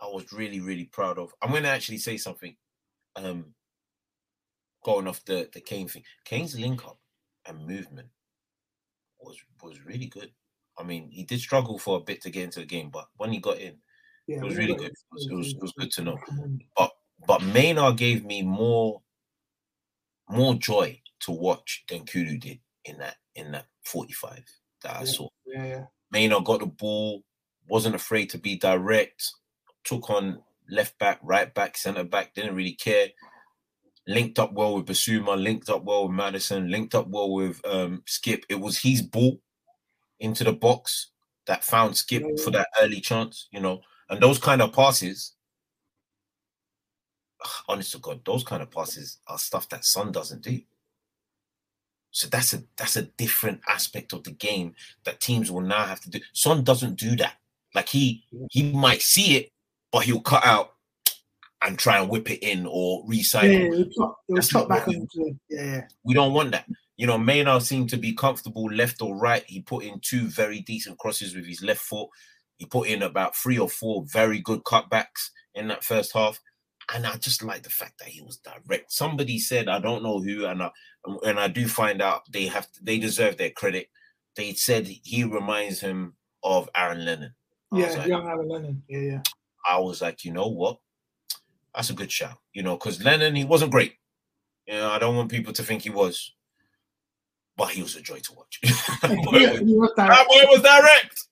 I 0.00 0.06
was 0.06 0.32
really, 0.32 0.60
really 0.60 0.84
proud 0.84 1.18
of. 1.18 1.32
I'm 1.42 1.50
going 1.50 1.64
to 1.64 1.68
actually 1.68 1.98
say 1.98 2.16
something. 2.16 2.56
Um, 3.16 3.54
going 4.84 5.08
off 5.08 5.24
the 5.24 5.48
the 5.52 5.60
Kane 5.60 5.88
thing, 5.88 6.04
Kane's 6.24 6.58
link 6.58 6.84
up 6.84 6.98
and 7.46 7.66
movement 7.66 8.08
was 9.20 9.36
was 9.62 9.84
really 9.84 10.06
good. 10.06 10.30
I 10.78 10.82
mean, 10.84 11.10
he 11.10 11.24
did 11.24 11.40
struggle 11.40 11.78
for 11.78 11.96
a 11.96 12.00
bit 12.00 12.22
to 12.22 12.30
get 12.30 12.44
into 12.44 12.60
the 12.60 12.66
game, 12.66 12.90
but 12.90 13.08
when 13.16 13.32
he 13.32 13.38
got 13.40 13.58
in, 13.58 13.76
Yeah, 14.26 14.38
it 14.38 14.44
was 14.44 14.56
really 14.56 14.76
good. 14.76 14.90
it. 14.90 14.92
It 14.92 15.12
was, 15.12 15.26
it 15.30 15.34
was, 15.34 15.48
it 15.54 15.62
was 15.62 15.72
good 15.72 15.92
to 15.92 16.02
know. 16.02 16.18
But 16.76 16.92
but 17.26 17.42
Manor 17.42 17.92
gave 17.92 18.24
me 18.24 18.42
more 18.42 19.02
more 20.28 20.54
joy 20.54 21.00
to 21.20 21.32
watch 21.32 21.84
than 21.88 22.04
Kulu 22.04 22.38
did 22.38 22.60
in 22.88 22.98
that 22.98 23.16
in 23.34 23.52
that 23.52 23.66
45 23.84 24.44
that 24.82 24.96
I 24.96 25.00
Yeah, 25.00 25.04
saw. 25.04 25.28
yeah, 25.46 25.64
yeah. 25.64 25.84
Manor 26.10 26.40
got 26.40 26.60
the 26.60 26.66
ball, 26.66 27.22
wasn't 27.68 27.94
afraid 27.94 28.30
to 28.30 28.38
be 28.38 28.56
direct, 28.56 29.30
took 29.84 30.10
on 30.10 30.42
left 30.70 30.98
back, 30.98 31.20
right 31.22 31.52
back, 31.54 31.76
centre 31.76 32.04
back, 32.04 32.34
didn't 32.34 32.54
really 32.54 32.74
care. 32.74 33.08
Linked 34.06 34.38
up 34.38 34.52
well 34.54 34.76
with 34.76 34.86
Bissouma, 34.86 35.40
linked 35.40 35.68
up 35.68 35.84
well 35.84 36.08
with 36.08 36.16
Maddison, 36.16 36.70
linked 36.70 36.94
up 36.94 37.08
well 37.08 37.30
with 37.30 37.60
um, 37.66 38.02
Skipp. 38.06 38.42
It 38.48 38.58
was 38.58 38.78
his 38.78 39.02
ball 39.02 39.40
into 40.18 40.44
the 40.44 40.52
box 40.52 41.10
that 41.46 41.62
found 41.62 41.94
Skipp 41.94 42.40
for 42.40 42.50
that 42.52 42.68
early 42.80 43.00
chance, 43.00 43.48
you 43.50 43.60
know. 43.60 43.80
And 44.08 44.22
those 44.22 44.38
kind 44.38 44.62
of 44.62 44.72
passes, 44.72 45.34
honest 47.68 47.92
to 47.92 47.98
God, 47.98 48.24
those 48.24 48.44
kind 48.44 48.62
of 48.62 48.70
passes 48.70 49.18
are 49.26 49.38
stuff 49.38 49.68
that 49.68 49.84
Son 49.84 50.10
doesn't 50.10 50.42
do. 50.42 50.58
So 52.18 52.26
that's 52.26 52.52
a 52.52 52.64
that's 52.76 52.96
a 52.96 53.02
different 53.02 53.60
aspect 53.68 54.12
of 54.12 54.24
the 54.24 54.32
game 54.32 54.74
that 55.04 55.20
teams 55.20 55.52
will 55.52 55.60
now 55.60 55.84
have 55.84 56.00
to 56.00 56.10
do. 56.10 56.18
Son 56.32 56.64
doesn't 56.64 56.96
do 56.96 57.14
that. 57.14 57.34
Like 57.76 57.88
he 57.88 58.24
he 58.50 58.72
might 58.72 59.02
see 59.02 59.36
it, 59.36 59.50
but 59.92 60.02
he'll 60.02 60.20
cut 60.20 60.44
out 60.44 60.72
and 61.62 61.78
try 61.78 62.00
and 62.00 62.10
whip 62.10 62.28
it 62.28 62.42
in 62.42 62.66
or 62.68 63.06
recycle. 63.06 63.52
yeah, 63.52 63.58
it 63.60 63.70
was 63.70 63.96
chop, 63.96 64.18
That's 64.28 64.68
back 64.68 64.86
we- 64.88 65.36
yeah. 65.48 65.82
We 66.02 66.12
don't 66.12 66.32
want 66.34 66.50
that. 66.50 66.66
You 66.96 67.06
know, 67.06 67.18
Manor 67.18 67.60
seemed 67.60 67.88
to 67.90 67.96
be 67.96 68.14
comfortable 68.14 68.64
left 68.64 69.00
or 69.00 69.14
right. 69.16 69.44
He 69.46 69.60
put 69.60 69.84
in 69.84 70.00
two 70.00 70.26
very 70.26 70.62
decent 70.62 70.98
crosses 70.98 71.36
with 71.36 71.46
his 71.46 71.62
left 71.62 71.82
foot. 71.82 72.08
He 72.56 72.66
put 72.66 72.88
in 72.88 73.02
about 73.04 73.36
three 73.36 73.60
or 73.60 73.68
four 73.68 74.04
very 74.12 74.40
good 74.40 74.64
cutbacks 74.64 75.30
in 75.54 75.68
that 75.68 75.84
first 75.84 76.12
half. 76.12 76.40
And 76.94 77.06
I 77.06 77.16
just 77.16 77.42
like 77.42 77.62
the 77.62 77.70
fact 77.70 77.98
that 77.98 78.08
he 78.08 78.22
was 78.22 78.38
direct. 78.38 78.92
Somebody 78.92 79.38
said, 79.38 79.68
I 79.68 79.78
don't 79.78 80.02
know 80.02 80.20
who, 80.20 80.46
and 80.46 80.62
I, 80.62 80.70
and 81.24 81.38
I 81.38 81.48
do 81.48 81.68
find 81.68 82.00
out 82.00 82.22
they 82.30 82.46
have 82.46 82.66
they 82.80 82.98
deserve 82.98 83.36
their 83.36 83.50
credit. 83.50 83.88
They 84.36 84.54
said 84.54 84.86
he 84.86 85.24
reminds 85.24 85.80
him 85.80 86.14
of 86.42 86.70
Aaron 86.74 87.04
Lennon. 87.04 87.34
I 87.72 87.78
Yeah, 87.78 87.92
like, 87.92 88.06
young 88.06 88.26
Aaron 88.26 88.48
Lennon. 88.48 88.82
Yeah, 88.88 89.00
yeah. 89.00 89.22
I 89.68 89.78
was 89.78 90.00
like, 90.00 90.24
you 90.24 90.32
know 90.32 90.48
what? 90.48 90.78
That's 91.74 91.90
a 91.90 91.94
good 91.94 92.10
shout. 92.10 92.38
You 92.54 92.62
know, 92.62 92.76
because 92.76 93.02
Lennon, 93.04 93.34
he 93.34 93.44
wasn't 93.44 93.72
great. 93.72 93.94
You 94.66 94.74
know, 94.74 94.90
I 94.90 94.98
don't 94.98 95.16
want 95.16 95.30
people 95.30 95.52
to 95.52 95.62
think 95.62 95.82
he 95.82 95.90
was, 95.90 96.34
but 97.58 97.70
he 97.70 97.82
was 97.82 97.96
a 97.96 98.02
joy 98.02 98.20
to 98.20 98.34
watch. 98.34 98.60
that, 98.64 99.12
boy 99.24 99.32
Yeah, 99.32 99.50
was, 99.50 99.62
was 99.62 99.92
that 100.08 100.26
direct. 100.26 100.28
boy 100.28 100.42
was 100.50 100.62
direct. 100.62 101.24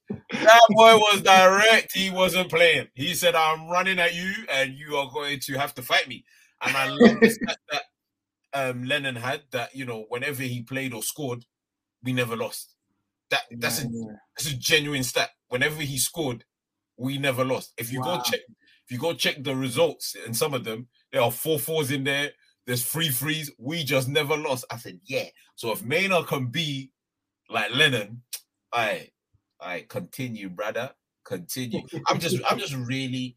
That 0.45 0.63
boy 0.71 0.97
was 0.97 1.23
direct. 1.23 1.93
He 1.95 2.11
wasn't 2.11 2.51
playing. 2.51 2.89
He 2.95 3.15
said, 3.15 3.35
I'm 3.37 3.69
running 3.69 4.01
at 4.01 4.15
you 4.15 4.33
and 4.53 4.75
you 4.75 4.97
are 4.97 5.11
going 5.13 5.41
to 5.47 5.55
have 5.59 5.75
to 5.77 5.83
fight 5.83 6.09
me. 6.09 6.25
And 6.63 6.77
I 6.77 6.87
love 6.87 7.23
the 7.23 7.31
stat 7.31 7.59
that 7.71 7.83
um, 8.55 8.85
Lennon 8.85 9.17
had 9.17 9.43
that, 9.53 9.75
you 9.77 9.87
know, 9.87 10.07
whenever 10.09 10.43
he 10.43 10.63
played 10.63 10.95
or 10.95 11.03
scored, 11.03 11.45
we 12.03 12.13
never 12.13 12.37
lost. 12.37 12.75
That 13.31 13.43
that's 13.61 13.81
a 13.81 13.89
Yeah, 13.89 14.13
that's 14.37 14.51
a 14.53 14.57
genuine 14.57 15.05
stat. 15.05 15.31
Whenever 15.49 15.83
he 15.83 15.99
scored, 15.99 16.45
we 16.97 17.19
never 17.19 17.45
lost. 17.45 17.73
If 17.79 17.93
you 17.93 18.01
Wow. 18.01 18.17
go 18.17 18.21
check, 18.21 18.41
if 18.87 18.93
you 18.93 18.99
go 18.99 19.15
check 19.15 19.43
the 19.43 19.57
results, 19.57 20.17
and 20.27 20.37
some 20.37 20.55
of 20.55 20.65
them 20.65 20.89
there 21.13 21.23
are 21.23 21.33
four 21.33 21.59
fours 21.59 21.91
in 21.91 22.05
there. 22.05 22.33
There's 22.67 22.85
three 22.85 23.11
threes. 23.11 23.51
We 23.59 23.85
just 23.85 24.09
never 24.09 24.37
lost. 24.37 24.65
I 24.71 24.77
said, 24.77 25.01
yeah. 25.05 25.27
So 25.55 25.73
if 25.73 25.85
Manor 25.85 26.23
can 26.25 26.47
be 26.47 26.91
like 27.49 27.73
Lennon, 27.73 28.23
I, 28.73 29.11
I 29.61 29.87
continue, 29.89 30.49
brother. 30.49 30.91
Continue. 31.25 31.83
I'm 32.09 32.19
just, 32.19 32.39
I'm 32.51 32.59
just 32.59 32.75
really 32.75 33.37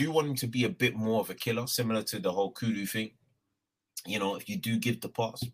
Do 0.00 0.12
want 0.12 0.28
him 0.28 0.34
to 0.36 0.46
be 0.46 0.64
a 0.64 0.70
bit 0.70 0.96
more 0.96 1.20
of 1.20 1.28
a 1.28 1.34
killer, 1.34 1.66
similar 1.66 2.02
to 2.04 2.18
the 2.18 2.32
whole 2.32 2.52
Kulu 2.52 2.86
thing. 2.86 3.10
You 4.06 4.18
know, 4.18 4.36
if 4.36 4.48
you 4.48 4.56
do 4.56 4.78
give 4.78 5.02
the 5.02 5.10
pass, 5.10 5.44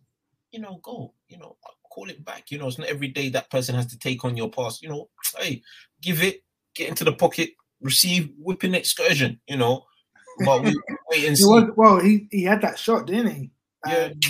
you 0.52 0.60
know, 0.60 0.78
go, 0.84 1.14
you 1.26 1.36
know, 1.36 1.56
call 1.90 2.08
it 2.10 2.24
back. 2.24 2.52
You 2.52 2.58
know, 2.58 2.68
it's 2.68 2.78
not 2.78 2.86
every 2.86 3.08
day 3.08 3.28
that 3.30 3.50
person 3.50 3.74
has 3.74 3.86
to 3.86 3.98
take 3.98 4.24
on 4.24 4.36
your 4.36 4.48
pass. 4.48 4.80
You 4.80 4.90
know, 4.90 5.08
hey, 5.36 5.62
give 6.00 6.22
it, 6.22 6.44
get 6.76 6.88
into 6.88 7.02
the 7.02 7.12
pocket, 7.12 7.54
receive, 7.80 8.30
whipping 8.38 8.76
excursion, 8.76 9.40
you 9.48 9.56
know. 9.56 9.84
But 10.44 10.62
we 10.62 10.80
wait 11.10 11.24
and 11.24 11.36
see. 11.36 11.44
was, 11.44 11.72
well, 11.74 11.98
he, 11.98 12.28
he 12.30 12.44
had 12.44 12.62
that 12.62 12.78
shot, 12.78 13.08
didn't 13.08 13.34
he? 13.34 13.50
Yeah. 13.84 14.10
Um, 14.12 14.20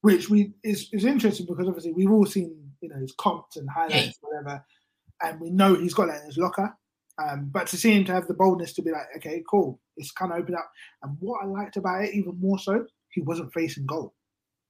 which 0.00 0.30
we 0.30 0.54
is, 0.64 0.88
is 0.94 1.04
interesting 1.04 1.44
because 1.44 1.68
obviously 1.68 1.92
we've 1.92 2.10
all 2.10 2.24
seen 2.24 2.56
you 2.80 2.88
know 2.88 2.96
his 2.96 3.12
comps 3.18 3.58
and 3.58 3.68
highlights, 3.68 4.16
whatever, 4.22 4.64
and 5.22 5.38
we 5.42 5.50
know 5.50 5.74
he's 5.74 5.92
got 5.92 6.06
that 6.06 6.22
in 6.22 6.26
his 6.28 6.38
locker. 6.38 6.74
Um, 7.22 7.50
but 7.52 7.66
to 7.68 7.76
see 7.76 7.92
him 7.92 8.04
to 8.06 8.12
have 8.12 8.26
the 8.26 8.34
boldness 8.34 8.72
to 8.74 8.82
be 8.82 8.90
like, 8.90 9.06
okay, 9.16 9.42
cool, 9.48 9.78
it's 9.96 10.10
kind 10.10 10.32
of 10.32 10.38
opened 10.38 10.56
up. 10.56 10.70
And 11.02 11.16
what 11.20 11.42
I 11.42 11.46
liked 11.46 11.76
about 11.76 12.04
it 12.04 12.14
even 12.14 12.38
more 12.40 12.58
so, 12.58 12.84
he 13.10 13.20
wasn't 13.20 13.52
facing 13.52 13.86
goal. 13.86 14.14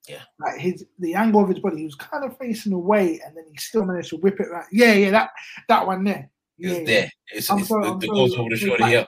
Yeah. 0.09 0.23
Like 0.41 0.59
his 0.59 0.85
the 0.99 1.15
angle 1.15 1.43
of 1.43 1.49
his 1.49 1.61
body, 1.61 1.79
he 1.79 1.85
was 1.85 1.95
kind 1.95 2.25
of 2.25 2.37
facing 2.37 2.73
away, 2.73 3.21
and 3.25 3.37
then 3.37 3.45
he 3.51 3.57
still 3.59 3.85
managed 3.85 4.11
to 4.11 4.17
whip 4.17 4.41
it 4.41 4.51
right. 4.51 4.67
Yeah, 4.73 4.95
yeah, 4.95 5.11
that 5.13 5.31
that 5.69 5.87
one 5.87 6.05
there. 6.05 6.29
Yeah, 6.59 6.73
yeah. 6.79 6.85
there. 6.85 7.11
It's, 7.33 7.51
I'm 7.51 7.61
it's 7.61 7.69
so- 7.69 7.81
the, 7.81 7.89
I'm 7.89 7.99
the 8.01 8.07
so- 8.07 8.13
goals 8.13 8.35
over 8.37 8.51
the 8.51 8.57
shoulder. 8.57 8.89
Yeah. 8.89 9.05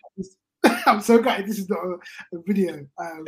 I'm 0.86 1.02
so 1.02 1.18
glad 1.18 1.46
this 1.46 1.58
is 1.58 1.68
not 1.68 1.78
a, 1.80 2.36
a 2.36 2.42
video. 2.46 2.86
Um, 2.98 3.26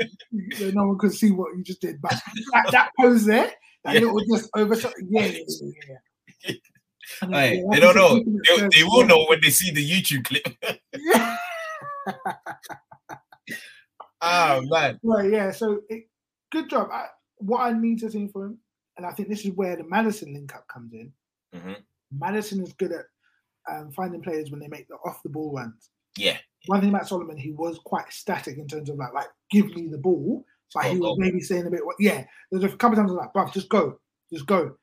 so 0.56 0.70
no 0.74 0.86
one 0.86 0.98
could 0.98 1.12
see 1.12 1.32
what 1.32 1.54
you 1.56 1.62
just 1.62 1.82
did, 1.82 2.00
but 2.00 2.14
that, 2.52 2.66
that 2.72 2.90
pose 2.98 3.26
there, 3.26 3.50
that 3.84 3.94
Yeah. 3.94 4.00
little 4.00 4.20
just 4.36 4.48
overshot. 4.54 4.92
Yeah, 5.10 5.26
yeah, 5.26 5.40
yeah. 6.46 6.54
yeah. 7.22 7.26
And 7.26 7.34
Hey, 7.34 7.56
yeah, 7.56 7.64
they 7.72 7.80
don't 7.80 7.96
know. 7.96 8.22
They, 8.24 8.68
they 8.78 8.84
will 8.84 9.06
know 9.06 9.24
when 9.28 9.40
they 9.40 9.50
see 9.50 9.70
the 9.70 9.88
YouTube 9.88 10.24
clip. 10.24 10.46
Ah 14.22 14.60
man. 14.64 14.98
Right, 15.02 15.30
yeah. 15.30 15.50
So 15.50 15.82
it, 15.88 16.08
good 16.50 16.70
job. 16.70 16.88
I, 16.92 17.06
what 17.36 17.60
I 17.60 17.72
need 17.78 18.00
to 18.00 18.10
see 18.10 18.28
for 18.28 18.46
him, 18.46 18.58
and 18.96 19.04
I 19.06 19.10
think 19.12 19.28
this 19.28 19.44
is 19.44 19.52
where 19.52 19.76
the 19.76 19.84
Maddison 19.84 20.32
link 20.32 20.54
up 20.54 20.66
comes 20.68 20.94
in. 20.94 21.12
Mhm. 21.54 21.76
Maddison 22.10 22.62
is 22.62 22.72
good 22.72 22.92
at 22.92 23.04
um, 23.70 23.92
finding 23.92 24.22
players 24.22 24.50
when 24.50 24.60
they 24.60 24.68
make 24.68 24.88
the 24.88 24.94
off 25.04 25.22
the 25.22 25.28
ball 25.28 25.52
runs. 25.52 25.90
Yeah. 26.16 26.38
One 26.66 26.80
thing 26.80 26.88
about 26.88 27.06
Solomon, 27.08 27.36
he 27.36 27.52
was 27.52 27.78
quite 27.84 28.10
static 28.10 28.56
in 28.58 28.66
terms 28.66 28.88
of 28.88 28.96
like, 28.96 29.12
like 29.12 29.28
give 29.50 29.66
me 29.74 29.88
the 29.88 29.98
ball. 29.98 30.44
So 30.68 30.80
Go, 30.80 30.88
he 30.88 30.98
was 30.98 31.10
go. 31.10 31.16
maybe 31.18 31.40
saying 31.40 31.66
a 31.66 31.70
bit, 31.70 31.82
yeah. 32.00 32.24
There's 32.50 32.64
a 32.64 32.76
couple 32.76 32.98
of 32.98 33.06
times 33.06 33.10
I 33.10 33.14
was 33.14 33.26
like, 33.26 33.32
bruv, 33.34 33.52
just 33.52 33.68
go, 33.68 34.00
just 34.32 34.46
go. 34.46 34.76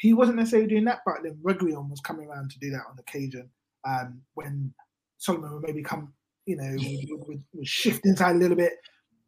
He 0.00 0.12
wasn't 0.12 0.36
necessarily 0.38 0.68
doing 0.68 0.84
that, 0.84 1.00
but 1.06 1.16
then 1.22 1.38
Reguilon 1.42 1.88
was 1.88 2.00
coming 2.00 2.28
around 2.28 2.50
to 2.50 2.58
do 2.58 2.70
that 2.70 2.82
on 2.90 2.98
occasion 2.98 3.48
um, 3.88 4.20
when 4.34 4.72
Solomon 5.18 5.52
would 5.54 5.62
maybe 5.62 5.82
come, 5.82 6.12
you 6.44 6.56
know, 6.56 6.76
would, 6.76 7.28
would, 7.28 7.44
would 7.54 7.66
shift 7.68 8.04
inside 8.04 8.36
a 8.36 8.38
little 8.38 8.56
bit, 8.56 8.74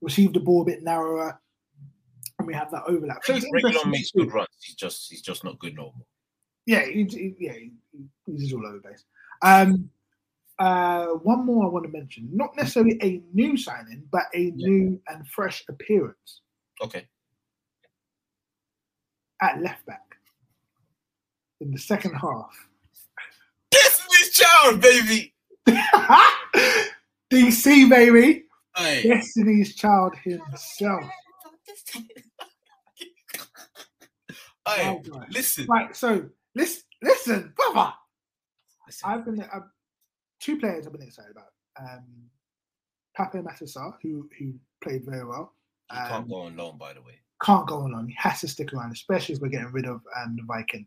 receive 0.01 0.33
the 0.33 0.41
ball 0.41 0.63
a 0.63 0.67
bit 0.67 0.83
narrower, 0.83 1.41
and 2.39 2.47
we 2.47 2.55
have 2.55 2.71
that 2.71 2.83
overlap. 2.87 3.25
So 3.25 3.35
it's 3.35 3.45
interesting 3.47 3.73
Reguilon 3.81 3.83
to 3.85 3.89
makes 3.91 4.11
good 4.13 4.33
runs. 4.33 4.49
He's 4.61 4.77
just 4.77 5.11
he's 5.11 5.23
just 5.23 5.43
not 5.45 5.59
good 5.59 5.75
no 5.75 5.85
more. 5.97 6.07
Yeah, 6.67 6.85
he, 6.85 7.05
he- 7.05 7.35
yeah, 7.39 7.53
he, 7.55 7.73
he- 7.93 8.37
he's 8.37 8.53
all 8.53 8.67
over 8.67 8.77
the 8.77 8.83
place. 8.83 9.05
Um, 9.43 9.91
uh, 10.59 11.07
one 11.23 11.47
more 11.47 11.65
I 11.65 11.69
want 11.69 11.87
to 11.87 11.91
mention, 11.93 12.29
not 12.33 12.55
necessarily 12.57 12.99
a 13.01 13.23
new 13.33 13.57
signing, 13.57 14.03
but 14.11 14.25
a 14.35 14.51
new 14.51 15.01
and 15.09 15.27
fresh 15.29 15.63
appearance 15.69 16.43
Okay. 16.83 17.07
at 19.41 19.63
left 19.63 19.87
back 19.87 20.08
in 21.61 21.71
the 21.73 21.79
second 21.79 22.15
half. 22.15 22.69
Destiny's 23.71 24.31
Child, 24.33 24.81
baby. 24.81 25.35
DC 27.31 27.89
baby, 27.91 28.45
Hey. 28.77 29.03
Destiny's 29.09 29.75
Child 29.75 30.15
himself. 30.25 31.05
Hey, 34.67 35.01
Oh, 35.13 35.23
listen. 35.31 35.67
Right, 35.67 35.97
so 35.97 36.29
listen, 36.55 36.83
listen, 37.03 37.55
brother. 37.57 37.93
I've 39.03 39.25
been 39.25 39.41
uh, 39.41 39.61
two 40.41 40.59
players 40.59 40.87
I've 40.87 40.93
been 40.93 41.01
excited 41.03 41.31
about. 41.33 41.47
Um, 41.81 42.05
Pape 43.17 43.43
Matar 43.43 43.63
Sarr, 43.63 43.95
who 44.03 44.29
who 44.39 44.53
played 44.83 45.05
very 45.07 45.25
well. 45.25 45.55
He 45.91 45.97
can't 45.97 46.13
Um, 46.13 46.29
go 46.29 46.35
on 46.43 46.57
loan, 46.57 46.77
by 46.77 46.93
the 46.93 47.01
way. 47.01 47.15
can't 47.43 47.67
go 47.67 47.79
on 47.79 47.93
long. 47.93 48.09
He 48.09 48.15
has 48.19 48.41
to 48.43 48.49
stick 48.49 48.75
around, 48.75 48.93
especially 48.93 49.35
as 49.35 49.41
we're 49.41 49.49
getting 49.49 49.73
rid 49.73 49.87
of 49.87 50.03
um, 50.23 50.37
the 50.37 50.43
Viking. 50.47 50.87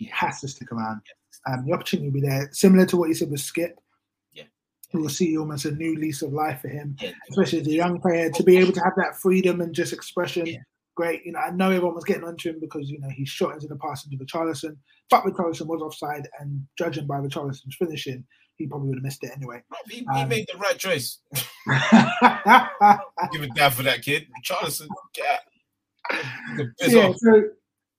He 0.00 0.06
has 0.06 0.40
to 0.40 0.48
stick 0.48 0.72
around. 0.72 1.02
Um, 1.46 1.66
the 1.66 1.74
opportunity 1.74 2.08
will 2.08 2.14
be 2.20 2.26
there, 2.26 2.48
similar 2.52 2.86
to 2.86 2.96
what 2.96 3.08
you 3.10 3.14
said 3.14 3.30
with 3.30 3.40
Skipp. 3.40 3.72
Yeah. 4.32 4.44
We 4.94 5.02
will 5.02 5.10
see 5.10 5.36
almost 5.36 5.66
a 5.66 5.72
new 5.72 5.94
lease 5.94 6.22
of 6.22 6.32
life 6.32 6.62
for 6.62 6.68
him, 6.68 6.96
Yeah. 7.02 7.12
especially 7.28 7.60
as 7.60 7.66
a 7.66 7.72
young 7.72 8.00
player 8.00 8.30
to 8.30 8.42
be 8.42 8.56
able 8.56 8.72
to 8.72 8.80
have 8.80 8.94
that 8.96 9.20
freedom 9.20 9.60
and 9.60 9.74
just 9.74 9.92
expression. 9.92 10.46
Great, 10.96 11.24
you 11.26 11.32
know. 11.32 11.38
I 11.40 11.50
know 11.50 11.70
everyone 11.70 11.94
was 11.94 12.04
getting 12.04 12.24
onto 12.24 12.48
him 12.48 12.60
because 12.60 12.88
you 12.88 12.98
know 12.98 13.10
he 13.10 13.26
shot 13.26 13.52
into 13.52 13.68
the 13.68 13.76
pass 13.76 14.06
into 14.06 14.16
Richarlison, 14.24 14.76
but 15.10 15.22
Richarlison 15.24 15.66
was 15.66 15.82
offside, 15.82 16.26
and 16.40 16.66
judging 16.78 17.06
by 17.06 17.16
Richarlison's 17.18 17.76
finishing, 17.78 18.24
he 18.56 18.66
probably 18.66 18.88
would 18.88 18.96
have 18.98 19.04
missed 19.04 19.22
it 19.22 19.32
anyway. 19.36 19.62
He, 19.88 19.98
he 20.00 20.06
Um, 20.06 20.28
made 20.30 20.46
the 20.50 20.58
right 20.58 20.78
choice. 20.78 21.18
Give 23.32 23.42
it 23.42 23.54
down 23.54 23.70
for 23.70 23.82
that 23.84 24.00
kid. 24.02 24.26
Charleston, 24.42 24.88
get 25.14 25.26
out. 25.26 25.40
He's 26.56 26.60
a 26.60 26.64
piss 26.78 26.92
yeah, 26.94 27.02
off. 27.06 27.16
so 27.18 27.42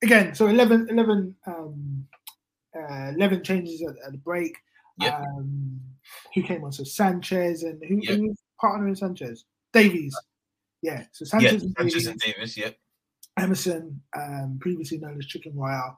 again, 0.03 0.35
so 0.35 0.47
11, 0.47 0.89
11, 0.89 1.35
um, 1.47 1.90
uh, 2.77 3.11
11 3.15 3.43
changes 3.43 3.81
at, 3.81 3.95
at 4.05 4.11
the 4.11 4.17
break. 4.17 4.55
Yep. 4.99 5.13
Um, 5.21 5.79
who 6.35 6.43
came 6.43 6.63
on? 6.63 6.71
So 6.71 6.83
Sanchez 6.83 7.63
and 7.63 7.81
who, 7.87 7.99
Yep. 8.01 8.17
who's 8.17 8.37
partnering 8.61 8.97
Sanchez? 8.97 9.45
Davies. 9.73 10.15
Yeah, 10.81 11.05
so 11.11 11.25
Sanchez 11.25 11.63
and 11.63 11.73
Sanchez 11.77 11.93
Davies. 11.93 12.07
and 12.07 12.19
Davies, 12.19 12.57
yeah. 12.57 12.69
Emerson, 13.37 14.01
um, 14.17 14.57
previously 14.59 14.97
known 14.97 15.17
as 15.17 15.25
Chicken 15.27 15.53
Royale. 15.55 15.97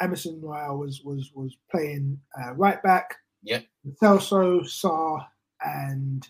Emerson 0.00 0.40
Royal 0.42 0.78
was 0.78 1.00
was 1.04 1.30
was 1.34 1.56
playing 1.70 2.20
uh, 2.38 2.52
right 2.54 2.82
back. 2.82 3.14
Yeah. 3.42 3.60
Celso, 4.02 4.60
Sarr, 4.62 5.24
and 5.64 6.28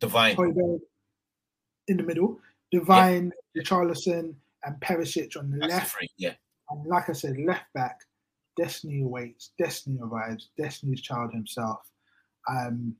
Devine. 0.00 0.36
In 1.86 1.96
the 1.98 2.02
middle. 2.02 2.40
Devine, 2.72 3.30
Charlison, 3.58 4.34
and 4.64 4.80
Perisic 4.80 5.36
on 5.36 5.50
the 5.50 5.58
That's 5.58 5.72
left. 5.74 5.92
three, 5.92 6.08
yeah. 6.16 6.32
And 6.70 6.84
like 6.86 7.08
I 7.08 7.12
said, 7.12 7.36
left 7.38 7.72
back, 7.74 8.00
Destiny 8.56 9.02
awaits, 9.02 9.52
Destiny 9.58 9.98
arrives, 10.02 10.50
Destiny's 10.56 11.02
child 11.02 11.32
himself. 11.32 11.80
Um, 12.48 12.94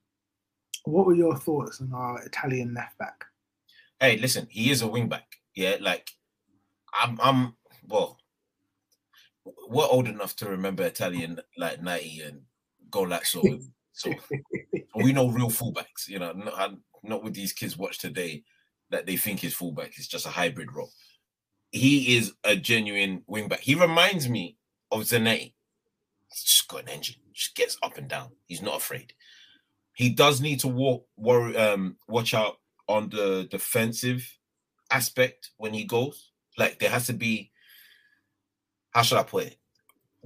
what 0.84 1.06
were 1.06 1.14
your 1.14 1.36
thoughts 1.36 1.80
on 1.80 1.92
our 1.94 2.22
Italian 2.22 2.74
left 2.74 2.98
back? 2.98 3.24
Hey, 4.00 4.18
listen, 4.18 4.46
he 4.50 4.70
is 4.70 4.82
a 4.82 4.86
wing 4.86 5.08
back. 5.08 5.26
Yeah, 5.54 5.76
like 5.80 6.10
I'm 6.92 7.18
I'm 7.22 7.56
well, 7.86 8.18
we're 9.68 9.86
old 9.86 10.08
enough 10.08 10.36
to 10.36 10.48
remember 10.48 10.84
Italian 10.84 11.40
like 11.56 11.82
90 11.82 12.22
and 12.22 12.40
go 12.90 13.02
like 13.02 13.24
so. 13.24 13.42
so 13.92 14.12
we 14.96 15.12
know 15.12 15.28
real 15.28 15.50
fullbacks, 15.50 16.08
you 16.08 16.18
know, 16.18 16.32
not, 16.32 16.74
not 17.02 17.22
with 17.22 17.34
these 17.34 17.52
kids 17.52 17.76
watch 17.76 17.98
today 17.98 18.42
that 18.90 19.06
they 19.06 19.16
think 19.16 19.44
is 19.44 19.54
fullback. 19.54 19.92
It's 19.96 20.08
just 20.08 20.26
a 20.26 20.30
hybrid 20.30 20.72
role. 20.72 20.90
He 21.70 22.16
is 22.16 22.32
a 22.44 22.56
genuine 22.56 23.22
wingback. 23.28 23.60
He 23.60 23.74
reminds 23.74 24.28
me 24.28 24.56
of 24.90 25.02
Zanetti. 25.02 25.54
He's 26.28 26.42
just 26.42 26.68
got 26.68 26.82
an 26.82 26.88
engine, 26.88 27.16
just 27.32 27.54
gets 27.54 27.76
up 27.82 27.96
and 27.96 28.08
down. 28.08 28.30
He's 28.46 28.62
not 28.62 28.76
afraid. 28.76 29.12
He 29.94 30.10
does 30.10 30.40
need 30.40 30.60
to 30.60 30.68
walk, 30.68 31.06
worry, 31.16 31.56
um, 31.56 31.96
watch 32.08 32.34
out 32.34 32.56
on 32.88 33.08
the 33.10 33.46
defensive 33.50 34.28
aspect 34.90 35.50
when 35.56 35.72
he 35.72 35.84
goes. 35.84 36.30
Like 36.58 36.78
there 36.78 36.90
has 36.90 37.06
to 37.06 37.12
be, 37.12 37.52
how 38.90 39.02
should 39.02 39.18
I 39.18 39.22
put 39.22 39.44
it? 39.44 39.56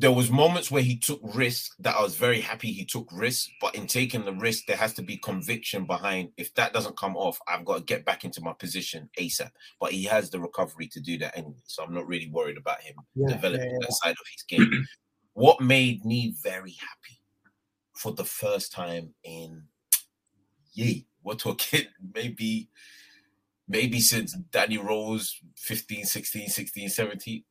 There 0.00 0.12
was 0.12 0.30
moments 0.30 0.70
where 0.70 0.82
he 0.82 0.96
took 0.96 1.20
risks 1.34 1.74
that 1.80 1.96
I 1.96 2.02
was 2.02 2.14
very 2.14 2.40
happy 2.40 2.70
he 2.70 2.84
took 2.84 3.08
risks, 3.12 3.50
but 3.60 3.74
in 3.74 3.86
taking 3.86 4.24
the 4.24 4.32
risk, 4.32 4.66
there 4.66 4.76
has 4.76 4.92
to 4.94 5.02
be 5.02 5.16
conviction 5.16 5.86
behind. 5.86 6.30
If 6.36 6.54
that 6.54 6.72
doesn't 6.72 6.96
come 6.96 7.16
off, 7.16 7.38
I've 7.48 7.64
got 7.64 7.78
to 7.78 7.82
get 7.84 8.04
back 8.04 8.24
into 8.24 8.40
my 8.40 8.52
position 8.52 9.10
ASAP. 9.18 9.50
But 9.80 9.92
he 9.92 10.04
has 10.04 10.30
the 10.30 10.38
recovery 10.40 10.86
to 10.88 11.00
do 11.00 11.18
that 11.18 11.36
anyway, 11.36 11.56
so 11.66 11.82
I'm 11.82 11.94
not 11.94 12.06
really 12.06 12.28
worried 12.30 12.58
about 12.58 12.80
him 12.80 12.94
Yeah, 13.16 13.28
developing 13.28 13.66
yeah, 13.66 13.72
yeah. 13.72 13.86
that 13.86 13.92
side 13.92 14.12
of 14.12 14.26
his 14.32 14.42
game. 14.48 14.86
what 15.32 15.60
made 15.60 16.04
me 16.04 16.34
very 16.42 16.72
happy 16.72 17.20
for 17.94 18.12
the 18.12 18.24
first 18.24 18.72
time 18.72 19.14
in 19.24 19.62
yay, 20.74 21.06
we're 21.24 21.34
talking 21.34 21.86
maybe 22.14 22.68
maybe 23.68 24.00
since 24.00 24.32
Danny 24.50 24.78
Rose 24.78 25.38
15, 25.56 26.04
16, 26.04 26.48
16, 26.48 26.88
17, 26.88 27.34
we 27.34 27.44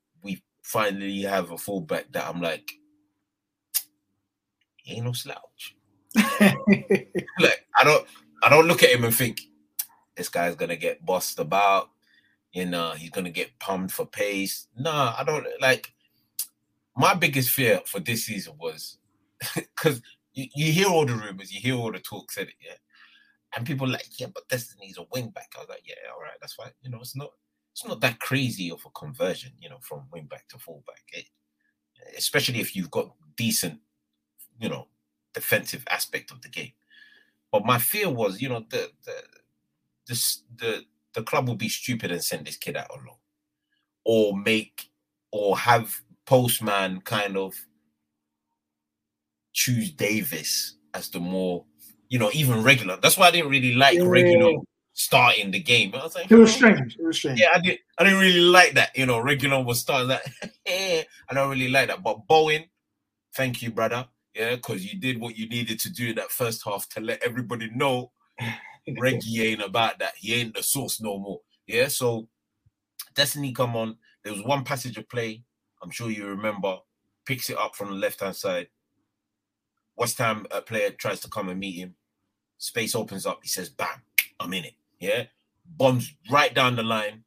finally 0.68 1.22
have 1.22 1.52
a 1.52 1.58
fullback 1.58 2.12
that 2.12 2.28
I'm 2.28 2.42
like, 2.42 2.74
he 4.76 4.96
ain't 4.96 5.06
no 5.06 5.14
slouch. 5.14 5.76
like 6.16 7.66
I 7.80 7.84
don't 7.84 8.06
I 8.44 8.50
don't 8.50 8.68
look 8.68 8.84
at 8.84 8.90
him 8.90 9.06
and 9.06 9.16
think 9.16 9.40
this 10.18 10.28
guy's 10.28 10.56
gonna 10.56 10.76
get 10.76 11.06
bossed 11.06 11.40
about, 11.40 11.90
you 12.52 12.66
know, 12.66 12.92
he's 12.92 13.12
gonna 13.12 13.30
get 13.30 13.58
pumped 13.60 13.94
for 13.94 14.06
pace. 14.06 14.68
Nah, 14.78 15.16
I 15.18 15.24
don't 15.24 15.48
like 15.62 15.94
my 16.98 17.14
biggest 17.14 17.50
fear 17.50 17.82
for 17.86 18.02
this 18.02 18.26
season 18.26 18.56
was 18.60 18.98
because 19.56 20.02
you, 20.34 20.48
you 20.54 20.74
hear 20.74 20.88
all 20.88 21.06
the 21.06 21.14
rumors, 21.14 21.54
you 21.54 21.62
hear 21.62 21.76
all 21.76 21.94
the 21.94 22.00
talk 22.00 22.30
said 22.30 22.48
it, 22.48 22.56
yeah. 22.60 22.76
And 23.56 23.66
people 23.66 23.88
like, 23.88 24.20
yeah, 24.20 24.28
but 24.34 24.50
Destiny's 24.50 24.98
a 24.98 25.06
wing 25.14 25.30
back. 25.30 25.54
I 25.56 25.60
was 25.60 25.70
like, 25.70 25.84
yeah, 25.86 25.96
all 26.14 26.22
right, 26.22 26.38
that's 26.42 26.56
fine. 26.56 26.72
You 26.82 26.90
know, 26.90 27.00
it's 27.00 27.16
not 27.16 27.32
it's 27.78 27.86
not 27.86 28.02
that 28.02 28.20
crazy 28.20 28.72
of 28.72 28.84
a 28.88 28.90
conversion, 28.90 29.52
you 29.62 29.70
know, 29.70 29.78
from 29.82 30.08
wing 30.12 30.26
back 30.26 30.48
to 30.48 30.58
fullback. 30.58 31.04
It, 31.14 31.26
especially 32.18 32.60
if 32.60 32.76
you've 32.76 32.90
got 32.90 33.12
decent, 33.36 33.80
you 34.60 34.68
know, 34.68 34.88
defensive 35.32 35.84
aspect 35.88 36.32
of 36.32 36.42
the 36.42 36.50
game. 36.50 36.72
But 37.52 37.68
my 37.68 37.78
fear 37.78 38.10
was, 38.10 38.42
you 38.42 38.50
know, 38.50 38.66
the 38.68 38.90
the 39.06 39.14
the 40.08 40.38
the, 40.58 40.86
the 41.14 41.22
club 41.22 41.48
will 41.48 41.56
be 41.56 41.70
stupid 41.70 42.12
and 42.12 42.24
send 42.24 42.48
this 42.48 42.58
kid 42.58 42.78
out 42.78 42.90
alone, 42.90 43.20
or 44.04 44.36
make 44.36 44.90
or 45.32 45.56
have 45.56 46.02
postman 46.26 47.02
kind 47.02 47.38
of 47.38 47.54
choose 49.54 49.92
Davies 49.92 50.78
as 50.96 51.12
the 51.12 51.20
more, 51.20 51.64
you 52.10 52.18
know, 52.18 52.32
even 52.34 52.64
regular. 52.64 52.98
That's 53.00 53.20
why 53.20 53.28
I 53.28 53.32
didn't 53.32 53.52
really 53.52 53.76
like 53.76 53.98
Yeah. 53.98 54.06
Reguilon 54.06 54.64
starting 54.98 55.52
the 55.52 55.60
game. 55.60 55.94
I 55.94 56.04
was 56.04 56.16
like, 56.16 56.30
It 56.30 56.36
was 56.36 56.52
strange. 56.52 56.98
It 56.98 57.06
was 57.06 57.18
strange. 57.18 57.40
Yeah, 57.40 57.50
I 57.54 57.60
did. 57.60 57.80
I 57.98 58.04
didn't 58.04 58.20
really 58.20 58.42
like 58.42 58.74
that. 58.74 58.98
You 58.98 59.06
know, 59.06 59.22
Reguilon 59.22 59.64
was 59.64 59.80
starting 59.80 60.10
that. 60.10 60.24
I 61.30 61.34
don't 61.34 61.50
really 61.50 61.70
like 61.70 61.88
that. 61.90 62.04
But 62.04 62.28
Bowen, 62.28 62.66
thank 63.36 63.62
you, 63.62 63.72
brother. 63.72 64.08
Yeah, 64.34 64.56
because 64.56 64.92
you 64.92 65.00
did 65.00 65.20
what 65.20 65.38
you 65.38 65.48
needed 65.48 65.80
to 65.82 65.92
do 65.92 66.10
in 66.10 66.16
that 66.16 66.32
first 66.32 66.64
half 66.66 66.90
to 66.90 67.00
let 67.00 67.24
everybody 67.24 67.70
know 67.74 68.12
Reggie 69.00 69.44
ain't 69.44 69.62
about 69.62 70.00
that. 70.00 70.14
He 70.18 70.34
ain't 70.34 70.56
the 70.56 70.64
source 70.64 71.00
no 71.00 71.20
more. 71.20 71.42
Yeah, 71.68 71.88
so 71.88 72.28
Destiny 73.14 73.52
come 73.52 73.76
on. 73.76 73.98
There 74.24 74.34
was 74.34 74.44
one 74.44 74.64
passage 74.64 74.98
of 74.98 75.08
play. 75.10 75.44
I'm 75.82 75.92
sure 75.92 76.10
you 76.10 76.26
remember. 76.26 76.78
Picks 77.26 77.50
it 77.50 77.58
up 77.58 77.76
from 77.76 77.90
the 77.90 77.96
left 77.96 78.22
hand 78.22 78.36
side. 78.36 78.68
West 79.96 80.18
Ham 80.18 80.46
a 80.50 80.62
player 80.62 80.92
tries 80.92 81.20
to 81.20 81.30
come 81.30 81.50
and 81.50 81.60
meet 81.60 81.76
him. 81.76 81.96
Space 82.58 82.96
opens 82.96 83.26
up. 83.26 83.40
He 83.44 83.50
says, 83.50 83.70
"Bam, 83.70 84.02
I'm 84.40 84.54
in 84.54 84.66
it." 84.66 84.74
Yeah, 85.00 85.26
bombs 85.66 86.14
right 86.30 86.54
down 86.54 86.76
the 86.76 86.84
line. 86.84 87.24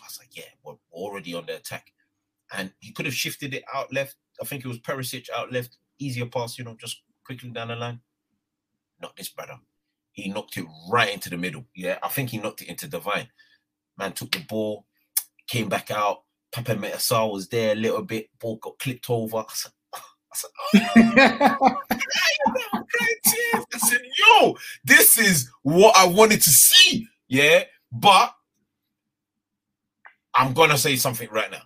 I 0.00 0.06
was 0.06 0.18
like, 0.18 0.36
"Yeah, 0.36 0.50
we're 0.62 0.74
already 0.92 1.34
on 1.34 1.46
the 1.46 1.56
attack." 1.56 1.92
And 2.52 2.72
he 2.80 2.92
could 2.92 3.06
have 3.06 3.14
shifted 3.14 3.54
it 3.54 3.64
out 3.72 3.92
left. 3.92 4.16
I 4.40 4.44
think 4.44 4.64
it 4.64 4.68
was 4.68 4.78
Perisic 4.78 5.28
out 5.34 5.52
left. 5.52 5.76
Easier 5.98 6.26
pass, 6.26 6.58
you 6.58 6.64
know, 6.64 6.76
just 6.80 7.02
quickly 7.24 7.50
down 7.50 7.68
the 7.68 7.76
line. 7.76 8.00
Not 9.00 9.16
this 9.16 9.28
brother. 9.28 9.58
He 10.12 10.28
knocked 10.28 10.56
it 10.56 10.66
right 10.90 11.12
into 11.12 11.30
the 11.30 11.36
middle. 11.36 11.64
Yeah, 11.74 11.98
I 12.02 12.08
think 12.08 12.30
he 12.30 12.38
knocked 12.38 12.62
it 12.62 12.68
into 12.68 12.88
Devine. 12.88 13.28
Man 13.96 14.12
took 14.12 14.32
the 14.32 14.40
ball, 14.40 14.86
came 15.46 15.68
back 15.68 15.90
out. 15.90 16.22
Papa 16.52 16.74
Matar 16.74 16.96
Sarr 16.96 17.32
was 17.32 17.48
there 17.48 17.72
a 17.72 17.76
little 17.76 18.02
bit. 18.02 18.30
Ball 18.40 18.56
got 18.56 18.78
clipped 18.78 19.10
over. 19.10 19.38
I 19.38 19.44
said, 19.52 19.72
I 19.94 20.00
said, 20.34 20.50
oh. 21.60 21.76
I 23.72 23.78
said, 23.78 24.00
yo, 24.18 24.56
this 24.84 25.18
is 25.18 25.50
what 25.62 25.96
I 25.96 26.06
wanted 26.06 26.42
to 26.42 26.50
see. 26.50 26.77
Yeah. 27.28 27.64
But 27.92 28.34
I'm 30.34 30.54
to 30.54 30.78
say 30.78 30.96
something 30.96 31.28
right 31.30 31.50
now. 31.50 31.62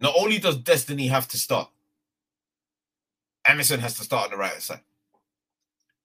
Not 0.00 0.14
only 0.16 0.38
does 0.38 0.58
Destiny 0.58 1.06
have 1.08 1.28
to 1.28 1.38
start, 1.38 1.70
Emerson 3.46 3.80
has 3.80 3.96
to 3.98 4.04
start 4.04 4.26
on 4.26 4.30
the 4.32 4.36
right 4.36 4.60
side. 4.60 4.80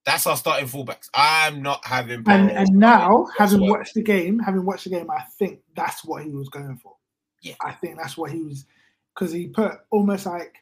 That's 0.06 0.26
our 0.26 0.38
starting 0.38 0.68
fullbacks. 0.68 1.10
I'm 1.14 1.62
not 1.62 1.86
having. 1.86 2.24
And 2.28 2.50
and 2.50 2.70
now, 2.74 3.28
having 3.38 3.60
whatsoever. 3.60 3.80
watched 3.80 3.94
the 3.94 4.02
game, 4.02 4.40
having 4.40 4.66
watched 4.66 4.86
the 4.86 4.90
game, 4.90 5.10
I 5.12 5.24
think 5.38 5.60
that's 5.76 6.06
what 6.06 6.24
he 6.24 6.32
was 6.32 6.50
going 6.50 6.78
for. 6.78 6.96
Yeah. 7.42 7.56
I 7.64 7.74
think 7.74 7.98
that's 7.98 8.18
what 8.18 8.32
he 8.32 8.42
was 8.42 8.66
because 9.14 9.34
he 9.34 9.48
put 9.48 9.74
almost 9.92 10.26
like 10.26 10.56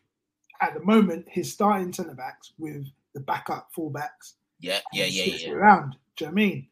at 0.62 0.74
the 0.74 0.82
moment 0.82 1.28
his 1.30 1.52
starting 1.52 1.94
centre 1.94 2.14
backs 2.14 2.54
with 2.58 2.88
the 3.14 3.20
backup 3.22 3.70
fullbacks. 3.76 4.34
Yeah, 4.60 4.80
yeah, 4.92 5.06
yeah, 5.06 5.36
yeah. 5.36 5.52
Around. 5.52 5.96
Do 6.16 6.26
you 6.26 6.32
know 6.32 6.34
what 6.34 6.42
I 6.42 6.46
mean? 6.46 6.68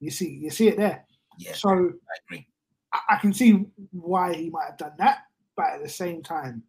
You 0.00 0.10
see, 0.10 0.28
you 0.28 0.50
see 0.50 0.68
it 0.68 0.76
there. 0.76 1.04
Yeah, 1.38 1.52
So 1.54 1.70
I 1.70 1.74
agree. 2.26 2.46
I, 2.92 3.00
I 3.10 3.16
can 3.16 3.32
see 3.32 3.66
why 3.92 4.34
he 4.34 4.50
might 4.50 4.66
have 4.66 4.78
done 4.78 4.92
that, 4.98 5.18
but 5.56 5.66
at 5.66 5.82
the 5.82 5.88
same 5.88 6.22
time, 6.22 6.62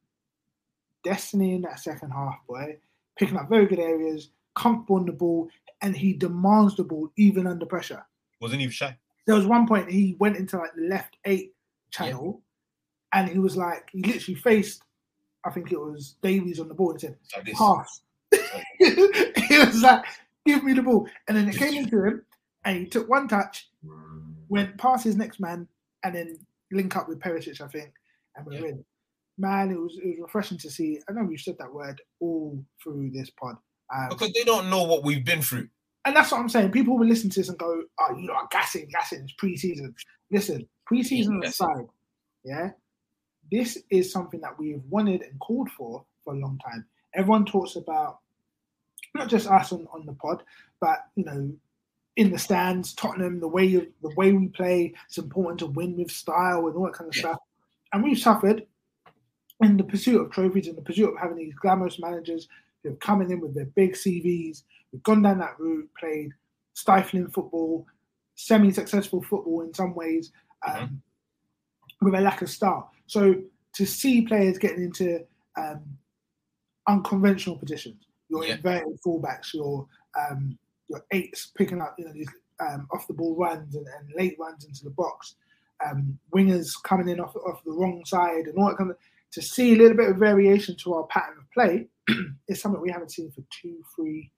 Destiny 1.03 1.55
in 1.55 1.61
that 1.61 1.80
second 1.80 2.11
half, 2.11 2.36
boy, 2.47 2.77
picking 3.17 3.38
up 3.38 3.49
very 3.49 3.65
good 3.65 3.80
areas, 3.80 4.30
comfortable 4.55 4.97
on 4.97 5.05
the 5.05 5.13
ball, 5.13 5.49
and 5.82 5.95
he 5.95 6.13
demands 6.13 6.75
the 6.75 6.84
ball 6.84 7.09
even 7.17 7.47
under 7.47 7.65
pressure. 7.65 8.05
Wasn't 8.41 8.61
even 8.61 8.71
shy. 8.71 8.97
There 9.25 9.36
was 9.36 9.45
one 9.45 9.67
point 9.67 9.89
he 9.89 10.15
went 10.19 10.38
into 10.38 10.57
like 10.57 10.73
the 10.75 10.88
left 10.88 11.17
eight 11.25 11.53
channel, 11.91 12.41
and 13.13 13.30
he 13.30 13.39
was 13.39 13.55
like, 13.55 13.89
he 13.91 14.01
literally 14.01 14.36
faced, 14.36 14.84
I 15.45 15.51
think 15.51 15.71
it 15.71 15.80
was 15.80 16.15
Davies 16.21 16.59
on 16.59 16.67
the 16.67 16.73
ball 16.73 16.91
and 16.91 17.01
said, 17.01 17.15
Like 17.36 17.53
pass. 17.53 18.01
he 18.80 19.57
was 19.57 19.82
like, 19.82 20.05
give 20.45 20.63
me 20.63 20.73
the 20.73 20.84
ball. 20.84 21.07
And 21.27 21.38
then 21.38 21.47
it 21.47 21.55
came 21.55 21.75
into 21.75 22.03
him, 22.03 22.23
and 22.70 22.80
he 22.80 22.86
took 22.86 23.09
one 23.09 23.28
touch, 23.28 23.70
went 24.47 24.78
past 24.78 25.03
his 25.03 25.15
next 25.15 25.39
man, 25.39 25.67
and 26.03 26.15
then 26.15 26.38
link 26.72 26.95
up 26.95 27.07
with 27.09 27.20
Perisic, 27.20 27.61
I 27.61 27.67
think, 27.67 27.91
and 28.36 28.45
we're 28.45 28.65
in. 28.67 28.86
Man, 29.38 29.72
it 29.72 29.80
was 29.80 29.97
it 30.03 30.07
was 30.07 30.17
refreshing 30.22 30.57
to 30.59 30.70
see. 30.70 30.99
I 31.07 31.13
know 31.13 31.24
we've 31.24 31.39
said 31.39 31.57
that 31.59 31.74
word 31.74 32.01
all 32.20 32.63
through 32.84 33.11
this 33.11 33.30
pod. 33.30 33.55
Um, 33.93 34.09
Because 34.09 34.34
they 34.34 34.43
don't 34.43 34.70
know 34.70 34.84
what 34.84 35.03
we've 35.03 35.24
been 35.26 35.41
through. 35.41 35.70
and 36.05 36.15
that's 36.15 36.32
what 36.32 36.39
I'm 36.39 36.49
saying. 36.49 36.72
People 36.72 36.97
will 36.97 37.07
listen 37.07 37.30
to 37.32 37.39
this 37.39 37.49
and 37.49 37.57
go, 37.57 37.84
"Oh, 37.99 38.15
you 38.17 38.28
know, 38.28 38.36
gassing, 38.51 38.88
gassing. 38.91 39.24
It's 39.24 39.34
preseason." 39.34 39.93
Listen, 40.32 40.67
preseason 40.91 41.43
aside, 41.45 41.88
yeah, 42.43 42.72
this 43.51 43.78
is 43.89 44.11
something 44.11 44.41
that 44.41 44.59
we 44.59 44.72
have 44.72 44.84
wanted 44.89 45.22
and 45.24 45.39
called 45.39 45.70
for 45.72 46.05
for 46.24 46.34
a 46.34 46.38
long 46.38 46.59
time. 46.59 46.86
Everyone 47.15 47.45
talks 47.45 47.76
about 47.78 48.20
not 49.15 49.28
just 49.30 49.47
us 49.47 49.72
on, 49.72 49.88
on 49.93 50.05
the 50.05 50.13
pod, 50.13 50.43
but 50.80 50.99
you 51.15 51.24
know, 51.26 51.51
in 52.20 52.32
the 52.32 52.38
stands, 52.38 52.93
Tottenham, 52.93 53.39
the 53.39 53.47
way 53.47 53.63
you, 53.63 53.93
the 54.01 54.13
way 54.17 54.34
we 54.34 54.49
play. 54.49 54.93
It's 55.07 55.17
important 55.17 55.57
to 55.59 55.67
win 55.67 55.95
with 55.95 56.11
style 56.11 56.67
and 56.67 56.76
all 56.76 56.84
that 56.84 56.93
kind 56.93 57.07
of 57.07 57.15
stuff. 57.15 57.38
And 57.93 58.03
we've 58.03 58.20
suffered 58.20 58.67
in 59.61 59.78
the 59.78 59.86
pursuit 59.86 60.20
of 60.20 60.30
trophies, 60.30 60.67
in 60.67 60.76
the 60.76 60.82
pursuit 60.82 61.13
of 61.13 61.17
having 61.17 61.38
these 61.38 61.53
glamorous 61.61 61.97
managers 61.97 62.49
who 62.84 62.89
have 62.89 62.99
come 62.99 63.22
in 63.22 63.39
with 63.39 63.55
their 63.55 63.67
big 63.67 63.93
CVs. 63.93 64.63
We've 64.91 65.01
gone 65.03 65.22
down 65.22 65.39
that 65.39 65.57
route, 65.59 65.89
played 65.97 66.32
stifling 66.74 67.30
football, 67.30 67.88
semi-successful 68.36 69.22
football 69.24 69.61
in 69.61 69.74
some 69.74 69.95
ways, 69.95 70.34
um, 70.67 71.01
with 72.01 72.15
a 72.15 72.20
lack 72.20 72.41
of 72.41 72.49
style. 72.49 72.91
So 73.07 73.36
to 73.76 73.86
see 73.86 74.24
players 74.24 74.57
getting 74.57 74.84
into 74.84 75.26
um, 75.55 75.84
unconventional 76.86 77.55
positions, 77.57 78.03
your 78.28 78.43
Yeah. 78.45 78.55
inverted 78.55 78.99
fullbacks, 79.05 79.53
your 79.53 79.88
um, 80.20 80.59
your 80.89 81.03
eights 81.11 81.51
picking 81.57 81.81
up, 81.81 81.95
you 81.97 82.05
know, 82.05 82.13
these 82.13 82.29
um, 82.59 82.87
off 82.91 83.07
the 83.07 83.13
ball 83.13 83.35
runs 83.37 83.75
and, 83.75 83.85
and 83.87 84.09
late 84.17 84.35
runs 84.39 84.65
into 84.65 84.83
the 84.83 84.89
box, 84.89 85.35
um, 85.85 86.19
wingers 86.35 86.71
coming 86.83 87.07
in 87.07 87.19
off 87.19 87.35
off 87.35 87.63
the 87.63 87.71
wrong 87.71 88.03
side, 88.05 88.45
and 88.47 88.57
all 88.57 88.69
that 88.69 88.77
kind 88.77 88.91
of. 88.91 88.97
To 89.33 89.43
see 89.43 89.73
a 89.73 89.77
little 89.77 89.95
bit 89.95 90.09
of 90.09 90.17
variation 90.17 90.75
to 90.77 90.95
our 90.95 91.03
pattern 91.05 91.37
of 91.37 91.51
play 91.51 91.87
is 92.47 92.59
something 92.59 92.81
we 92.81 92.89
haven't 92.89 93.11
seen 93.11 93.29
for 93.29 93.43
two, 93.61 93.77
three, 93.95 94.31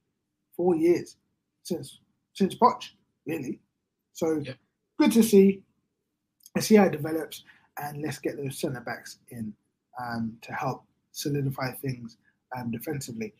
four 0.57 0.75
years 0.75 1.15
since 1.63 1.99
since 2.33 2.55
Poch, 2.55 2.89
really. 3.25 3.61
So 4.11 4.43
good 4.99 5.13
to 5.13 5.23
see. 5.23 5.63
Let's 6.55 6.67
see 6.67 6.75
how 6.75 6.85
it 6.85 6.91
develops, 6.91 7.43
and 7.77 8.01
let's 8.01 8.19
get 8.19 8.35
those 8.35 8.59
centre 8.59 8.81
backs 8.81 9.19
in 9.29 9.53
um, 10.01 10.37
to 10.41 10.53
help 10.53 10.83
solidify 11.13 11.71
things 11.75 12.17
um, 12.57 12.71
defensively. 12.71 13.33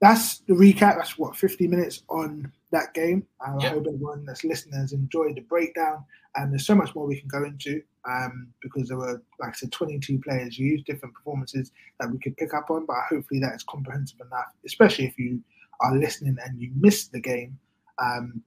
That's 0.00 0.38
the 0.40 0.54
recap. 0.54 0.96
That's 0.96 1.18
what 1.18 1.36
50 1.36 1.68
minutes 1.68 2.02
on 2.08 2.50
that 2.72 2.94
game. 2.94 3.26
Um, 3.46 3.58
I 3.60 3.68
hope 3.68 3.86
everyone 3.86 4.24
that's 4.24 4.44
listening 4.44 4.80
has 4.80 4.92
enjoyed 4.92 5.36
the 5.36 5.42
breakdown. 5.42 6.04
And 6.36 6.52
there's 6.52 6.66
so 6.66 6.74
much 6.74 6.94
more 6.94 7.06
we 7.06 7.18
can 7.18 7.28
go 7.28 7.44
into 7.44 7.82
um, 8.08 8.48
because 8.62 8.88
there 8.88 8.96
were, 8.96 9.22
like 9.40 9.50
I 9.50 9.52
said, 9.52 9.72
22 9.72 10.20
players 10.20 10.58
used, 10.58 10.86
different 10.86 11.14
performances 11.14 11.72
that 11.98 12.10
we 12.10 12.18
could 12.18 12.36
pick 12.36 12.54
up 12.54 12.70
on. 12.70 12.86
But 12.86 12.96
hopefully 13.08 13.40
that 13.40 13.54
is 13.54 13.64
comprehensive 13.64 14.20
enough, 14.20 14.52
especially 14.64 15.06
if 15.06 15.18
you 15.18 15.42
are 15.80 15.96
listening 15.96 16.36
and 16.44 16.60
you 16.60 16.70
missed 16.76 17.12
the 17.12 17.20
game. 17.20 17.58
Um, 17.98 18.42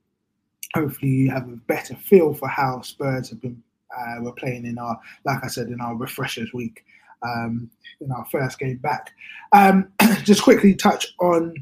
hopefully 0.73 1.11
you 1.11 1.29
have 1.31 1.47
a 1.47 1.57
better 1.67 1.95
feel 1.95 2.33
for 2.33 2.47
how 2.47 2.81
Spurs 2.81 3.29
have 3.29 3.41
been 3.41 3.61
uh, 3.95 4.21
were 4.21 4.33
playing 4.33 4.65
in 4.65 4.77
our, 4.77 4.99
like 5.25 5.43
I 5.43 5.47
said, 5.47 5.67
in 5.67 5.79
our 5.81 5.95
refreshers 5.95 6.51
week. 6.53 6.83
Um, 7.23 7.69
in 8.01 8.11
our 8.11 8.25
first 8.25 8.59
game 8.59 8.77
back. 8.77 9.11
Um, 9.51 9.91
just 10.23 10.43
quickly 10.43 10.75
touch 10.75 11.13
on 11.19 11.55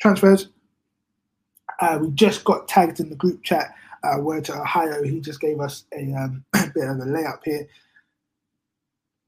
transfers. 0.00 0.48
Uh, 1.80 1.98
we 2.00 2.10
just 2.10 2.44
got 2.44 2.68
tagged 2.68 3.00
in 3.00 3.10
the 3.10 3.16
group 3.16 3.42
chat. 3.42 3.74
Uh, 4.04 4.20
word 4.20 4.44
to 4.44 4.52
Ohio, 4.52 5.02
he 5.04 5.20
just 5.20 5.40
gave 5.40 5.60
us 5.60 5.84
a 5.96 6.12
um, 6.14 6.44
bit 6.52 6.88
of 6.88 6.98
a 6.98 7.04
layup 7.04 7.38
here. 7.44 7.68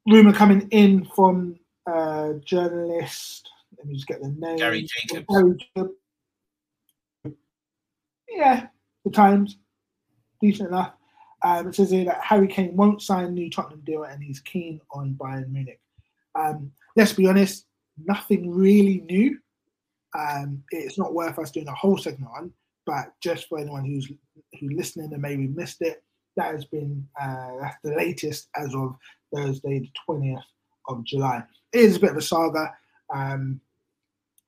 Rumor 0.09 0.33
coming 0.33 0.68
in 0.70 1.05
from 1.14 1.59
uh, 1.87 2.33
journalist. 2.45 3.49
Let 3.79 3.87
me 3.87 3.95
just 3.95 4.07
get 4.07 4.20
the 4.20 4.29
name. 4.29 4.57
Gary 4.57 4.83
Jacobs. 4.83 5.27
Gary 5.31 5.57
Jacobs. 5.77 5.95
Yeah, 8.29 8.66
the 9.05 9.11
Times, 9.11 9.59
decent 10.41 10.70
enough. 10.70 10.93
Um, 11.45 11.68
it 11.68 11.74
says 11.74 11.90
here 11.90 12.07
that 12.07 12.24
Harry 12.24 12.49
Kane 12.49 12.74
won't 12.74 13.03
sign 13.03 13.26
a 13.26 13.30
new 13.30 13.51
Tottenham 13.51 13.82
deal 13.84 14.05
and 14.05 14.22
he's 14.22 14.40
keen 14.40 14.80
on 14.90 15.14
Bayern 15.14 15.51
Munich. 15.51 15.80
Um, 16.34 16.72
let's 16.97 17.12
be 17.12 17.26
honest, 17.26 17.66
nothing 18.03 18.51
really 18.51 19.03
new. 19.11 19.38
Um, 20.18 20.62
it's 20.70 20.99
not 20.99 21.12
worth 21.12 21.38
us 21.38 21.51
doing 21.51 21.68
a 21.68 21.74
whole 21.74 21.99
segment 21.99 22.30
on, 22.36 22.53
but 22.86 23.12
just 23.20 23.49
for 23.49 23.59
anyone 23.59 23.84
who's 23.84 24.11
who's 24.59 24.72
listening 24.72 25.12
and 25.12 25.20
maybe 25.20 25.47
missed 25.49 25.82
it, 25.82 26.03
that 26.36 26.55
has 26.55 26.64
been 26.64 27.07
uh, 27.20 27.51
that's 27.61 27.76
the 27.84 27.95
latest 27.95 28.49
as 28.57 28.74
of 28.74 28.97
Thursday, 29.34 29.80
the 29.80 29.90
twentieth 30.07 30.40
of 30.88 31.05
July. 31.05 31.42
It 31.72 31.80
is 31.80 31.97
a 31.97 32.01
bit 32.01 32.11
of 32.12 32.16
a 32.16 32.22
saga. 32.22 32.72
Um, 33.12 33.61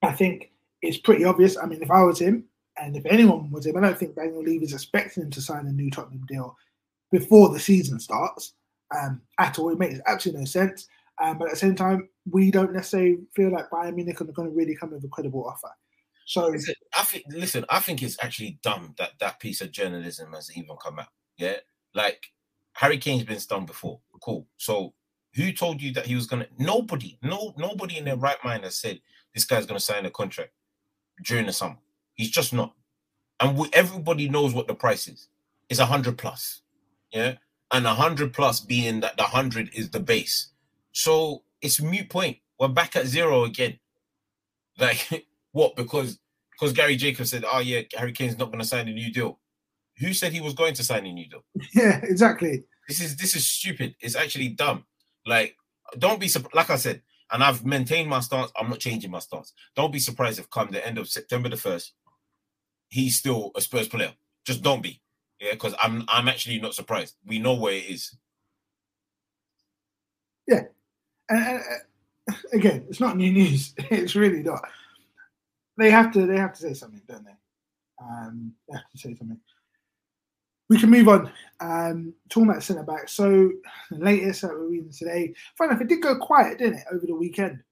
I 0.03 0.13
think 0.13 0.51
it's 0.83 0.99
pretty 0.99 1.25
obvious. 1.25 1.57
I 1.57 1.67
mean, 1.67 1.83
if 1.83 1.91
I 1.91 2.03
was 2.05 2.21
him, 2.21 2.45
and 2.79 2.97
if 2.97 3.05
anyone 3.07 3.51
was 3.51 3.67
him, 3.67 3.77
I 3.77 3.81
don't 3.81 3.99
think 3.99 4.15
Daniel 4.15 4.43
Levy 4.43 4.65
is 4.65 4.73
expecting 4.73 5.25
him 5.25 5.31
to 5.33 5.43
sign 5.43 5.67
a 5.67 5.73
new 5.73 5.91
Tottenham 5.91 6.25
deal 6.27 6.57
before 7.19 7.49
the 7.49 7.59
season 7.59 7.99
starts 7.99 8.53
um, 8.95 9.23
at 9.39 9.59
all. 9.59 9.71
It 9.71 9.79
makes 9.79 10.01
absolutely 10.07 10.43
no 10.43 10.47
sense. 10.47 10.87
Um, 11.23 11.39
but 11.39 11.47
at 11.47 11.53
the 11.53 11.57
same 11.57 11.75
time, 11.75 12.11
we 12.31 12.51
don't 12.51 12.75
necessarily 12.75 13.19
feel 13.35 13.51
like 13.51 13.71
Bayern 13.71 13.95
Munich 13.95 14.21
are 14.21 14.25
going 14.25 14.51
to 14.51 14.55
really 14.55 14.77
come 14.77 14.91
with 14.91 15.05
a 15.05 15.09
credible 15.09 15.47
offer. 15.47 15.71
So 16.27 16.49
listen, 16.49 16.75
I 16.99 17.05
think 17.05 17.25
listen, 17.29 17.65
I 17.71 17.79
think 17.79 18.03
it's 18.03 18.23
actually 18.23 18.59
dumb 18.63 18.95
that 18.99 19.13
that 19.21 19.39
piece 19.39 19.61
of 19.61 19.71
journalism 19.71 20.33
has 20.33 20.51
even 20.57 20.77
come 20.83 20.99
out. 20.99 21.07
Yeah, 21.39 21.57
like 21.95 22.27
Harry 22.73 22.99
Kane's 22.99 23.23
been 23.23 23.39
stung 23.39 23.65
before. 23.65 24.01
Cool. 24.21 24.47
So 24.57 24.93
who 25.37 25.53
told 25.53 25.81
you 25.81 25.93
that 25.95 26.07
he 26.07 26.17
was 26.17 26.27
gonna? 26.27 26.49
Nobody, 26.59 27.17
no, 27.23 27.55
nobody 27.57 27.97
in 27.97 28.05
their 28.05 28.17
right 28.17 28.39
mind 28.45 28.65
has 28.65 28.75
said 28.75 29.01
this 29.35 29.45
guy's 29.45 29.67
gonna 29.67 29.79
sign 29.79 30.05
a 30.05 30.11
contract 30.11 30.51
during 31.25 31.47
the 31.47 31.53
summer. 31.53 31.79
He's 32.15 32.31
just 32.31 32.53
not, 32.53 32.75
and 33.41 33.57
we, 33.57 33.71
everybody 33.73 34.29
knows 34.29 34.53
what 34.53 34.67
the 34.67 34.75
price 34.75 35.07
is. 35.07 35.29
It's 35.69 35.81
a 35.81 35.87
hundred 35.87 36.19
plus. 36.19 36.63
Yeah, 37.13 37.35
and 37.73 37.87
a 37.87 37.95
hundred 37.95 38.33
plus 38.33 38.61
being 38.61 39.01
that 39.01 39.17
the 39.17 39.25
hundred 39.25 39.71
is 39.75 39.91
the 39.91 40.01
base. 40.01 40.49
So 40.93 41.43
it's 41.61 41.81
mute 41.81 42.11
point. 42.11 42.39
We're 42.59 42.69
back 42.69 42.97
at 42.97 43.07
zero 43.07 43.45
again. 43.45 43.79
Like 44.79 45.27
what? 45.53 45.75
Because 45.75 46.19
because 46.53 46.75
Gary 46.75 46.97
Jacobs 46.97 47.31
said, 47.31 47.47
"Oh 47.51 47.61
yeah, 47.61 47.81
Harry 47.95 48.13
Kane's 48.13 48.37
not 48.39 48.49
going 48.49 48.59
to 48.59 48.67
sign 48.67 48.89
a 48.89 48.93
new 48.93 49.11
deal." 49.11 49.39
Who 49.99 50.13
said 50.13 50.35
he 50.35 50.43
was 50.43 50.53
going 50.53 50.75
to 50.75 50.85
sign 50.85 51.07
a 51.07 51.13
new 51.13 51.27
deal? 51.27 51.45
Yeah, 51.75 51.99
exactly. 52.03 52.65
This 52.87 53.01
is 53.01 53.17
this 53.17 53.35
is 53.35 53.49
stupid. 53.49 53.97
It's 54.01 54.17
actually 54.17 54.49
dumb. 54.49 54.85
Like, 55.25 55.57
don't 55.99 56.21
be. 56.21 56.29
Like 56.53 56.69
I 56.69 56.77
said, 56.77 57.01
and 57.33 57.43
I've 57.43 57.65
maintained 57.65 58.09
my 58.11 58.21
stance. 58.21 58.53
I'm 58.59 58.69
not 58.69 58.79
changing 58.79 59.11
my 59.11 59.19
stance. 59.19 59.55
Don't 59.75 59.93
be 59.93 59.99
surprised 59.99 60.39
if 60.39 60.51
come 60.51 60.71
the 60.71 60.87
end 60.87 60.99
of 60.99 61.09
September 61.09 61.49
the 61.49 61.57
first, 61.57 61.95
he's 62.89 63.17
still 63.17 63.51
a 63.57 63.61
Spurs 63.61 63.89
player. 63.89 64.13
Just 64.45 64.63
don't 64.63 64.83
be. 64.83 65.01
Yeah, 65.41 65.53
because 65.53 65.75
I'm 65.83 66.05
I'm 66.09 66.29
actually 66.29 66.59
not 66.61 66.75
surprised. 66.75 67.15
We 67.27 67.39
know 67.39 67.55
where 67.55 67.75
it 67.75 67.85
is. 67.85 68.17
Yeah, 70.47 70.63
and, 71.29 71.47
and 71.47 71.63
uh, 72.31 72.35
again, 72.53 72.87
it's 72.89 73.01
not 73.01 73.17
new 73.17 73.33
news. 73.33 73.75
It's 73.91 74.15
really 74.15 74.43
not. 74.43 74.67
They 75.77 75.91
have 75.91 76.13
to. 76.13 76.27
They 76.27 76.39
have 76.39 76.55
to 76.55 76.61
say 76.61 76.75
something, 76.75 77.03
don't 77.07 77.25
they? 77.25 77.37
Um, 78.03 78.53
they 78.69 78.77
have 78.77 78.91
to 78.91 78.99
say 78.99 79.15
something. 79.15 79.39
We 80.69 80.81
can 80.81 80.91
move 80.91 81.09
on. 81.09 81.31
Um, 81.61 82.15
talking 82.29 82.49
about 82.51 82.63
centre 82.63 82.83
back. 82.83 83.09
So 83.09 83.53
the 83.91 83.99
latest 83.99 84.43
that 84.43 84.51
we're 84.51 84.69
reading 84.69 84.91
today. 84.91 85.35
Funny 85.57 85.71
enough, 85.71 85.83
it 85.83 85.89
did 85.89 86.03
go 86.03 86.17
quiet, 86.19 86.59
didn't 86.59 86.79
it, 86.79 86.85
over 86.93 87.07
the 87.07 87.15
weekend? 87.15 87.63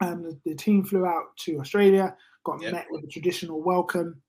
Um, 0.00 0.22
the, 0.22 0.38
the 0.44 0.54
team 0.54 0.84
flew 0.84 1.06
out 1.06 1.36
to 1.40 1.60
Australia, 1.60 2.16
got 2.44 2.62
Yep. 2.62 2.72
met 2.72 2.86
with 2.90 3.04
a 3.04 3.08
traditional 3.08 3.60
welcome. 3.62 4.20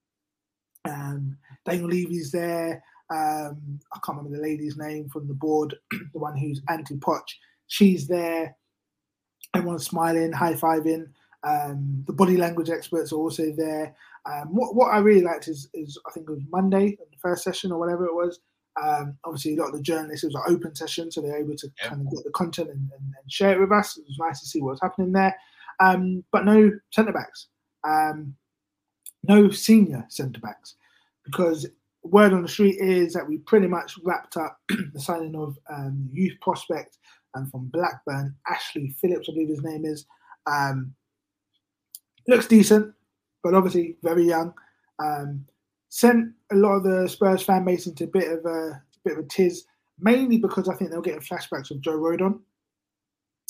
Um, 0.86 1.38
Daniel 1.66 1.90
Levy's 1.90 2.32
there. 2.32 2.84
Um, 3.10 3.80
I 3.94 4.00
can't 4.04 4.18
remember 4.18 4.38
the 4.38 4.44
lady's 4.44 4.78
name 4.78 5.10
from 5.10 5.28
the 5.28 5.34
board, 5.34 5.76
the 5.92 6.20
one 6.20 6.38
who's 6.38 6.62
anti 6.70 6.96
Poch. 6.96 7.22
She's 7.68 8.08
there. 8.08 8.56
Everyone's 9.56 9.86
smiling, 9.86 10.32
high 10.32 10.54
fiving. 10.54 11.08
Um, 11.44 12.04
the 12.08 12.14
body 12.14 12.38
language 12.38 12.70
experts 12.70 13.12
are 13.12 13.18
also 13.18 13.52
there. 13.56 13.96
Um, 14.26 14.56
what, 14.56 14.76
what 14.76 14.94
I 14.94 15.00
really 15.00 15.22
liked 15.22 15.48
is, 15.48 15.70
is 15.74 16.00
I 16.08 16.12
think 16.12 16.30
it 16.30 16.32
was 16.32 16.42
Monday, 16.50 16.98
the 16.98 17.18
first 17.22 17.44
session 17.44 17.72
or 17.72 17.80
whatever 17.80 18.06
it 18.06 18.16
was. 18.16 18.40
Um, 18.82 19.18
obviously, 19.24 19.56
a 19.56 19.60
lot 19.60 19.70
of 19.70 19.76
the 19.76 19.82
journalists, 19.82 20.24
it 20.24 20.28
was 20.28 20.36
an 20.36 20.56
open 20.56 20.74
session, 20.74 21.12
so 21.12 21.22
they're 21.22 21.38
able 21.38 21.56
to 21.56 21.68
kind 21.82 22.02
of 22.02 22.12
get 22.12 22.24
the 22.24 22.32
content 22.32 22.70
and, 22.70 22.90
and, 22.98 23.14
and 23.22 23.32
share 23.32 23.54
it 23.54 23.60
with 23.60 23.72
us. 23.72 23.98
It 23.98 24.06
was 24.08 24.18
nice 24.18 24.40
to 24.40 24.48
see 24.48 24.62
what's 24.62 24.82
happening 24.82 25.12
there. 25.12 25.36
Um, 25.80 26.24
but 26.32 26.46
no 26.46 26.72
centre 26.92 27.12
backs, 27.12 27.48
um, 27.84 28.36
no 29.24 29.50
senior 29.50 30.06
centre 30.10 30.40
backs, 30.40 30.76
because 31.26 31.68
word 32.04 32.34
on 32.34 32.42
the 32.42 32.48
street 32.48 32.78
is 32.80 33.14
that 33.14 33.28
we 33.28 33.38
pretty 33.38 33.68
much 33.68 33.98
wrapped 34.04 34.38
up 34.38 34.60
the 34.70 35.00
signing 35.00 35.36
of 35.36 35.58
um, 35.74 36.10
youth 36.12 36.34
prospect 36.42 36.98
and 37.36 37.50
from 37.50 37.70
Blackburn, 37.74 38.36
Ashley 38.48 38.96
Phillips, 39.02 39.28
I 39.30 39.34
believe 39.34 39.50
his 39.50 39.64
name 39.64 39.86
is. 39.86 40.06
Um, 40.46 40.94
looks 42.28 42.48
decent, 42.48 42.94
but 43.44 43.54
obviously 43.54 43.98
very 44.04 44.26
young. 44.26 44.54
Um, 45.04 45.46
sent 45.90 46.34
a 46.52 46.56
lot 46.56 46.74
of 46.74 46.84
the 46.84 47.08
Spurs 47.08 47.42
fan 47.42 47.66
base 47.66 47.88
into 47.88 48.06
a 48.06 48.08
bit 48.08 48.32
of 48.32 48.46
a 48.46 48.82
bit 49.04 49.18
of 49.18 49.26
a 49.26 49.28
tiz, 49.28 49.66
mainly 50.00 50.38
because 50.38 50.70
I 50.70 50.76
think 50.76 50.92
they 50.92 50.98
were 50.98 51.04
getting 51.04 51.22
flashbacks 51.22 51.72
of 51.72 51.82
Joe 51.82 51.98
Rodon, 51.98 52.40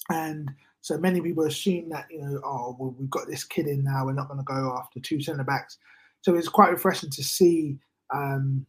and 0.09 0.49
so 0.81 0.97
many 0.97 1.21
people 1.21 1.45
assume 1.45 1.89
that 1.89 2.07
you 2.09 2.21
know, 2.21 2.41
oh, 2.43 2.75
well, 2.79 2.95
we've 2.97 3.09
got 3.09 3.27
this 3.27 3.43
kid 3.43 3.67
in 3.67 3.83
now, 3.83 4.05
we're 4.05 4.13
not 4.13 4.27
going 4.27 4.39
to 4.39 4.43
go 4.43 4.77
after 4.77 4.99
two 4.99 5.21
centre 5.21 5.43
backs. 5.43 5.77
So 6.23 6.35
it's 6.35 6.49
quite 6.49 6.71
refreshing 6.71 7.09
to 7.11 7.23
see 7.23 7.77
um, 8.13 8.65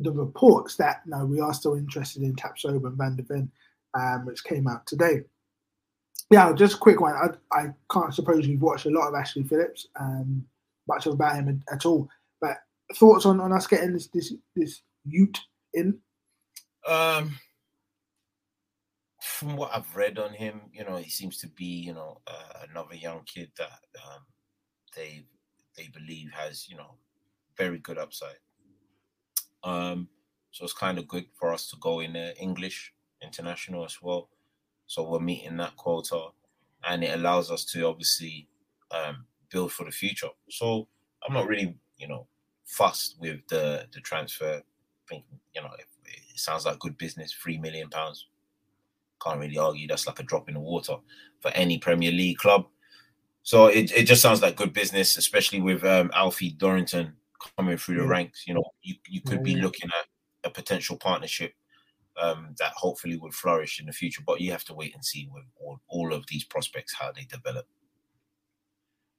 the 0.00 0.10
reports 0.10 0.76
that 0.76 1.02
no, 1.06 1.26
we 1.26 1.40
are 1.40 1.52
still 1.52 1.74
interested 1.74 2.22
in 2.22 2.34
Tapsoba 2.34 2.86
and 2.86 2.96
Van 2.96 3.16
der 3.16 3.24
Ven, 3.24 3.50
um, 3.94 4.24
which 4.24 4.44
came 4.44 4.66
out 4.66 4.86
today. 4.86 5.22
Yeah, 6.30 6.52
just 6.54 6.76
a 6.76 6.78
quick 6.78 7.00
one. 7.00 7.14
I, 7.14 7.28
I 7.56 7.74
can't 7.90 8.14
suppose 8.14 8.46
you've 8.46 8.62
watched 8.62 8.86
a 8.86 8.90
lot 8.90 9.08
of 9.08 9.14
Ashley 9.14 9.42
Phillips, 9.42 9.88
um, 10.00 10.46
much 10.88 11.06
about 11.06 11.34
him 11.34 11.62
at 11.70 11.84
all. 11.84 12.08
But 12.40 12.58
thoughts 12.94 13.26
on, 13.26 13.40
on 13.40 13.52
us 13.52 13.66
getting 13.66 13.92
this 13.92 14.06
this 14.08 14.32
this 14.56 14.80
Ute 15.04 15.40
in? 15.74 15.98
Um, 16.88 17.38
from 19.20 19.56
what 19.56 19.70
I've 19.74 19.94
read 19.96 20.18
on 20.18 20.32
him, 20.32 20.62
you 20.72 20.84
know, 20.84 20.96
he 20.96 21.10
seems 21.10 21.38
to 21.38 21.48
be, 21.48 21.64
you 21.64 21.94
know, 21.94 22.20
uh, 22.26 22.66
another 22.70 22.94
young 22.94 23.22
kid 23.24 23.50
that 23.58 23.70
um, 24.04 24.22
they 24.96 25.24
they 25.76 25.88
believe 25.92 26.30
has, 26.32 26.68
you 26.68 26.76
know, 26.76 26.94
very 27.56 27.78
good 27.78 27.98
upside. 27.98 28.36
Um, 29.64 30.08
so 30.50 30.64
it's 30.64 30.72
kind 30.72 30.98
of 30.98 31.08
good 31.08 31.26
for 31.38 31.52
us 31.52 31.68
to 31.70 31.76
go 31.80 32.00
in 32.00 32.12
there 32.12 32.34
English 32.38 32.92
international 33.22 33.84
as 33.84 34.00
well. 34.02 34.28
So 34.86 35.08
we're 35.08 35.20
meeting 35.20 35.56
that 35.58 35.76
quota, 35.76 36.28
and 36.84 37.02
it 37.02 37.14
allows 37.14 37.50
us 37.50 37.64
to 37.66 37.86
obviously 37.86 38.48
um, 38.90 39.24
build 39.50 39.72
for 39.72 39.84
the 39.84 39.90
future. 39.90 40.28
So 40.50 40.88
I'm 41.26 41.34
not 41.34 41.46
really, 41.46 41.76
you 41.96 42.08
know, 42.08 42.26
fussed 42.66 43.16
with 43.20 43.40
the 43.48 43.86
the 43.92 44.00
transfer. 44.00 44.60
I 44.60 45.08
think 45.08 45.24
you 45.54 45.62
know 45.62 45.70
it, 45.78 45.86
it 46.06 46.38
sounds 46.38 46.66
like 46.66 46.78
good 46.78 46.98
business. 46.98 47.32
Three 47.32 47.58
million 47.58 47.88
pounds. 47.88 48.26
Can't 49.22 49.40
really 49.40 49.58
argue. 49.58 49.86
That's 49.86 50.06
like 50.06 50.18
a 50.18 50.24
drop 50.24 50.48
in 50.48 50.54
the 50.54 50.60
water 50.60 50.96
for 51.40 51.50
any 51.52 51.78
Premier 51.78 52.10
League 52.10 52.38
club. 52.38 52.66
So 53.42 53.66
it, 53.66 53.92
it 53.92 54.04
just 54.04 54.22
sounds 54.22 54.40
like 54.40 54.56
good 54.56 54.72
business, 54.72 55.16
especially 55.16 55.60
with 55.60 55.84
um, 55.84 56.10
Alfie 56.14 56.52
Dorrington 56.52 57.14
coming 57.56 57.76
through 57.76 57.96
the 57.96 58.06
ranks. 58.06 58.44
You 58.46 58.54
know, 58.54 58.64
you, 58.82 58.94
you 59.08 59.20
could 59.20 59.42
be 59.42 59.56
looking 59.56 59.90
at 59.90 60.48
a 60.48 60.52
potential 60.52 60.96
partnership 60.96 61.52
um, 62.20 62.54
that 62.58 62.72
hopefully 62.72 63.16
would 63.16 63.34
flourish 63.34 63.80
in 63.80 63.86
the 63.86 63.92
future. 63.92 64.22
But 64.24 64.40
you 64.40 64.52
have 64.52 64.64
to 64.66 64.74
wait 64.74 64.94
and 64.94 65.04
see 65.04 65.28
with 65.32 65.44
all, 65.56 65.80
all 65.88 66.12
of 66.12 66.26
these 66.26 66.44
prospects 66.44 66.94
how 66.94 67.10
they 67.12 67.24
develop. 67.24 67.66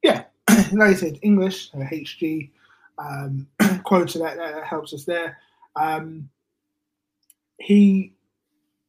Yeah, 0.03 0.23
like 0.71 0.89
I 0.89 0.93
said, 0.93 1.19
English, 1.21 1.69
uh, 1.73 1.79
HG, 1.79 2.51
um, 2.97 3.47
quota 3.83 4.19
that, 4.19 4.37
that 4.37 4.63
helps 4.63 4.93
us 4.93 5.05
there. 5.05 5.37
Um, 5.75 6.29
he 7.59 8.13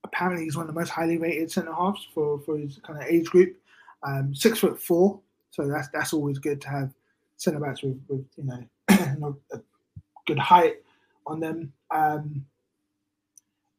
apparently 0.04 0.44
he's 0.44 0.56
one 0.56 0.68
of 0.68 0.74
the 0.74 0.78
most 0.78 0.90
highly 0.90 1.18
rated 1.18 1.50
centre 1.50 1.72
halves 1.72 2.06
for, 2.12 2.40
for 2.40 2.58
his 2.58 2.78
kind 2.84 3.00
of 3.00 3.08
age 3.08 3.26
group. 3.26 3.56
Um, 4.02 4.34
six 4.34 4.58
foot 4.58 4.80
four, 4.80 5.20
so 5.54 5.68
that's 5.68 5.88
that's 5.92 6.12
always 6.12 6.38
good 6.38 6.60
to 6.62 6.68
have 6.68 6.92
centre 7.36 7.60
backs 7.60 7.82
with, 7.82 8.00
with 8.08 8.26
you 8.36 8.44
know 8.44 9.38
a 9.52 9.60
good 10.26 10.38
height 10.38 10.76
on 11.26 11.40
them. 11.40 11.72
Um, 11.90 12.44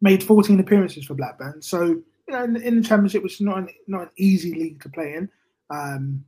made 0.02 0.24
14 0.24 0.60
appearances 0.60 1.06
for 1.06 1.16
Blackburn, 1.16 1.62
so 1.62 1.84
you 1.84 2.04
know, 2.30 2.44
in, 2.44 2.56
in, 2.58 2.78
the 2.78 2.88
championship, 2.88 3.24
which 3.24 3.36
is 3.36 3.42
not 3.42 3.58
an, 3.58 3.70
not 3.88 4.04
an 4.04 4.10
easy 4.18 4.54
league 4.54 4.82
to 4.82 4.90
play 4.90 5.16
in. 5.16 5.30
Um, 5.70 6.24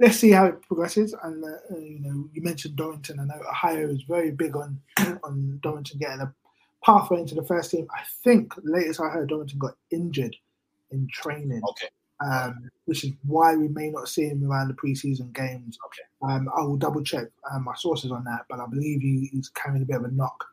let's 0.00 0.16
see 0.16 0.30
how 0.30 0.46
it 0.46 0.62
progresses. 0.62 1.14
And 1.22 1.44
uh, 1.44 1.48
uh 1.70 1.78
you 1.78 2.00
know, 2.00 2.28
you 2.32 2.42
mentioned 2.42 2.76
Dorrington. 2.76 3.20
I 3.20 3.24
know 3.24 3.40
Ohio 3.48 3.88
is 3.88 4.02
very 4.02 4.30
big 4.30 4.56
on 4.56 4.80
on 5.22 5.60
Dorrington 5.62 5.98
getting 5.98 6.22
a 6.22 6.32
pathway 6.84 7.20
into 7.20 7.34
the 7.34 7.44
first 7.44 7.70
team. 7.70 7.86
I 7.94 8.02
think 8.24 8.54
the 8.54 8.62
latest 8.64 9.00
I 9.00 9.08
heard, 9.08 9.28
Dorrington 9.28 9.58
got 9.58 9.74
injured 9.90 10.36
in 10.90 11.08
training. 11.12 11.62
Okay. 11.68 11.88
Um, 12.24 12.70
which 12.86 13.04
is 13.04 13.12
why 13.26 13.54
we 13.54 13.68
may 13.68 13.90
not 13.90 14.08
see 14.08 14.26
him 14.26 14.48
around 14.48 14.68
the 14.68 14.74
preseason 14.74 15.34
games. 15.34 15.78
Okay. 15.86 16.32
Um, 16.32 16.48
I 16.56 16.62
will 16.62 16.76
double 16.76 17.02
check 17.02 17.26
um, 17.52 17.64
my 17.64 17.74
sources 17.76 18.10
on 18.10 18.24
that, 18.24 18.46
but 18.48 18.58
I 18.58 18.66
believe 18.66 19.00
he, 19.02 19.28
he's 19.32 19.50
carrying 19.50 19.82
a 19.82 19.86
bit 19.86 19.96
of 19.96 20.04
a 20.04 20.10
knock. 20.10 20.44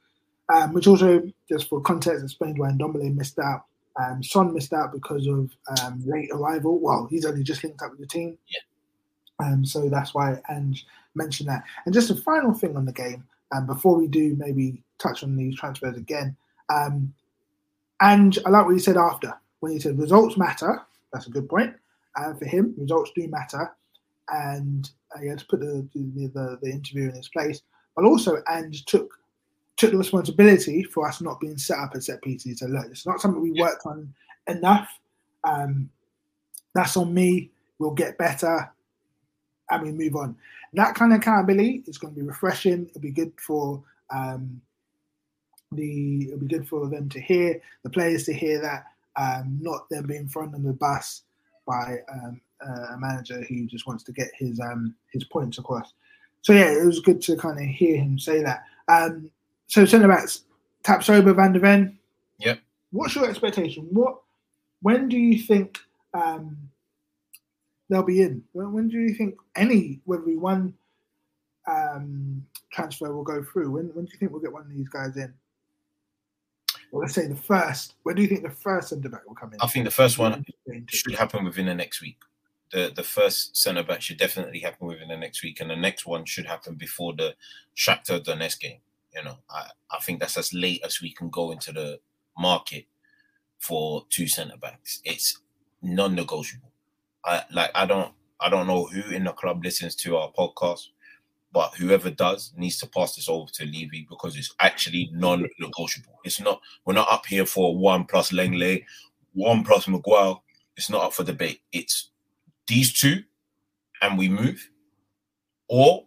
Um, 0.53 0.73
which 0.73 0.87
also, 0.87 1.23
just 1.47 1.69
for 1.69 1.79
context, 1.79 2.23
explains 2.23 2.59
why 2.59 2.69
Ndombele 2.71 3.15
missed 3.15 3.39
out. 3.39 3.65
Um, 4.01 4.21
Son 4.23 4.53
missed 4.53 4.73
out 4.73 4.91
because 4.91 5.25
of 5.27 5.51
um, 5.79 6.03
late 6.05 6.29
arrival. 6.33 6.79
Well, 6.79 7.07
he's 7.09 7.25
only 7.25 7.43
just 7.43 7.63
linked 7.63 7.81
up 7.81 7.91
with 7.91 8.01
the 8.01 8.07
team. 8.07 8.37
Yeah. 8.49 8.59
Um, 9.45 9.65
so 9.65 9.89
that's 9.89 10.13
why 10.13 10.41
Ange 10.49 10.85
mentioned 11.15 11.49
that. 11.49 11.63
And 11.85 11.93
just 11.93 12.09
a 12.09 12.15
final 12.15 12.53
thing 12.53 12.75
on 12.75 12.85
the 12.85 12.91
game, 12.91 13.23
um, 13.55 13.67
before 13.67 13.95
we 13.95 14.07
do 14.07 14.35
maybe 14.37 14.83
touch 14.99 15.23
on 15.23 15.35
these 15.35 15.57
transfers 15.57 15.97
again. 15.97 16.35
Um, 16.69 17.13
Ange, 18.01 18.39
I 18.45 18.49
like 18.49 18.65
what 18.65 18.73
he 18.73 18.79
said 18.79 18.97
after 18.97 19.33
when 19.59 19.71
he 19.71 19.79
said 19.79 19.97
results 19.97 20.37
matter. 20.37 20.81
That's 21.13 21.27
a 21.27 21.31
good 21.31 21.47
point. 21.47 21.73
And 22.15 22.37
for 22.37 22.45
him, 22.45 22.73
results 22.77 23.11
do 23.15 23.27
matter. 23.27 23.73
And 24.29 24.89
uh, 25.15 25.19
he 25.19 25.27
had 25.27 25.39
to 25.39 25.45
put 25.45 25.59
the, 25.59 25.87
the, 25.93 26.57
the, 26.61 26.69
interview 26.69 27.09
in 27.09 27.15
his 27.15 27.29
place. 27.29 27.61
But 27.95 28.05
also, 28.05 28.41
Ange 28.49 28.85
took 28.85 29.13
took 29.75 29.91
the 29.91 29.97
responsibility 29.97 30.83
for 30.83 31.07
us 31.07 31.19
not 31.19 31.39
being 31.39 31.57
set 31.57 31.79
up 31.79 31.91
at 31.95 32.03
set 32.03 32.21
pieces. 32.21 32.59
So 32.59 32.67
look, 32.67 32.85
it's 32.85 33.07
not 33.07 33.19
something 33.19 33.41
we 33.41 33.59
worked 33.59 33.85
on 33.85 34.13
enough. 34.47 34.87
Um, 35.43 35.89
that's 36.75 36.95
on 36.95 37.13
me. 37.13 37.51
We'll 37.79 37.91
get 37.91 38.17
better 38.17 38.71
and 39.69 39.83
we 39.83 39.91
move 39.91 40.15
on. 40.15 40.35
That 40.73 40.95
kind 40.95 41.13
of 41.13 41.19
accountability 41.19 41.83
is 41.87 41.97
going 41.97 42.13
to 42.13 42.19
be 42.19 42.25
refreshing. 42.25 42.87
It'll 42.89 43.01
be 43.01 43.11
good 43.11 43.33
for 43.37 43.83
um, 44.09 44.61
the. 45.71 46.27
It'll 46.27 46.39
be 46.39 46.47
good 46.47 46.67
for 46.67 46.87
them 46.87 47.09
to 47.09 47.19
hear 47.19 47.61
the 47.83 47.89
players 47.89 48.23
to 48.25 48.33
hear 48.33 48.61
that, 48.61 48.85
um, 49.15 49.59
not 49.61 49.89
them 49.89 50.07
being 50.07 50.27
thrown 50.27 50.53
on 50.55 50.63
the 50.63 50.73
bus 50.73 51.23
by 51.65 51.97
um, 52.11 52.41
a 52.61 52.97
manager 52.97 53.43
who 53.47 53.65
just 53.67 53.87
wants 53.87 54.03
to 54.03 54.11
get 54.11 54.29
his 54.37 54.59
um, 54.59 54.95
his 55.11 55.23
points 55.25 55.57
across. 55.57 55.93
So 56.41 56.53
yeah, 56.53 56.71
it 56.71 56.85
was 56.85 56.99
good 56.99 57.21
to 57.23 57.37
kind 57.37 57.57
of 57.57 57.65
hear 57.65 57.97
him 57.97 58.19
say 58.19 58.41
that. 58.43 58.63
Um, 58.87 59.29
so 59.67 59.85
centre 59.85 60.07
backs, 60.07 60.43
Tapsoba, 60.83 61.35
Van 61.35 61.53
de 61.53 61.59
Ven. 61.59 61.97
Yep. 62.39 62.59
What's 62.91 63.15
your 63.15 63.29
expectation? 63.29 63.87
What 63.91 64.17
when 64.81 65.07
do 65.07 65.17
you 65.17 65.41
think 65.41 65.79
um, 66.13 66.57
they'll 67.89 68.03
be 68.03 68.21
in? 68.21 68.43
When, 68.51 68.73
when, 68.73 68.89
do 68.89 68.99
you 68.99 69.13
think 69.15 69.35
any, 69.55 70.01
whether 70.05 70.23
we 70.23 70.37
one 70.37 70.73
um, 71.67 72.45
transfer 72.71 73.13
will 73.13 73.23
go 73.23 73.43
through? 73.43 73.71
When, 73.71 73.85
when 73.93 74.05
do 74.05 74.11
you 74.11 74.19
think 74.19 74.31
we'll 74.31 74.41
get 74.41 74.51
one 74.51 74.63
of 74.63 74.69
these 74.69 74.89
guys 74.89 75.15
in? 75.15 75.33
Well, 76.93 77.01
let's 77.01 77.15
say 77.15 77.25
the 77.25 77.35
first. 77.35 77.95
When 78.03 78.15
do 78.15 78.21
you 78.21 78.27
think 78.27 78.43
the 78.43 78.51
first 78.51 78.89
centre 78.89 79.09
back 79.09 79.27
will 79.27 79.33
come 79.33 79.51
in? 79.51 79.57
I 79.59 79.65
think 79.65 79.85
the 79.85 79.89
first 79.91 80.19
one 80.19 80.45
should 80.89 81.15
happen 81.15 81.43
within 81.43 81.65
the 81.65 81.73
next 81.73 82.01
week. 82.01 82.17
The 82.71 82.93
the 82.95 83.01
first 83.01 83.57
centre 83.57 83.81
back 83.81 84.03
should 84.03 84.19
definitely 84.19 84.59
happen 84.59 84.85
within 84.85 85.07
the 85.07 85.17
next 85.17 85.41
week, 85.41 85.59
and 85.59 85.71
the 85.71 85.75
next 85.75 86.05
one 86.05 86.23
should 86.25 86.45
happen 86.45 86.75
before 86.75 87.15
the 87.15 87.33
Shakhtar 87.75 88.23
Donetsk 88.23 88.59
game. 88.59 88.77
You 89.15 89.23
know, 89.23 89.39
I, 89.49 89.69
I 89.89 89.99
think 90.01 90.19
that's 90.19 90.37
as 90.37 90.53
late 90.53 90.83
as 90.85 91.01
we 91.01 91.11
can 91.11 91.31
go 91.31 91.49
into 91.49 91.71
the 91.71 91.99
market 92.37 92.85
for 93.57 94.05
two 94.11 94.27
centre 94.27 94.57
backs. 94.57 95.01
It's 95.03 95.39
non-negotiable. 95.81 96.71
I 97.25 97.41
like 97.51 97.71
I 97.73 97.87
don't 97.87 98.13
I 98.39 98.49
don't 98.49 98.67
know 98.67 98.85
who 98.85 99.09
in 99.09 99.23
the 99.23 99.31
club 99.31 99.63
listens 99.63 99.95
to 99.95 100.17
our 100.17 100.31
podcast, 100.31 100.89
but 101.53 101.73
whoever 101.75 102.09
does 102.09 102.51
needs 102.57 102.77
to 102.79 102.87
pass 102.87 103.15
this 103.15 103.29
over 103.29 103.49
to 103.51 103.65
Levy 103.65 104.07
because 104.09 104.35
it's 104.35 104.53
actually 104.59 105.09
non-negotiable. 105.13 106.19
It's 106.25 106.41
not 106.41 106.59
we're 106.83 106.93
not 106.93 107.11
up 107.11 107.25
here 107.25 107.45
for 107.45 107.77
one 107.77 108.05
plus 108.05 108.31
Lenglet, 108.31 108.83
one 109.33 109.63
plus 109.63 109.87
Maguire. 109.87 110.35
It's 110.75 110.89
not 110.89 111.03
up 111.03 111.13
for 111.13 111.23
debate. 111.23 111.61
It's 111.71 112.09
these 112.67 112.91
two, 112.91 113.23
and 114.01 114.17
we 114.17 114.27
move, 114.27 114.69
or 115.67 116.05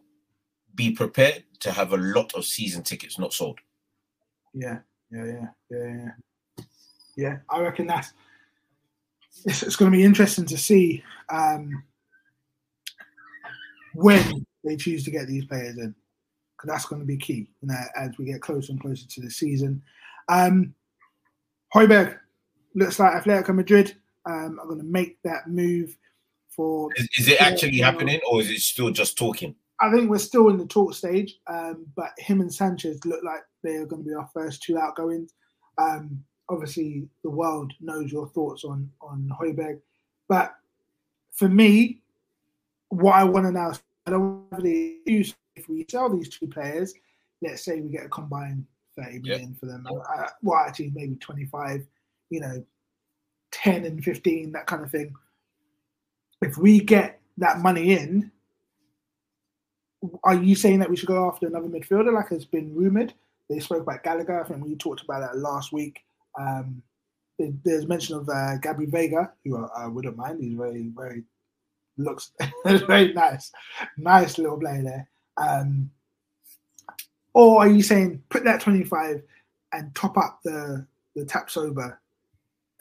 be 0.74 0.90
prepared 0.90 1.44
to 1.61 1.70
have 1.70 1.92
a 1.92 1.97
lot 1.97 2.34
of 2.34 2.44
season 2.44 2.82
tickets 2.82 3.18
not 3.18 3.32
sold. 3.32 3.61
Yeah, 4.53 4.78
yeah, 5.11 5.24
yeah, 5.24 5.47
yeah, 5.70 5.84
yeah. 5.86 6.64
Yeah, 7.16 7.38
I 7.49 7.61
reckon 7.61 7.86
that's 7.86 8.12
it's, 9.44 9.62
it's 9.62 9.76
going 9.76 9.90
to 9.90 9.97
be 9.97 10.05
interesting 10.05 10.44
to 10.47 10.59
see 10.59 11.03
um, 11.28 11.82
when 13.94 14.45
they 14.66 14.76
choose 14.76 15.04
to 15.04 15.10
get 15.10 15.26
these 15.26 15.44
players 15.44 15.78
in, 15.78 15.94
because 16.56 16.68
that's 16.68 16.86
going 16.86 17.00
to 17.00 17.06
be 17.06 17.16
key 17.16 17.48
you 17.62 17.68
know, 17.68 17.74
as 17.96 18.10
we 18.18 18.26
get 18.26 18.42
closer 18.42 18.72
and 18.72 18.80
closer 18.80 19.06
to 19.06 19.20
the 19.20 19.30
season. 19.30 19.82
Um, 20.28 20.74
Højbjerg 21.74 22.18
looks 22.74 22.98
like 22.98 23.12
Atletico 23.12 23.54
Madrid 23.54 23.96
um, 24.26 24.58
are 24.60 24.66
going 24.66 24.80
to 24.80 24.84
make 24.84 25.20
that 25.22 25.48
move 25.48 25.96
for. 26.48 26.90
Is, 26.96 27.08
is 27.18 27.28
it 27.28 27.40
actually 27.40 27.78
happening, 27.78 28.20
or 28.30 28.40
is 28.40 28.50
it 28.50 28.60
still 28.60 28.90
just 28.90 29.16
talking? 29.16 29.54
I 29.80 29.90
think 29.92 30.08
we're 30.08 30.18
still 30.18 30.48
in 30.48 30.56
the 30.56 30.66
talk 30.66 30.94
stage, 30.94 31.38
um, 31.48 31.86
but 31.96 32.12
him 32.18 32.40
and 32.40 32.52
Sanchez 32.52 33.04
look 33.04 33.22
like 33.22 33.42
they 33.62 33.76
are 33.76 33.86
going 33.86 34.02
to 34.02 34.08
be 34.08 34.14
our 34.14 34.28
first 34.32 34.62
two 34.62 34.78
outgoings. 34.78 35.34
Um, 35.78 36.24
obviously 36.48 37.08
the 37.22 37.30
world 37.30 37.72
knows 37.80 38.10
your 38.10 38.28
thoughts 38.28 38.64
on 38.64 38.90
on 39.02 39.30
Højbjerg, 39.38 39.80
but 40.28 40.54
for 41.32 41.48
me, 41.48 42.00
what 42.88 43.14
I 43.14 43.24
want 43.24 43.46
to 43.46 43.52
now, 43.52 43.72
I 44.07 44.12
don't 44.12 44.46
really 44.52 44.98
use 45.07 45.34
if 45.57 45.68
we 45.68 45.84
sell 45.90 46.09
these 46.09 46.28
two 46.28 46.46
players. 46.46 46.94
Let's 47.42 47.64
say 47.64 47.80
we 47.80 47.90
get 47.90 48.07
a 48.07 48.09
combined 48.09 48.66
thirty 48.96 49.18
million 49.18 49.50
yep. 49.50 49.61
for 49.61 49.66
them. 49.66 49.86
Uh, 49.86 50.28
well, 50.42 50.64
actually, 50.66 50.92
maybe 50.94 51.16
twenty 51.16 51.46
five. 51.46 51.86
You 52.30 52.40
know, 52.40 52.64
ten 53.52 53.84
and 53.84 54.02
fifteen, 54.02 54.52
that 54.52 54.66
kind 54.66 54.82
of 54.82 54.90
thing. 54.90 55.14
If 56.42 56.57
we 56.57 56.80
get 56.80 57.20
that 57.38 57.61
money 57.61 57.92
in, 57.92 58.30
are 60.24 60.34
you 60.34 60.54
saying 60.54 60.78
that 60.80 60.90
we 60.90 60.96
should 60.96 61.09
go 61.09 61.28
after 61.28 61.46
another 61.46 61.68
midfielder, 61.68 62.12
like 62.12 62.28
has 62.28 62.44
been 62.44 62.74
rumored? 62.74 63.14
They 63.48 63.61
spoke 63.61 63.82
about 63.82 64.02
Gallagher. 64.02 64.42
I 64.42 64.46
think 64.46 64.64
we 64.64 64.74
talked 64.76 65.02
about 65.02 65.20
that 65.20 65.38
last 65.38 65.72
week. 65.72 66.00
Um, 66.38 66.82
there's 67.38 67.86
mention 67.86 68.16
of 68.16 68.28
uh, 68.28 68.59
Gabri 68.59 68.90
Veiga, 68.90 69.30
who 69.44 69.64
I, 69.64 69.84
I, 69.84 69.86
wouldn't 69.86 70.16
mind. 70.16 70.42
He's 70.42 70.54
very, 70.54 70.90
very 70.94 71.22
looks 71.97 72.32
very 72.64 73.12
nice, 73.12 73.53
nice 73.97 74.38
little 74.38 74.59
player 74.59 74.82
there. 74.82 75.09
Um, 75.36 75.90
or 77.34 77.61
are 77.61 77.68
you 77.68 77.82
saying 77.82 78.22
put 78.30 78.44
that 78.44 78.61
25 78.61 79.22
and 79.72 79.94
top 79.94 80.16
up 80.16 80.40
the 80.44 80.86
the 81.14 81.24
Tapsoba 81.24 81.97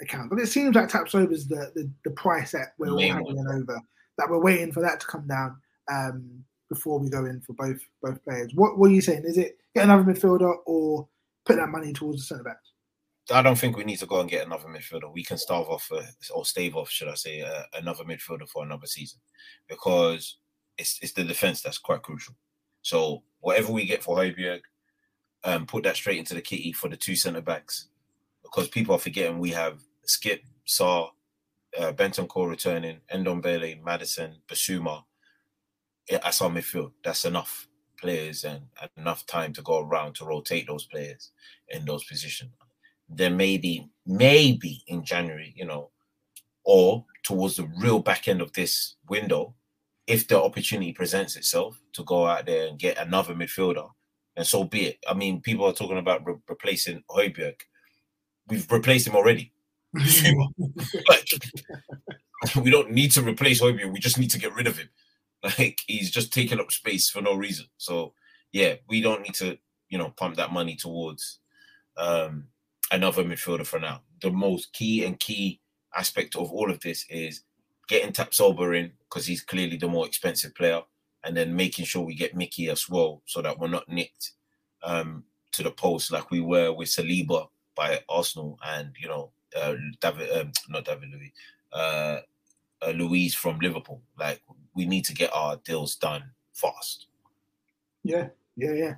account? 0.01 0.29
But 0.29 0.39
it 0.39 0.47
seems 0.47 0.75
like 0.75 0.89
Tapsoba 0.89 1.31
is 1.31 1.47
the, 1.47 1.71
the, 1.75 1.89
the 2.05 2.11
price 2.11 2.51
that 2.51 2.73
we're 2.77 2.91
all 2.91 2.99
having 2.99 3.47
over. 3.47 3.81
That 4.17 4.29
we're 4.29 4.41
waiting 4.41 4.71
for 4.71 4.81
that 4.81 5.01
to 5.01 5.07
come 5.07 5.27
down 5.27 5.57
um, 5.91 6.45
before 6.69 6.99
we 6.99 7.09
go 7.09 7.25
in 7.25 7.41
for 7.41 7.53
both 7.53 7.81
both 8.01 8.23
players. 8.23 8.51
What, 8.55 8.77
what 8.77 8.89
are 8.89 8.93
you 8.93 9.01
saying? 9.01 9.23
Is 9.25 9.37
it 9.37 9.57
get 9.73 9.83
another 9.83 10.03
midfielder 10.03 10.55
or 10.65 11.07
put 11.45 11.57
that 11.57 11.69
money 11.69 11.91
towards 11.91 12.19
the 12.19 12.25
centre 12.25 12.43
backs? 12.43 12.71
I 13.31 13.41
don't 13.41 13.57
think 13.57 13.75
we 13.75 13.83
need 13.83 13.99
to 13.99 14.05
go 14.05 14.19
and 14.19 14.29
get 14.29 14.45
another 14.45 14.67
midfielder. 14.67 15.11
We 15.11 15.23
can 15.23 15.37
starve 15.37 15.67
off 15.67 15.91
or 16.33 16.45
stave 16.45 16.75
off, 16.75 16.89
should 16.91 17.07
I 17.07 17.15
say, 17.15 17.41
uh, 17.41 17.63
another 17.73 18.03
midfielder 18.03 18.47
for 18.47 18.63
another 18.63 18.85
season 18.85 19.19
because 19.67 20.37
it's 20.77 20.99
it's 21.01 21.13
the 21.13 21.23
defense 21.23 21.61
that's 21.61 21.79
quite 21.79 22.03
crucial. 22.03 22.35
So 22.83 23.23
whatever 23.39 23.71
we 23.71 23.85
get 23.85 24.03
for 24.03 24.17
Højbjerg, 24.17 24.61
um, 25.43 25.65
put 25.65 25.83
that 25.83 25.95
straight 25.95 26.19
into 26.19 26.35
the 26.35 26.41
kitty 26.41 26.71
for 26.71 26.87
the 26.87 26.97
two 26.97 27.15
centre 27.15 27.41
backs 27.41 27.87
because 28.43 28.67
people 28.67 28.93
are 28.93 28.99
forgetting 28.99 29.39
we 29.39 29.51
have 29.51 29.81
Skipp, 30.07 30.41
Sarr, 30.67 31.09
uh, 31.79 31.93
Core 32.27 32.49
returning, 32.49 32.99
Ndombele, 33.11 33.83
Maddison, 33.83 34.35
Madison, 34.47 34.87
Yeah, 36.09 36.19
that's 36.23 36.41
our 36.41 36.49
midfield. 36.51 36.91
That's 37.03 37.25
enough 37.25 37.67
players 37.99 38.43
and 38.43 38.61
enough 38.97 39.25
time 39.25 39.51
to 39.53 39.63
go 39.63 39.79
around 39.79 40.13
to 40.15 40.25
rotate 40.25 40.67
those 40.67 40.85
players 40.85 41.31
in 41.69 41.85
those 41.85 42.03
positions 42.03 42.51
then 43.09 43.37
maybe, 43.37 43.89
maybe 44.05 44.83
in 44.87 45.03
January, 45.03 45.53
you 45.55 45.65
know, 45.65 45.91
or 46.63 47.05
towards 47.23 47.57
the 47.57 47.69
real 47.79 47.99
back 47.99 48.27
end 48.27 48.41
of 48.41 48.53
this 48.53 48.95
window, 49.09 49.53
if 50.07 50.27
the 50.27 50.41
opportunity 50.41 50.93
presents 50.93 51.35
itself 51.35 51.79
to 51.93 52.03
go 52.03 52.27
out 52.27 52.45
there 52.45 52.67
and 52.67 52.79
get 52.79 52.97
another 52.97 53.33
midfielder, 53.33 53.89
and 54.35 54.45
so 54.45 54.63
be 54.63 54.85
it. 54.87 54.97
I 55.07 55.13
mean, 55.13 55.41
people 55.41 55.65
are 55.65 55.73
talking 55.73 55.97
about 55.97 56.25
re- 56.25 56.35
replacing 56.47 57.03
Højbjerg. 57.09 57.55
We've 58.47 58.69
replaced 58.71 59.07
him 59.07 59.15
already. 59.15 59.53
like, 61.09 61.27
we 62.61 62.69
don't 62.69 62.91
need 62.91 63.11
to 63.13 63.21
replace 63.21 63.61
Højbjerg. 63.61 63.93
We 63.93 63.99
just 63.99 64.19
need 64.19 64.31
to 64.31 64.39
get 64.39 64.53
rid 64.53 64.67
of 64.67 64.77
him. 64.77 64.89
Like 65.43 65.79
he's 65.85 66.09
just 66.09 66.33
taking 66.33 66.59
up 66.59 66.71
space 66.71 67.09
for 67.09 67.21
no 67.21 67.35
reason. 67.35 67.67
So 67.77 68.13
yeah, 68.51 68.75
we 68.89 69.01
don't 69.01 69.21
need 69.21 69.35
to, 69.35 69.57
you 69.89 69.97
know, 69.97 70.09
pump 70.17 70.37
that 70.37 70.51
money 70.51 70.75
towards 70.75 71.39
um 71.97 72.47
another 72.91 73.23
midfielder 73.23 73.65
for 73.65 73.79
now. 73.79 74.01
The 74.21 74.31
most 74.31 74.73
key 74.73 75.05
and 75.05 75.19
key 75.19 75.59
aspect 75.95 76.35
of 76.35 76.51
all 76.51 76.69
of 76.69 76.79
this 76.81 77.05
is 77.09 77.41
getting 77.87 78.11
Tapsoba 78.11 78.77
in 78.77 78.91
because 78.99 79.25
he's 79.25 79.41
clearly 79.41 79.77
the 79.77 79.87
more 79.87 80.05
expensive 80.05 80.55
player, 80.55 80.81
and 81.23 81.35
then 81.35 81.55
making 81.55 81.85
sure 81.85 82.03
we 82.03 82.15
get 82.15 82.35
Micky 82.35 82.69
as 82.69 82.89
well 82.89 83.21
so 83.25 83.41
that 83.41 83.59
we're 83.59 83.67
not 83.67 83.89
nicked 83.89 84.31
um, 84.83 85.23
to 85.51 85.63
the 85.63 85.71
post 85.71 86.11
like 86.11 86.31
we 86.31 86.41
were 86.41 86.71
with 86.73 86.89
Saliba 86.89 87.47
by 87.75 87.99
Arsenal 88.07 88.59
and 88.65 88.91
you 88.99 89.07
know 89.07 89.31
uh, 89.55 89.75
David, 90.01 90.31
um, 90.31 90.51
not 90.69 90.85
David 90.85 91.09
Luiz, 91.11 91.31
uh, 91.73 92.19
uh, 92.85 92.91
Luis 92.91 93.33
from 93.33 93.59
Liverpool. 93.59 94.01
Like 94.19 94.41
we 94.75 94.85
need 94.85 95.05
to 95.05 95.13
get 95.13 95.33
our 95.33 95.57
deals 95.57 95.95
done 95.95 96.23
fast. 96.53 97.07
Yeah, 98.03 98.29
yeah, 98.55 98.73
yeah. 98.73 98.93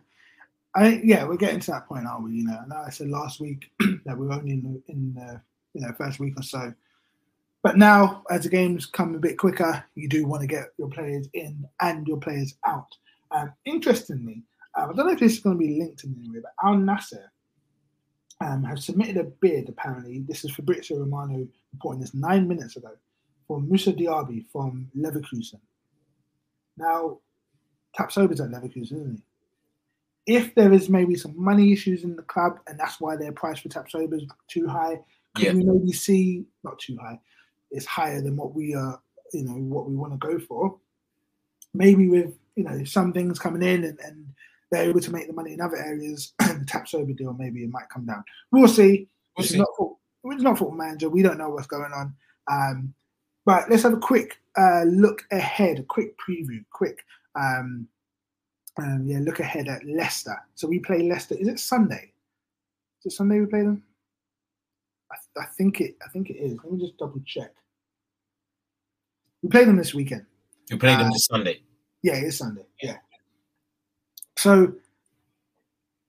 I 0.78 1.02
yeah, 1.04 1.26
we're 1.26 1.38
getting 1.38 1.60
to 1.62 1.72
that 1.72 1.88
point, 1.88 2.06
aren't 2.06 2.24
we? 2.24 2.34
You 2.34 2.46
know, 2.46 2.60
and 2.62 2.72
I 2.72 2.90
said 2.90 3.10
last 3.10 3.40
week 3.42 3.72
that 4.06 4.16
we're 4.16 4.32
only 4.32 4.52
in 4.52 4.62
the, 4.62 4.92
in 4.92 5.14
the 5.16 5.42
you 5.74 5.82
know 5.82 5.92
first 5.98 6.20
week 6.20 6.40
or 6.40 6.44
so. 6.44 6.72
But 7.64 7.78
now, 7.78 8.24
as 8.30 8.44
the 8.44 8.50
games 8.50 8.86
come 8.86 9.16
a 9.16 9.20
bit 9.20 9.40
quicker, 9.40 9.84
you 9.96 10.08
do 10.08 10.28
want 10.28 10.42
to 10.42 10.48
get 10.48 10.68
your 10.78 10.90
players 10.90 11.28
in 11.34 11.68
and 11.82 12.08
your 12.08 12.18
players 12.18 12.54
out. 12.66 12.88
Um, 13.32 13.52
interestingly, 13.66 14.44
um, 14.78 14.92
I 14.92 14.94
don't 14.94 15.08
know 15.08 15.14
if 15.14 15.20
this 15.20 15.34
is 15.34 15.40
going 15.40 15.58
to 15.58 15.60
be 15.60 15.80
linked 15.80 16.04
in 16.04 16.16
any 16.20 16.30
way, 16.30 16.42
but 16.42 16.54
Al 16.64 16.76
Nassr 16.76 17.26
um, 18.40 18.64
have 18.64 18.80
submitted 18.80 19.18
a 19.18 19.24
bid. 19.24 19.70
Apparently, 19.70 20.20
this 20.28 20.46
is 20.46 20.52
Fabrizio 20.52 21.00
Romano 21.00 21.48
reporting 21.74 22.02
this 22.02 22.14
nine 22.14 22.48
minutes 22.48 22.78
ago 22.78 22.92
for 23.48 23.60
Moussa 23.60 23.94
Diaby 23.94 24.46
from 24.52 24.92
Leverkusen. 24.96 25.60
Now, 26.78 27.18
Tapsoba's 27.98 28.40
at 28.40 28.52
Leverkusen, 28.52 28.92
isn't 28.92 29.16
he? 29.18 29.24
If 30.28 30.54
there 30.56 30.74
is 30.74 30.90
maybe 30.90 31.16
some 31.16 31.34
money 31.42 31.72
issues 31.72 32.04
in 32.04 32.16
the 32.16 32.22
club, 32.24 32.60
and 32.68 32.78
that's 32.80 33.00
why 33.00 33.16
their 33.16 33.32
price 33.32 33.60
for 33.60 33.70
Tapsoba 33.70 34.14
is 34.16 34.28
too 34.48 34.68
high, 34.68 35.00
could 35.36 35.46
Yeah. 35.46 35.54
we 35.54 35.64
maybe 35.64 35.92
see 35.94 36.46
not 36.64 36.78
too 36.80 36.98
high? 37.02 37.20
It's 37.72 37.86
higher 37.86 38.22
than 38.22 38.36
what 38.36 38.54
we 38.54 38.76
are, 38.76 39.02
you 39.34 39.44
know, 39.46 39.54
what 39.54 39.90
we 39.90 39.96
want 39.96 40.14
to 40.14 40.18
go 40.28 40.38
for. 40.40 40.78
Maybe 41.74 42.08
with 42.10 42.38
you 42.56 42.64
know 42.64 42.84
some 42.84 43.14
things 43.14 43.40
coming 43.40 43.62
in 43.62 43.84
and, 43.84 44.00
and 44.04 44.26
they're 44.72 44.90
able 44.90 45.00
to 45.00 45.12
make 45.12 45.28
the 45.28 45.34
money 45.34 45.54
in 45.54 45.62
other 45.62 45.78
areas, 45.78 46.34
the 46.40 46.66
Tapsoba 46.68 47.16
deal 47.16 47.34
maybe 47.34 47.64
it 47.64 47.70
might 47.72 47.90
come 47.90 48.06
down. 48.06 48.24
We'll 48.52 48.68
see. 48.68 49.08
We'll 49.38 49.44
It's 49.44 49.52
see. 49.54 49.58
not 49.60 49.70
foot- 49.78 49.94
it's 50.26 50.44
not 50.44 50.58
football 50.58 50.76
manager. 50.78 51.08
We 51.10 51.22
don't 51.22 51.38
know 51.38 51.50
what's 51.50 51.68
going 51.68 51.94
on. 51.94 52.14
Um, 52.52 52.94
but 53.46 53.70
let's 53.70 53.84
have 53.84 53.94
a 53.94 53.98
quick 53.98 54.38
uh, 54.58 54.84
look 54.84 55.24
ahead, 55.32 55.80
a 55.80 55.84
quick 55.84 56.16
preview, 56.18 56.66
quick 56.74 57.00
um, 57.36 57.88
um, 58.78 59.04
yeah, 59.06 59.20
look 59.20 59.40
ahead 59.40 59.68
at 59.68 59.86
Leicester. 59.86 60.38
So 60.56 60.68
we 60.68 60.80
play 60.80 61.04
Leicester. 61.04 61.36
Is 61.36 61.48
it 61.48 61.60
Sunday? 61.60 62.12
Is 63.00 63.14
it 63.14 63.16
Sunday 63.16 63.40
we 63.40 63.46
play 63.46 63.62
them? 63.62 63.84
I, 65.12 65.42
I 65.42 65.46
think 65.46 65.82
it. 65.82 65.96
I 66.06 66.10
think 66.10 66.30
it 66.30 66.36
is. 66.36 66.58
Let 66.64 66.72
me 66.72 66.80
just 66.80 66.98
double 66.98 67.22
check. 67.26 67.54
We 69.42 69.50
play 69.50 69.66
them 69.66 69.78
this 69.78 69.94
weekend. 69.94 70.26
You 70.70 70.78
play 70.78 70.96
them 70.96 71.08
Uh, 71.08 71.14
this 71.14 71.26
Sunday. 71.26 71.62
Yeah, 72.02 72.16
it's 72.16 72.38
Sunday. 72.38 72.66
Yeah. 72.82 72.98
So, 74.36 74.74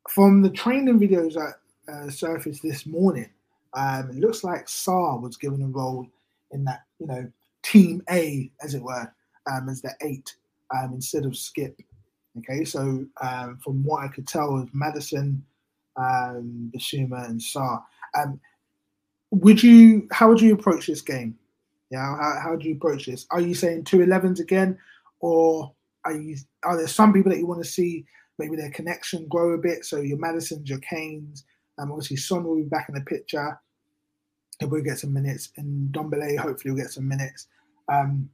from 0.09 0.43
the 0.43 0.51
training 0.51 0.99
videos 0.99 1.35
that 1.35 1.61
uh, 1.93 2.11
surfaced 2.11 2.63
this 2.63 2.87
morning, 2.87 3.31
um, 3.75 4.11
it 4.11 4.17
looks 4.17 4.45
like 4.45 4.67
Sarr 4.67 5.21
was 5.21 5.37
given 5.37 5.63
a 5.63 5.69
role 5.69 6.07
in 6.51 6.65
that, 6.65 6.83
you 6.99 7.07
know, 7.07 7.31
team 7.63 8.03
A, 8.11 8.51
as 8.63 8.75
it 8.75 8.83
were, 8.83 9.13
um, 9.51 9.69
as 9.69 9.81
the 9.81 9.95
eight 10.03 10.35
um, 10.75 10.93
instead 10.95 11.25
of 11.25 11.33
Skipp. 11.33 11.75
Okay, 12.39 12.65
so 12.65 13.05
um, 13.21 13.59
from 13.63 13.85
what 13.85 14.05
I 14.05 14.09
could 14.09 14.27
tell, 14.27 14.53
was 14.53 14.69
Maddison, 14.73 15.45
um, 15.97 16.71
Bissouma, 16.75 17.29
and 17.29 17.41
Sarr. 17.41 17.83
Um, 18.15 18.41
would 19.31 19.63
you? 19.63 20.09
How 20.13 20.29
would 20.29 20.41
you 20.41 20.55
approach 20.55 20.87
this 20.87 21.03
game? 21.03 21.37
Yeah, 21.91 22.17
how, 22.17 22.41
how 22.43 22.57
do 22.57 22.69
you 22.69 22.75
approach 22.75 23.07
this? 23.07 23.27
Are 23.31 23.41
you 23.41 23.55
saying 23.55 23.85
two 23.85 23.99
11s 23.99 24.41
again, 24.41 24.79
or 25.21 25.73
are 26.05 26.13
you? 26.13 26.37
Are 26.65 26.77
there 26.77 26.89
some 26.89 27.13
people 27.13 27.31
that 27.33 27.39
you 27.39 27.47
want 27.47 27.63
to 27.63 27.69
see 27.69 28.05
maybe 28.39 28.57
their 28.57 28.71
connection 28.71 29.27
grow 29.29 29.53
a 29.53 29.59
bit? 29.59 29.85
So 29.85 30.01
your 30.01 30.19
Maddisons, 30.19 30.69
your 30.69 30.81
Kanes, 30.81 31.45
um, 31.79 31.91
obviously 31.91 32.17
Son 32.17 32.45
will 32.45 32.57
be 32.57 32.63
back 32.63 32.89
in 32.89 32.95
the 32.95 33.01
picture. 33.03 33.59
He'll 34.61 34.71
get 34.81 34.99
some 34.99 35.13
minutes, 35.13 35.51
and 35.57 35.93
Ndombele 35.93 36.39
hopefully 36.39 36.73
will 36.73 36.81
get 36.81 36.91
some 36.91 37.09
minutes. 37.09 37.47
Um, 37.89 38.29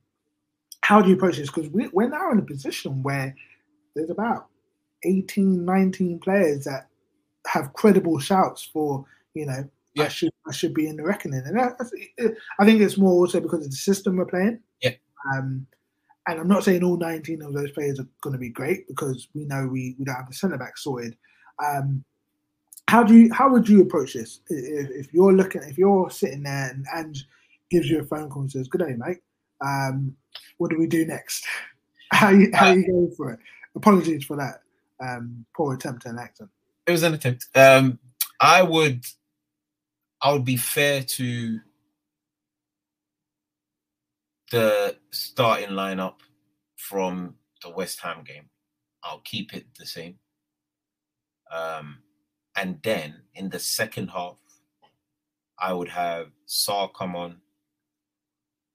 how 0.80 1.00
do 1.00 1.08
you 1.08 1.16
approach 1.16 1.38
this? 1.38 1.50
Because 1.50 1.70
we, 1.70 1.88
we're 1.88 2.08
now 2.08 2.30
in 2.30 2.38
a 2.38 2.42
position 2.42 3.02
where 3.02 3.34
there's 3.94 4.10
about 4.10 4.48
18, 5.04 5.64
19 5.64 6.18
players 6.20 6.64
that 6.64 6.88
have 7.46 7.72
credible 7.72 8.18
shouts 8.18 8.62
for, 8.62 9.04
you 9.34 9.46
know, 9.46 9.68
I 9.98 10.08
should 10.08 10.32
I 10.48 10.52
should 10.52 10.74
be 10.74 10.88
in 10.88 10.96
the 10.96 11.04
reckoning. 11.04 11.42
And 11.44 11.58
I 11.60 12.64
think 12.64 12.80
it's 12.80 12.98
more 12.98 13.12
also 13.12 13.40
because 13.40 13.64
of 13.64 13.70
the 13.70 13.76
system 13.76 14.16
we're 14.16 14.26
playing. 14.26 14.60
Yeah. 14.82 14.94
Um, 15.32 15.66
and 16.26 16.40
I'm 16.40 16.48
not 16.48 16.64
saying 16.64 16.82
all 16.82 16.96
19 16.96 17.42
of 17.42 17.52
those 17.52 17.70
players 17.70 18.00
are 18.00 18.08
going 18.22 18.32
to 18.32 18.38
be 18.38 18.48
great 18.48 18.88
because 18.88 19.28
we 19.34 19.44
know 19.44 19.68
we, 19.70 19.94
we 19.98 20.04
don't 20.04 20.16
have 20.16 20.28
the 20.28 20.34
centre 20.34 20.58
back 20.58 20.78
sorted. 20.78 21.16
Um, 21.64 22.04
how 22.88 23.02
do 23.02 23.14
you 23.14 23.32
how 23.32 23.50
would 23.50 23.68
you 23.68 23.82
approach 23.82 24.14
this 24.14 24.40
if, 24.48 24.90
if 24.90 25.14
you're 25.14 25.32
looking 25.32 25.62
if 25.62 25.78
you're 25.78 26.10
sitting 26.10 26.42
there 26.42 26.70
and 26.70 26.86
Ange 26.94 27.26
gives 27.70 27.88
you 27.88 28.00
a 28.00 28.04
phone 28.04 28.28
call 28.28 28.42
and 28.42 28.52
says, 28.52 28.68
"Good 28.68 28.82
day, 28.82 28.94
mate. 28.96 29.18
Um, 29.64 30.14
what 30.58 30.70
do 30.70 30.78
we 30.78 30.86
do 30.86 31.06
next? 31.06 31.46
How 32.12 32.30
you 32.30 32.50
how 32.52 32.68
are 32.68 32.76
you 32.76 32.86
going 32.86 33.12
for 33.16 33.32
it?" 33.32 33.40
Apologies 33.76 34.24
for 34.24 34.36
that 34.36 34.62
um, 35.00 35.44
poor 35.56 35.74
attempt 35.74 36.06
at 36.06 36.12
an 36.12 36.18
accent. 36.18 36.50
It 36.86 36.92
was 36.92 37.02
an 37.02 37.14
attempt. 37.14 37.46
Um, 37.54 37.98
I 38.40 38.62
would, 38.62 39.04
I 40.22 40.32
would 40.32 40.44
be 40.44 40.56
fair 40.56 41.02
to 41.02 41.60
the 44.50 44.96
starting 45.10 45.70
lineup 45.70 46.16
from 46.76 47.34
the 47.62 47.70
West 47.70 48.00
Ham 48.00 48.22
game. 48.24 48.48
I'll 49.02 49.22
keep 49.24 49.54
it 49.54 49.66
the 49.78 49.86
same. 49.86 50.18
Um, 51.50 51.98
and 52.56 52.80
then 52.82 53.22
in 53.34 53.48
the 53.50 53.58
second 53.58 54.08
half, 54.08 54.36
I 55.58 55.72
would 55.72 55.88
have 55.88 56.28
Sarr 56.46 56.92
come 56.92 57.16
on, 57.16 57.36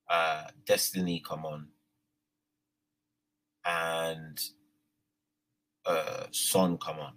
uh, 0.09 0.45
Destiny 0.65 1.21
come 1.25 1.45
on, 1.45 1.67
and 3.65 4.39
uh, 5.89 6.27
Son 6.31 6.77
come 6.77 6.99
on. 6.99 7.13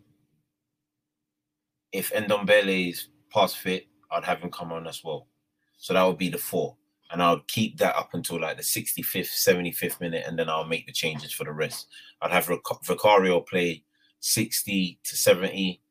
If 1.92 2.10
Ndombele 2.12 2.90
is 2.90 3.08
past 3.30 3.58
fit, 3.58 3.86
I'd 4.10 4.24
have 4.24 4.40
him 4.40 4.50
come 4.50 4.72
on 4.72 4.86
as 4.86 5.04
well. 5.04 5.28
So 5.76 5.92
that 5.92 6.04
would 6.04 6.18
be 6.18 6.30
the 6.30 6.38
four. 6.38 6.76
And 7.10 7.22
I'll 7.22 7.44
keep 7.46 7.76
that 7.78 7.94
up 7.96 8.14
until 8.14 8.40
like 8.40 8.56
the 8.56 8.62
65th, 8.62 9.28
75th 9.28 10.00
minute, 10.00 10.24
and 10.26 10.38
then 10.38 10.48
I'll 10.48 10.64
make 10.64 10.86
the 10.86 10.92
changes 10.92 11.32
for 11.32 11.44
the 11.44 11.52
rest. 11.52 11.88
I'd 12.22 12.30
have 12.30 12.46
Vic- 12.46 12.60
Vicario 12.84 13.40
play 13.40 13.84
60 14.20 14.98
to 15.04 15.16
70. 15.16 15.82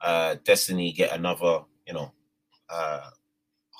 Uh, 0.00 0.36
Destiny 0.44 0.92
get 0.92 1.12
another, 1.12 1.60
you 1.86 1.94
know, 1.94 2.12
uh, 2.68 3.10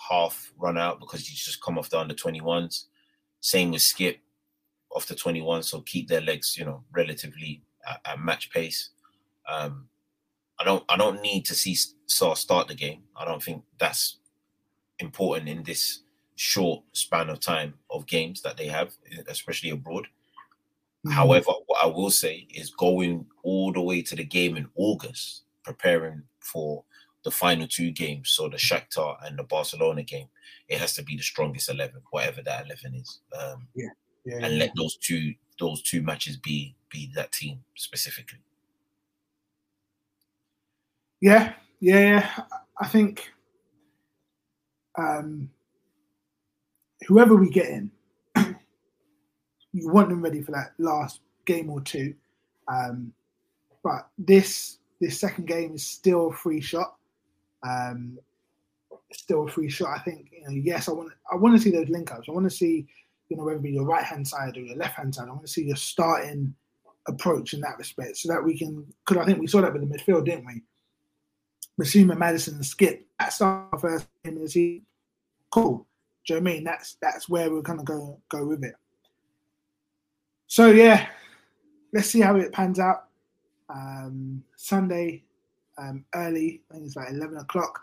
half 0.08 0.52
run 0.56 0.78
out 0.78 1.00
because 1.00 1.26
he's 1.26 1.44
just 1.44 1.60
come 1.60 1.76
off 1.76 1.90
the 1.90 1.98
under 1.98 2.14
21s. 2.14 2.84
Same 3.40 3.72
with 3.72 3.80
Skipp 3.80 4.18
off 4.94 5.06
the 5.06 5.16
21, 5.16 5.64
so 5.64 5.80
keep 5.80 6.08
their 6.08 6.20
legs, 6.20 6.56
you 6.56 6.64
know, 6.64 6.84
relatively 6.92 7.62
at, 7.88 8.00
at 8.04 8.20
match 8.20 8.50
pace. 8.50 8.90
Um, 9.48 9.88
I 10.60 10.64
don't, 10.64 10.84
I 10.88 10.96
don't 10.96 11.22
need 11.22 11.44
to 11.46 11.54
see 11.54 11.76
Sarr 12.08 12.36
start 12.36 12.68
the 12.68 12.74
game. 12.74 13.02
I 13.16 13.24
don't 13.24 13.42
think 13.42 13.62
that's 13.78 14.18
important 14.98 15.48
in 15.48 15.62
this 15.62 16.00
short 16.34 16.82
span 16.92 17.28
of 17.30 17.40
time 17.40 17.74
of 17.90 18.06
games 18.06 18.42
that 18.42 18.56
they 18.56 18.66
have, 18.66 18.92
especially 19.28 19.70
abroad. 19.70 20.06
However, 21.10 21.52
what 21.66 21.82
I 21.82 21.86
will 21.86 22.10
say 22.10 22.46
is 22.50 22.70
going 22.70 23.24
all 23.42 23.72
the 23.72 23.80
way 23.80 24.02
to 24.02 24.16
the 24.16 24.24
game 24.24 24.56
in 24.56 24.68
August, 24.74 25.44
preparing 25.62 26.24
for 26.40 26.84
the 27.24 27.30
final 27.30 27.66
two 27.68 27.92
games, 27.92 28.30
so 28.30 28.48
the 28.48 28.56
Shakhtar 28.56 29.16
and 29.24 29.38
the 29.38 29.44
Barcelona 29.44 30.02
game, 30.02 30.26
it 30.68 30.78
has 30.78 30.94
to 30.94 31.02
be 31.02 31.16
the 31.16 31.22
strongest 31.22 31.70
eleven, 31.70 32.02
whatever 32.10 32.42
that 32.42 32.66
eleven 32.66 32.94
is. 32.96 33.20
Um, 33.38 33.68
Yeah, 33.74 33.88
yeah, 34.24 34.36
and 34.42 34.54
yeah. 34.54 34.58
let 34.58 34.72
those 34.76 34.96
two 34.96 35.34
those 35.58 35.82
two 35.82 36.02
matches 36.02 36.36
be 36.36 36.74
be 36.90 37.10
that 37.14 37.32
team 37.32 37.62
specifically. 37.74 38.38
Yeah, 41.20 41.54
yeah, 41.80 42.00
yeah. 42.00 42.44
I 42.80 42.86
think 42.86 43.30
um, 44.96 45.50
whoever 47.06 47.34
we 47.34 47.50
get 47.50 47.68
in, 47.68 47.90
you 48.36 49.88
want 49.88 50.08
them 50.08 50.22
ready 50.22 50.42
for 50.42 50.52
that 50.52 50.72
last 50.78 51.20
game 51.44 51.70
or 51.70 51.80
two. 51.80 52.14
Um, 52.68 53.12
but 53.82 54.08
this 54.18 54.78
this 55.00 55.18
second 55.18 55.46
game 55.46 55.74
is 55.74 55.86
still 55.86 56.28
a 56.28 56.32
free 56.32 56.60
shot. 56.60 56.96
Um, 57.66 58.18
still 59.12 59.46
a 59.46 59.50
free 59.50 59.70
shot. 59.70 59.96
I 59.96 60.00
think 60.00 60.30
you 60.32 60.42
know. 60.42 60.50
Yes, 60.50 60.88
I 60.88 60.92
want 60.92 61.12
I 61.32 61.36
want 61.36 61.56
to 61.56 61.62
see 61.62 61.70
those 61.70 61.88
link 61.88 62.12
ups. 62.12 62.28
I 62.28 62.32
want 62.32 62.44
to 62.44 62.56
see 62.56 62.86
you 63.28 63.36
know 63.36 63.44
whether 63.44 63.58
it 63.58 63.62
be 63.62 63.70
your 63.70 63.84
right 63.84 64.04
hand 64.04 64.26
side 64.26 64.56
or 64.56 64.60
your 64.60 64.76
left 64.76 64.96
hand 64.96 65.14
side. 65.14 65.28
I 65.28 65.32
want 65.32 65.42
to 65.42 65.48
see 65.48 65.64
your 65.64 65.76
starting 65.76 66.54
approach 67.06 67.54
in 67.54 67.60
that 67.60 67.78
respect, 67.78 68.16
so 68.16 68.28
that 68.28 68.42
we 68.42 68.58
can. 68.58 68.86
Because 69.06 69.22
I 69.22 69.26
think 69.26 69.40
we 69.40 69.46
saw 69.46 69.60
that 69.60 69.72
with 69.72 69.88
the 69.88 69.94
midfield, 69.94 70.24
didn't 70.24 70.46
we? 70.46 70.62
Bissouma, 71.80 72.16
Maddison, 72.16 72.54
and 72.54 72.64
Skipp. 72.64 73.02
That's 73.18 73.40
our 73.40 73.68
first 73.80 74.08
game 74.24 74.36
of 74.36 74.42
the 74.42 74.48
season. 74.48 74.86
Cool. 75.50 75.86
Do 76.26 76.34
you 76.34 76.40
know 76.40 76.50
I 76.50 76.54
mean? 76.54 76.64
That's 76.64 76.96
that's 77.00 77.28
where 77.28 77.50
we're 77.50 77.62
gonna 77.62 77.84
go 77.84 78.20
go 78.28 78.46
with 78.46 78.64
it. 78.64 78.74
So 80.46 80.70
yeah, 80.70 81.08
let's 81.92 82.08
see 82.08 82.20
how 82.20 82.36
it 82.36 82.52
pans 82.52 82.78
out. 82.78 83.04
Um, 83.70 84.42
Sunday, 84.56 85.24
um, 85.76 86.04
early, 86.14 86.62
I 86.70 86.74
think 86.74 86.86
it's 86.86 86.96
like 86.96 87.10
eleven 87.10 87.38
o'clock. 87.38 87.80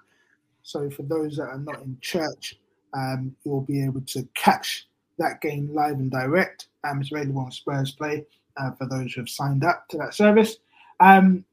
So 0.63 0.89
for 0.89 1.03
those 1.03 1.37
that 1.37 1.43
are 1.43 1.59
not 1.59 1.81
in 1.81 1.97
church, 2.01 2.57
um, 2.93 3.35
you'll 3.43 3.61
be 3.61 3.83
able 3.83 4.01
to 4.01 4.27
catch 4.33 4.87
that 5.17 5.41
game 5.41 5.73
live 5.73 5.95
and 5.95 6.11
direct. 6.11 6.67
Um, 6.83 7.01
it's 7.01 7.11
available 7.11 7.41
on 7.41 7.51
Spurs 7.51 7.91
Play 7.91 8.25
uh, 8.57 8.71
for 8.71 8.87
those 8.87 9.13
who 9.13 9.21
have 9.21 9.29
signed 9.29 9.63
up 9.63 9.87
to 9.89 9.97
that 9.97 10.13
service. 10.13 10.57
Um, 10.99 11.45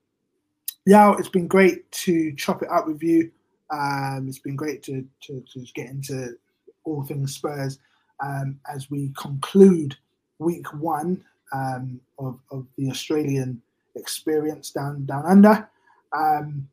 Yaw, 0.86 1.12
it's 1.12 1.28
been 1.28 1.47
great 1.47 1.90
to 1.93 2.34
chop 2.34 2.62
it 2.62 2.70
up 2.70 2.86
with 2.86 3.02
you. 3.02 3.30
Um, 3.70 4.26
it's 4.28 4.40
been 4.40 4.56
great 4.56 4.82
to, 4.84 5.06
to, 5.22 5.43
to 5.52 5.64
get 5.74 5.89
into 5.89 6.36
all 6.84 7.02
things 7.05 7.34
Spurs 7.34 7.78
um, 8.22 8.59
as 8.72 8.90
we 8.90 9.12
conclude 9.16 9.97
week 10.39 10.72
one 10.74 11.24
um, 11.52 12.01
of, 12.18 12.39
of 12.51 12.66
the 12.76 12.90
Australian 12.90 13.62
experience 13.94 14.70
down 14.70 15.05
down 15.05 15.24
under. 15.26 15.68
Um, 16.16 16.68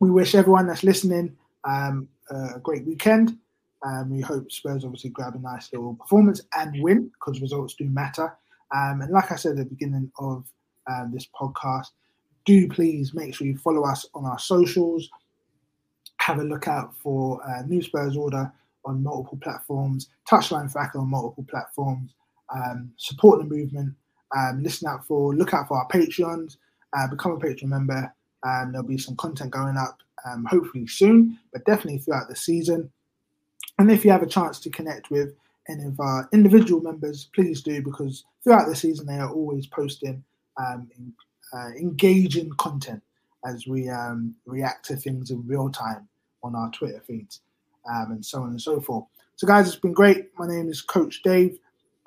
we 0.00 0.10
wish 0.10 0.34
everyone 0.34 0.66
that's 0.66 0.84
listening 0.84 1.36
um, 1.64 2.08
a 2.30 2.58
great 2.60 2.86
weekend. 2.86 3.38
Um, 3.84 4.10
we 4.10 4.20
hope 4.20 4.52
Spurs 4.52 4.84
obviously 4.84 5.10
grab 5.10 5.34
a 5.34 5.38
nice 5.38 5.72
little 5.72 5.94
performance 5.94 6.42
and 6.54 6.82
win 6.82 7.10
because 7.14 7.40
results 7.40 7.74
do 7.74 7.88
matter. 7.88 8.36
Um, 8.74 9.00
and 9.00 9.10
like 9.10 9.32
I 9.32 9.36
said 9.36 9.52
at 9.52 9.56
the 9.58 9.64
beginning 9.64 10.10
of 10.18 10.44
um, 10.90 11.10
this 11.12 11.26
podcast, 11.38 11.88
do 12.44 12.68
please 12.68 13.14
make 13.14 13.34
sure 13.34 13.46
you 13.46 13.56
follow 13.56 13.84
us 13.84 14.06
on 14.14 14.24
our 14.24 14.38
socials. 14.38 15.08
Have 16.18 16.38
a 16.38 16.44
look 16.44 16.68
out 16.68 16.94
for 16.96 17.40
uh, 17.48 17.62
New 17.62 17.82
Spurs 17.82 18.16
Order 18.16 18.52
on 18.84 19.02
multiple 19.02 19.38
platforms, 19.42 20.08
Touchline 20.30 20.70
Fracas 20.70 20.96
on 20.96 21.10
multiple 21.10 21.46
platforms. 21.48 22.14
Um, 22.54 22.92
support 22.96 23.38
the 23.38 23.44
movement. 23.44 23.94
Um, 24.36 24.62
listen 24.62 24.88
out 24.88 25.06
for, 25.06 25.34
look 25.34 25.54
out 25.54 25.68
for 25.68 25.78
our 25.78 25.88
Patreons. 25.88 26.56
Uh, 26.96 27.08
become 27.08 27.32
a 27.32 27.38
Patreon 27.38 27.64
member. 27.64 28.12
And 28.42 28.72
there'll 28.72 28.86
be 28.86 28.98
some 28.98 29.16
content 29.16 29.50
going 29.50 29.76
up 29.76 29.98
um, 30.26 30.44
hopefully 30.46 30.86
soon, 30.86 31.38
but 31.52 31.64
definitely 31.64 31.98
throughout 31.98 32.28
the 32.28 32.36
season. 32.36 32.90
And 33.80 33.90
if 33.90 34.04
you 34.04 34.10
have 34.10 34.22
a 34.22 34.26
chance 34.26 34.60
to 34.60 34.68
connect 34.68 35.10
with 35.10 35.32
any 35.66 35.84
of 35.84 35.98
our 36.00 36.28
individual 36.34 36.82
members, 36.82 37.30
please 37.34 37.62
do 37.62 37.80
because 37.80 38.24
throughout 38.44 38.68
the 38.68 38.76
season 38.76 39.06
they 39.06 39.18
are 39.18 39.32
always 39.32 39.66
posting 39.66 40.22
um, 40.58 40.90
uh, 41.54 41.70
engaging 41.78 42.50
content 42.58 43.02
as 43.46 43.66
we 43.66 43.88
um, 43.88 44.34
react 44.44 44.84
to 44.84 44.96
things 44.96 45.30
in 45.30 45.46
real 45.46 45.70
time 45.70 46.06
on 46.42 46.54
our 46.54 46.70
Twitter 46.72 47.02
feeds 47.06 47.40
um, 47.90 48.12
and 48.12 48.22
so 48.22 48.42
on 48.42 48.50
and 48.50 48.60
so 48.60 48.82
forth. 48.82 49.06
So, 49.36 49.46
guys, 49.46 49.66
it's 49.66 49.76
been 49.76 49.94
great. 49.94 50.28
My 50.38 50.46
name 50.46 50.68
is 50.68 50.82
Coach 50.82 51.22
Dave. 51.22 51.58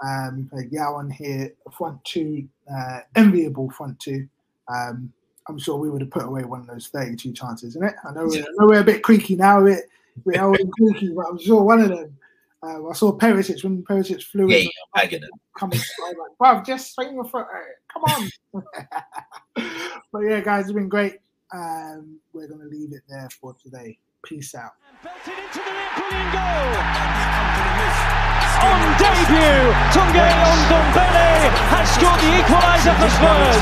Um, 0.05 0.47
played 0.53 0.69
Yawan 0.69 1.11
here, 1.11 1.53
front 1.75 2.05
two, 2.05 2.47
uh, 2.71 2.99
enviable 3.15 3.71
front 3.71 3.99
two. 3.99 4.27
Um, 4.71 5.11
I'm 5.49 5.57
sure 5.57 5.77
we 5.77 5.89
would 5.89 6.01
have 6.01 6.11
put 6.11 6.25
away 6.25 6.43
one 6.43 6.59
of 6.59 6.67
those 6.67 6.89
32 6.89 7.33
chances, 7.33 7.69
isn't 7.69 7.83
it? 7.83 7.95
I 8.07 8.13
know, 8.13 8.27
we're, 8.27 8.43
I 8.43 8.47
know 8.59 8.67
we're 8.67 8.81
a 8.81 8.83
bit 8.83 9.01
creaky 9.01 9.35
now, 9.35 9.65
a 9.65 9.79
bit, 10.25 10.25
a 10.25 10.29
bit 10.31 10.41
old 10.41 10.59
and 10.59 10.71
creaky, 10.73 11.09
but 11.15 11.25
I'm 11.29 11.39
sure 11.39 11.63
one 11.63 11.81
of 11.81 11.89
them. 11.89 12.17
Uh, 12.61 12.87
I 12.87 12.93
saw 12.93 13.11
Perisic 13.17 13.61
when 13.63 13.83
Perisic 13.83 14.23
flew 14.23 14.47
Yeah, 14.49 14.57
in. 14.59 14.63
yeah, 14.63 14.69
bagging 14.95 15.23
it. 15.23 15.29
Coming, 15.57 15.79
I 15.79 16.13
was 16.13 16.15
like, 16.17 16.37
bruv, 16.55 16.65
just 16.65 16.93
swing 16.95 17.13
your 17.13 17.25
foot. 17.25 17.45
uh, 17.45 17.59
Come 17.91 18.03
on. 18.05 18.29
but 20.13 20.19
yeah, 20.19 20.39
guys, 20.39 20.65
it's 20.65 20.73
been 20.73 20.87
great. 20.87 21.17
Um, 21.53 22.19
we're 22.31 22.47
going 22.47 22.61
to 22.61 22.67
leave 22.67 22.93
it 22.93 23.01
there 23.09 23.29
for 23.41 23.53
today. 23.61 23.99
Peace 24.23 24.55
out. 24.55 24.71
Brilliant 25.03 26.31
goal. 26.31 26.79
On 28.63 28.79
debut, 28.95 29.59
Tanguy 29.91 30.23
Ndombele 30.23 31.51
has 31.67 31.87
scored 31.93 32.19
the 32.23 32.31
equaliser 32.39 32.95
for 32.95 33.09
Spurs. 33.11 33.59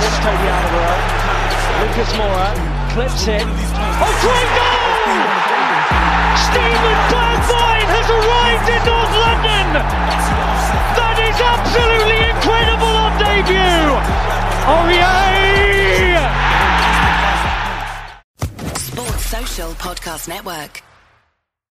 Lucas 1.82 2.12
Moura 2.14 2.54
clips 2.94 3.26
it. 3.28 3.42
Oh, 3.42 4.14
great 4.22 4.50
goal! 4.56 5.41
Steven 6.50 6.98
Bergwijn 7.12 7.88
has 7.96 8.08
arrived 8.18 8.68
in 8.76 8.82
North 8.92 9.16
London. 9.26 9.66
That 10.98 11.18
is 11.30 11.38
absolutely 11.54 12.20
incredible 12.34 12.94
on 13.06 13.12
debut. 13.22 13.86
Yeah! 14.98 16.30
Sports 18.76 19.26
Social 19.26 19.72
Podcast 19.74 20.28
Network. 20.28 20.84